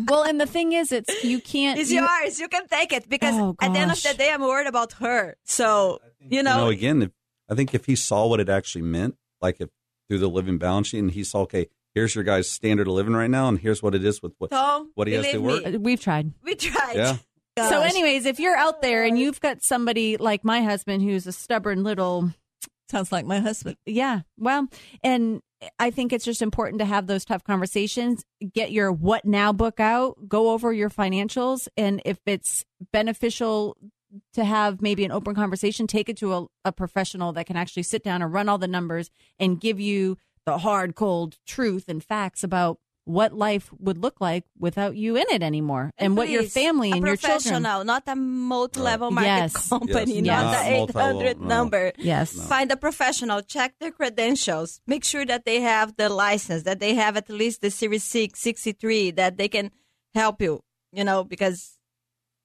well 0.10 0.24
and 0.24 0.40
the 0.40 0.46
thing 0.46 0.74
is 0.74 0.92
it's 0.92 1.24
you 1.24 1.40
can't 1.42 1.80
It's 1.80 1.92
you- 1.92 2.02
yours. 2.02 2.40
You 2.40 2.48
can 2.48 2.68
take 2.68 2.92
it 2.94 3.08
because 3.10 3.36
Oh, 3.36 3.56
at 3.62 3.74
the 3.74 3.80
end 3.80 3.92
of 3.92 4.02
the 4.02 4.14
day, 4.14 4.32
I'm 4.32 4.42
worried 4.42 4.68
about 4.68 4.94
her. 4.94 5.36
So 5.44 6.00
you 6.20 6.38
you 6.38 6.44
know, 6.44 6.58
know, 6.58 6.70
again, 6.70 7.02
if, 7.04 7.12
I 7.50 7.56
think 7.56 7.74
if 7.74 7.86
he 7.86 7.96
saw 7.96 8.28
what 8.28 8.40
it 8.40 8.50
actually 8.50 8.82
meant, 8.84 9.16
like 9.42 9.58
if 9.60 9.70
through 10.08 10.20
the 10.20 10.30
living 10.30 10.58
balance 10.58 10.88
sheet, 10.88 11.00
and 11.00 11.12
he 11.12 11.24
saw, 11.24 11.42
okay, 11.42 11.68
here's 11.94 12.14
your 12.16 12.24
guy's 12.24 12.50
standard 12.50 12.88
of 12.88 12.94
living 12.94 13.14
right 13.14 13.30
now, 13.30 13.48
and 13.48 13.60
here's 13.60 13.82
what 13.84 13.94
it 13.96 14.04
is 14.04 14.22
with 14.22 14.34
what. 14.38 14.52
Tom, 14.52 14.92
what 14.96 15.08
he 15.08 15.14
has 15.14 15.26
to 15.32 15.38
work? 15.40 15.66
me, 15.66 15.78
we've 15.78 16.02
tried 16.02 16.32
we 16.44 16.56
tried. 16.56 16.96
Yeah, 16.96 17.18
so 17.58 17.82
anyways 17.82 18.26
if 18.26 18.40
you're 18.40 18.58
out 18.58 18.82
there 18.82 19.04
and 19.04 19.18
you've 19.18 19.40
got 19.40 19.64
somebody 19.64 20.18
like 20.18 20.44
my 20.44 20.62
husband 20.62 21.02
who's 21.02 21.26
a 21.28 21.32
stubborn 21.32 21.84
little 21.84 22.32
Sounds 22.90 23.12
like 23.12 23.26
my 23.26 23.40
husband. 23.40 23.78
Yeah. 23.86 24.22
Well, 24.38 24.68
and 25.04 25.42
I 25.80 25.90
think 25.90 26.14
it's 26.14 26.26
just 26.26 26.42
important 26.42 26.80
to 26.80 26.86
have 26.86 27.08
those 27.08 27.26
tough 27.26 27.44
conversations. 27.44 28.24
Get 28.54 28.72
your 28.72 28.92
what 28.92 29.26
now 29.26 29.52
book 29.52 29.80
out, 29.80 30.28
go 30.28 30.52
over 30.52 30.72
your 30.72 30.90
financials. 30.90 31.68
And 31.76 32.02
if 32.06 32.20
it's 32.26 32.64
beneficial 32.94 33.76
to 34.34 34.46
have 34.46 34.82
maybe 34.82 35.04
an 35.04 35.12
open 35.12 35.34
conversation, 35.34 35.88
take 35.88 36.10
it 36.10 36.18
to 36.18 36.34
a, 36.34 36.46
a 36.66 36.72
professional 36.72 37.34
that 37.34 37.48
can 37.48 37.58
actually 37.58 37.84
sit 37.84 38.04
down 38.04 38.22
and 38.22 38.32
run 38.32 38.48
all 38.48 38.60
the 38.60 38.68
numbers 38.68 39.10
and 39.40 39.60
give 39.60 39.80
you 39.80 40.18
the 40.46 40.60
hard, 40.60 40.96
cold 40.96 41.38
truth 41.48 41.86
and 41.90 42.04
facts 42.04 42.44
about 42.44 42.78
what 43.06 43.34
life 43.34 43.70
would 43.80 43.98
look 44.00 44.20
like 44.20 44.44
without 44.60 44.96
you 44.98 45.16
in 45.16 45.26
it 45.32 45.42
anymore 45.44 45.92
and, 45.98 46.18
what 46.18 46.28
your 46.28 46.44
family 46.44 46.92
a 46.92 46.96
and 46.96 47.06
your 47.06 47.16
children. 47.16 47.40
professional, 47.40 47.84
not 47.86 48.04
a 48.08 48.16
multi-level 48.16 49.10
Right. 49.10 49.16
market 49.28 49.54
Yes. 49.54 49.70
company, 49.70 50.16
Yes. 50.16 50.26
not 50.26 50.52
Yes. 50.52 50.66
the 50.66 50.74
800 50.98 51.40
no. 51.40 51.48
number. 51.48 51.92
Yes. 51.98 52.34
Find 52.48 52.72
a 52.72 52.76
professional, 52.78 53.42
check 53.42 53.76
their 53.80 53.92
credentials, 53.92 54.82
make 54.88 55.04
sure 55.04 55.26
that 55.26 55.46
they 55.46 55.62
have 55.62 55.96
the 55.98 56.10
license, 56.10 56.64
that 56.64 56.80
they 56.80 56.96
have 56.96 57.16
at 57.16 57.30
least 57.30 57.62
the 57.62 57.70
Series 57.72 58.04
6, 58.04 58.40
63, 58.40 59.12
that 59.12 59.38
they 59.38 59.48
can 59.48 59.72
help 60.16 60.42
you, 60.42 60.62
you 60.92 61.04
know, 61.04 61.24
because 61.24 61.78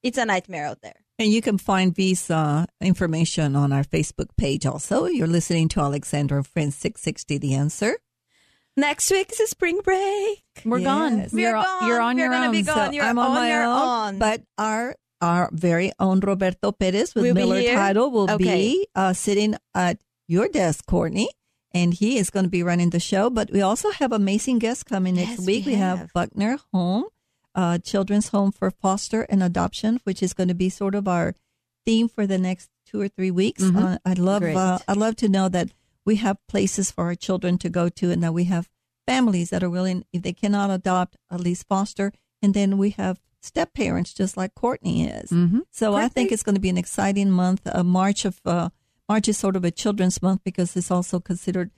it's 0.03 0.17
a 0.19 0.25
nightmare 0.25 0.65
out 0.67 0.81
there. 0.81 0.95
And 1.17 1.29
you 1.31 1.41
can 1.41 1.57
find 1.57 1.93
Visa 1.95 2.67
information 2.81 3.55
on 3.55 3.71
our 3.71 3.83
Facebook 3.83 4.29
page 4.37 4.65
also. 4.65 5.05
You're 5.05 5.27
listening 5.27 5.67
to 5.69 5.79
Alexandra 5.79 6.37
and 6.37 6.47
Friends 6.47 6.75
660 6.75 7.37
The 7.37 7.53
Answer. 7.55 7.97
Next 8.77 9.11
week 9.11 9.31
is 9.31 9.39
a 9.39 9.47
spring 9.47 9.79
break. 9.83 10.41
We're 10.65 10.79
gone. 10.79 11.27
We're 11.33 11.39
You're, 11.39 11.51
gone. 11.53 11.87
you're 11.87 11.99
on 12.01 12.15
We're 12.15 12.21
your 12.23 12.31
gonna 12.31 12.45
own. 12.47 12.51
be 12.51 12.61
gone. 12.63 12.93
You're 12.93 13.03
I'm 13.05 13.19
on, 13.19 13.27
on 13.31 13.35
my 13.35 13.49
your 13.51 13.63
own. 13.63 14.13
own. 14.15 14.19
But 14.19 14.41
our 14.57 14.95
our 15.21 15.49
very 15.51 15.91
own 15.99 16.19
Roberto 16.19 16.71
Perez 16.71 17.13
with 17.13 17.23
Will 17.25 17.33
be 17.35 17.41
Miller? 17.41 17.61
Title 17.75 18.09
will 18.09 18.31
Okay. 18.31 18.43
be 18.43 18.87
uh, 18.95 19.13
sitting 19.13 19.55
at 19.75 19.99
your 20.27 20.47
desk, 20.47 20.85
Courtney. 20.87 21.29
And 21.73 21.93
he 21.93 22.17
is 22.17 22.29
going 22.29 22.43
to 22.43 22.49
be 22.49 22.63
running 22.63 22.89
the 22.89 22.99
show. 22.99 23.29
But 23.29 23.51
we 23.51 23.61
also 23.61 23.91
have 23.91 24.11
amazing 24.11 24.59
guests 24.59 24.83
coming 24.83 25.15
next 25.15 25.37
Yes, 25.39 25.45
week. 25.47 25.65
we 25.65 25.73
We 25.73 25.77
have 25.77 25.97
have. 25.99 26.13
Buckner 26.13 26.57
Home, 26.73 27.05
uh, 27.55 27.77
Children's 27.77 28.29
Home 28.29 28.51
for 28.51 28.71
Foster 28.71 29.21
and 29.29 29.41
Adoption, 29.43 29.99
which 30.03 30.21
is 30.23 30.33
going 30.33 30.49
to 30.49 30.53
be 30.55 30.69
sort 30.69 30.95
of 30.95 31.07
our 31.07 31.33
theme 31.85 32.09
for 32.09 32.25
the 32.27 32.37
next 32.37 32.69
two 32.85 32.99
or 32.99 33.07
three 33.07 33.31
weeks. 33.31 33.63
Mhm. 33.63 33.77
Uh, 33.93 33.97
I'd 34.03 34.19
love 34.19 34.43
uh, 34.43 34.79
I'd 34.87 34.97
love 34.97 35.15
to 35.17 35.29
know 35.29 35.47
that 35.49 35.69
we 36.05 36.15
have 36.17 36.37
places 36.47 36.91
for 36.91 37.05
our 37.05 37.15
children 37.15 37.57
to 37.59 37.69
go 37.69 37.89
to, 37.89 38.11
and 38.11 38.23
that 38.23 38.33
we 38.33 38.45
have 38.45 38.69
families 39.07 39.49
that 39.49 39.63
are 39.63 39.69
willing, 39.69 40.05
if 40.13 40.21
they 40.21 40.33
cannot 40.33 40.69
adopt, 40.69 41.17
at 41.31 41.39
least 41.39 41.65
foster, 41.67 42.11
and 42.41 42.53
then 42.53 42.77
we 42.77 42.91
have 42.91 43.19
step 43.41 43.73
parents, 43.73 44.13
just 44.13 44.37
like 44.37 44.53
Courtney 44.55 45.07
is. 45.07 45.29
hmm 45.31 45.59
So 45.71 45.93
I 45.95 46.07
think 46.07 46.31
it's 46.31 46.43
going 46.43 46.55
to 46.55 46.61
be 46.61 46.69
an 46.69 46.77
exciting 46.77 47.31
month. 47.31 47.61
Uh, 47.65 47.83
March 47.83 48.25
of 48.25 48.39
uh, 48.45 48.69
March 49.09 49.27
is 49.27 49.37
sort 49.37 49.55
of 49.55 49.63
a 49.65 49.71
children's 49.71 50.21
month 50.21 50.41
because 50.43 50.75
it's 50.77 50.91
also 50.91 51.19
considered 51.19 51.71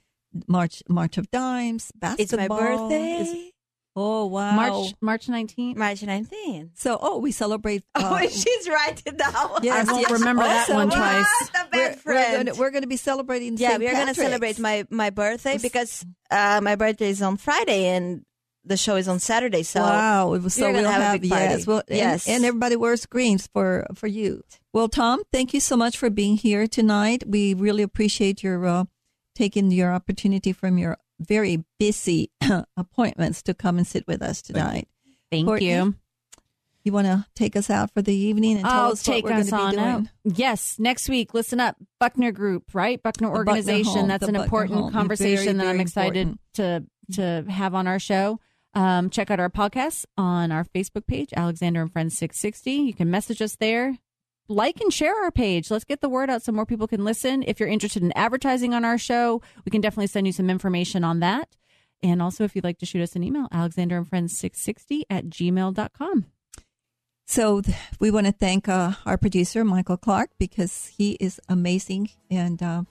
March 0.46 0.82
March 0.88 1.16
of 1.18 1.30
Dimes. 1.30 1.90
Basketball. 1.94 2.22
It's 2.24 2.32
my 2.32 2.48
birthday. 2.48 3.12
is- 3.20 3.50
oh 3.96 4.26
wow! 4.26 4.54
March 4.56 4.94
March 5.00 5.26
19th. 5.26 5.76
March 5.76 6.00
19th. 6.00 6.70
So 6.74 6.98
oh, 7.00 7.18
we 7.18 7.32
celebrate. 7.32 7.84
oh, 7.94 8.14
uh, 8.14 8.20
she's 8.28 8.68
writing 8.68 9.16
down. 9.16 9.60
Yes, 9.62 9.88
I 9.88 9.92
won't 9.92 10.02
yes. 10.02 10.10
remember 10.10 10.42
that 10.42 10.60
Also, 10.68 10.74
one 10.74 10.90
twice. 10.90 11.24
What 11.24 11.50
a 11.50 11.64
we're, 11.64 11.70
bad 11.70 11.96
we're 11.96 12.00
friend. 12.12 12.46
gonna, 12.48 12.58
we're 12.60 12.70
gonna 12.70 12.86
be 12.86 12.96
celebrating. 12.96 13.56
yeah, 13.56 13.70
St. 13.70 13.82
we're 13.82 13.92
gonna 13.92 14.14
celebrate 14.14 14.58
my 14.58 14.86
my 14.90 15.10
birthday 15.10 15.58
because 15.58 16.04
uh, 16.30 16.60
my 16.62 16.74
birthday 16.76 17.08
is 17.10 17.22
on 17.22 17.36
Friday 17.36 17.86
and 17.86 18.24
the 18.64 18.76
show 18.76 18.96
is 18.96 19.08
on 19.08 19.18
Saturday. 19.20 19.62
So 19.62 19.80
wow, 19.80 20.32
it 20.32 20.42
was 20.42 20.54
so 20.54 20.72
we'll 20.72 20.88
have 20.90 21.16
a 21.16 21.18
big 21.18 21.30
party. 21.30 21.44
yes, 21.44 21.66
well, 21.66 21.82
and- 21.88 21.96
Yes. 21.98 22.28
and, 22.28 22.44
everybody 22.44 22.76
wears 22.76 23.04
greens 23.06 23.46
for 23.46 23.86
for 23.94 24.06
you. 24.06 24.42
Well, 24.72 24.88
Tom, 24.88 25.22
thank 25.32 25.52
you 25.54 25.60
so 25.60 25.76
much 25.76 25.98
for 25.98 26.10
being 26.10 26.36
here 26.36 26.66
tonight. 26.66 27.24
We 27.26 27.54
really 27.54 27.82
appreciate 27.82 28.42
your 28.42 28.64
uh, 28.66 28.84
taking 29.34 29.70
your 29.70 29.92
opportunity 29.92 30.52
from 30.52 30.78
your 30.78 30.96
very 31.20 31.64
busy 31.78 32.30
appointments 32.76 33.42
to 33.44 33.54
come 33.54 33.78
and 33.78 33.86
sit 33.86 34.06
with 34.06 34.22
us 34.22 34.42
tonight. 34.42 34.88
Thank 35.30 35.46
Courtney? 35.46 35.70
you. 35.70 35.94
You 36.84 36.92
want 36.92 37.06
to 37.06 37.24
take 37.34 37.56
us 37.56 37.70
out 37.70 37.90
for 37.94 38.02
the 38.02 38.14
evening 38.14 38.56
and 38.56 38.64
tell 38.66 38.72
I'll 38.72 38.92
us 38.92 39.06
what 39.08 39.14
take 39.14 39.24
we're 39.24 39.32
us 39.32 39.48
going 39.48 39.50
to 39.50 39.56
on 39.56 39.70
be 39.70 39.76
doing? 39.76 39.88
out. 39.88 40.36
Yes, 40.38 40.78
next 40.78 41.08
week. 41.08 41.32
Listen 41.32 41.58
up, 41.58 41.76
Buckner 41.98 42.30
Group, 42.30 42.64
right? 42.74 43.02
Buckner 43.02 43.28
The 43.28 43.32
Buckner 43.32 43.38
Organization. 43.52 44.00
Home, 44.00 44.08
That's 44.08 44.24
an 44.28 44.34
Buckner 44.34 44.44
important 44.44 44.80
Home. 44.80 44.92
conversation 44.92 45.44
Very, 45.44 45.58
that 45.58 45.66
I'm 45.66 45.76
very 45.76 45.80
excited 45.82 46.38
to 46.54 46.84
to 47.12 47.44
have 47.48 47.74
on 47.74 47.86
our 47.86 47.98
show. 47.98 48.38
Um, 48.74 49.08
check 49.08 49.30
out 49.30 49.40
our 49.40 49.48
podcast 49.48 50.04
on 50.18 50.52
our 50.52 50.64
Facebook 50.64 51.06
page, 51.06 51.32
Alexandra 51.34 51.82
and 51.82 51.92
Friends 51.92 52.18
660. 52.18 52.72
You 52.72 52.92
can 52.92 53.10
message 53.10 53.40
us 53.40 53.56
there. 53.56 53.96
Like 54.48 54.80
and 54.80 54.92
share 54.92 55.14
our 55.24 55.30
page. 55.30 55.70
Let's 55.70 55.84
get 55.84 56.00
the 56.00 56.08
word 56.08 56.28
out 56.28 56.42
so 56.42 56.52
more 56.52 56.66
people 56.66 56.86
can 56.86 57.04
listen. 57.04 57.42
If 57.46 57.58
you're 57.58 57.68
interested 57.68 58.02
in 58.02 58.12
advertising 58.12 58.74
on 58.74 58.84
our 58.84 58.98
show, 58.98 59.40
we 59.64 59.70
can 59.70 59.80
definitely 59.80 60.08
send 60.08 60.26
you 60.26 60.32
some 60.32 60.50
information 60.50 61.02
on 61.02 61.20
that. 61.20 61.48
And 62.02 62.20
also, 62.20 62.44
if 62.44 62.54
you'd 62.54 62.64
like 62.64 62.78
to 62.80 62.86
shoot 62.86 63.02
us 63.02 63.16
an 63.16 63.24
email, 63.24 63.48
Alexandra 63.50 63.96
and 63.96 64.06
Friends 64.06 64.36
660 64.38 65.06
at 65.08 65.26
gmail.com. 65.26 66.26
So 67.26 67.62
we 67.98 68.10
want 68.10 68.26
to 68.26 68.32
thank 68.32 68.68
uh, 68.68 68.92
our 69.06 69.16
producer, 69.16 69.64
Michael 69.64 69.96
Clark, 69.96 70.30
because 70.38 70.92
he 70.98 71.12
is 71.12 71.40
amazing 71.48 72.10
and 72.30 72.62
uh, 72.62 72.82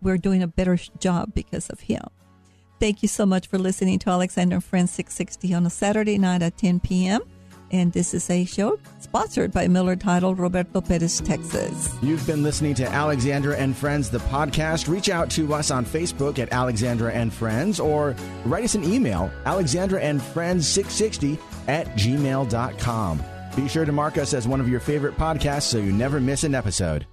we're 0.00 0.18
doing 0.18 0.42
a 0.42 0.46
better 0.46 0.78
job 1.00 1.34
because 1.34 1.68
of 1.70 1.80
him. 1.80 2.04
Thank 2.78 3.02
you 3.02 3.08
so 3.08 3.26
much 3.26 3.48
for 3.48 3.58
listening 3.58 3.98
to 4.00 4.10
Alexandra 4.10 4.56
and 4.56 4.64
Friends 4.64 4.92
660 4.92 5.52
on 5.54 5.66
a 5.66 5.70
Saturday 5.70 6.18
night 6.18 6.42
at 6.42 6.56
10 6.56 6.80
p.m. 6.80 7.22
And 7.70 7.92
this 7.92 8.14
is 8.14 8.28
a 8.30 8.44
show 8.44 8.78
sponsored 8.98 9.52
by 9.52 9.68
Miller 9.68 9.96
Title, 9.96 10.34
Roberto 10.34 10.80
Perez, 10.80 11.20
Texas. 11.20 11.94
You've 12.02 12.26
been 12.26 12.42
listening 12.42 12.74
to 12.74 12.88
Alexandra 12.88 13.56
and 13.56 13.76
Friends, 13.76 14.10
the 14.10 14.18
podcast. 14.18 14.88
Reach 14.88 15.08
out 15.08 15.30
to 15.30 15.54
us 15.54 15.70
on 15.70 15.84
Facebook 15.84 16.38
at 16.38 16.52
Alexandra 16.52 17.12
and 17.12 17.32
Friends 17.32 17.80
or 17.80 18.14
write 18.44 18.64
us 18.64 18.74
an 18.74 18.84
email, 18.84 19.30
Alexandra 19.46 20.00
and 20.00 20.20
Friends 20.20 20.66
660 20.66 21.38
at 21.68 21.86
gmail.com. 21.96 23.22
Be 23.56 23.68
sure 23.68 23.84
to 23.84 23.92
mark 23.92 24.18
us 24.18 24.34
as 24.34 24.46
one 24.46 24.60
of 24.60 24.68
your 24.68 24.80
favorite 24.80 25.16
podcasts 25.16 25.62
so 25.62 25.78
you 25.78 25.92
never 25.92 26.20
miss 26.20 26.44
an 26.44 26.54
episode. 26.54 27.06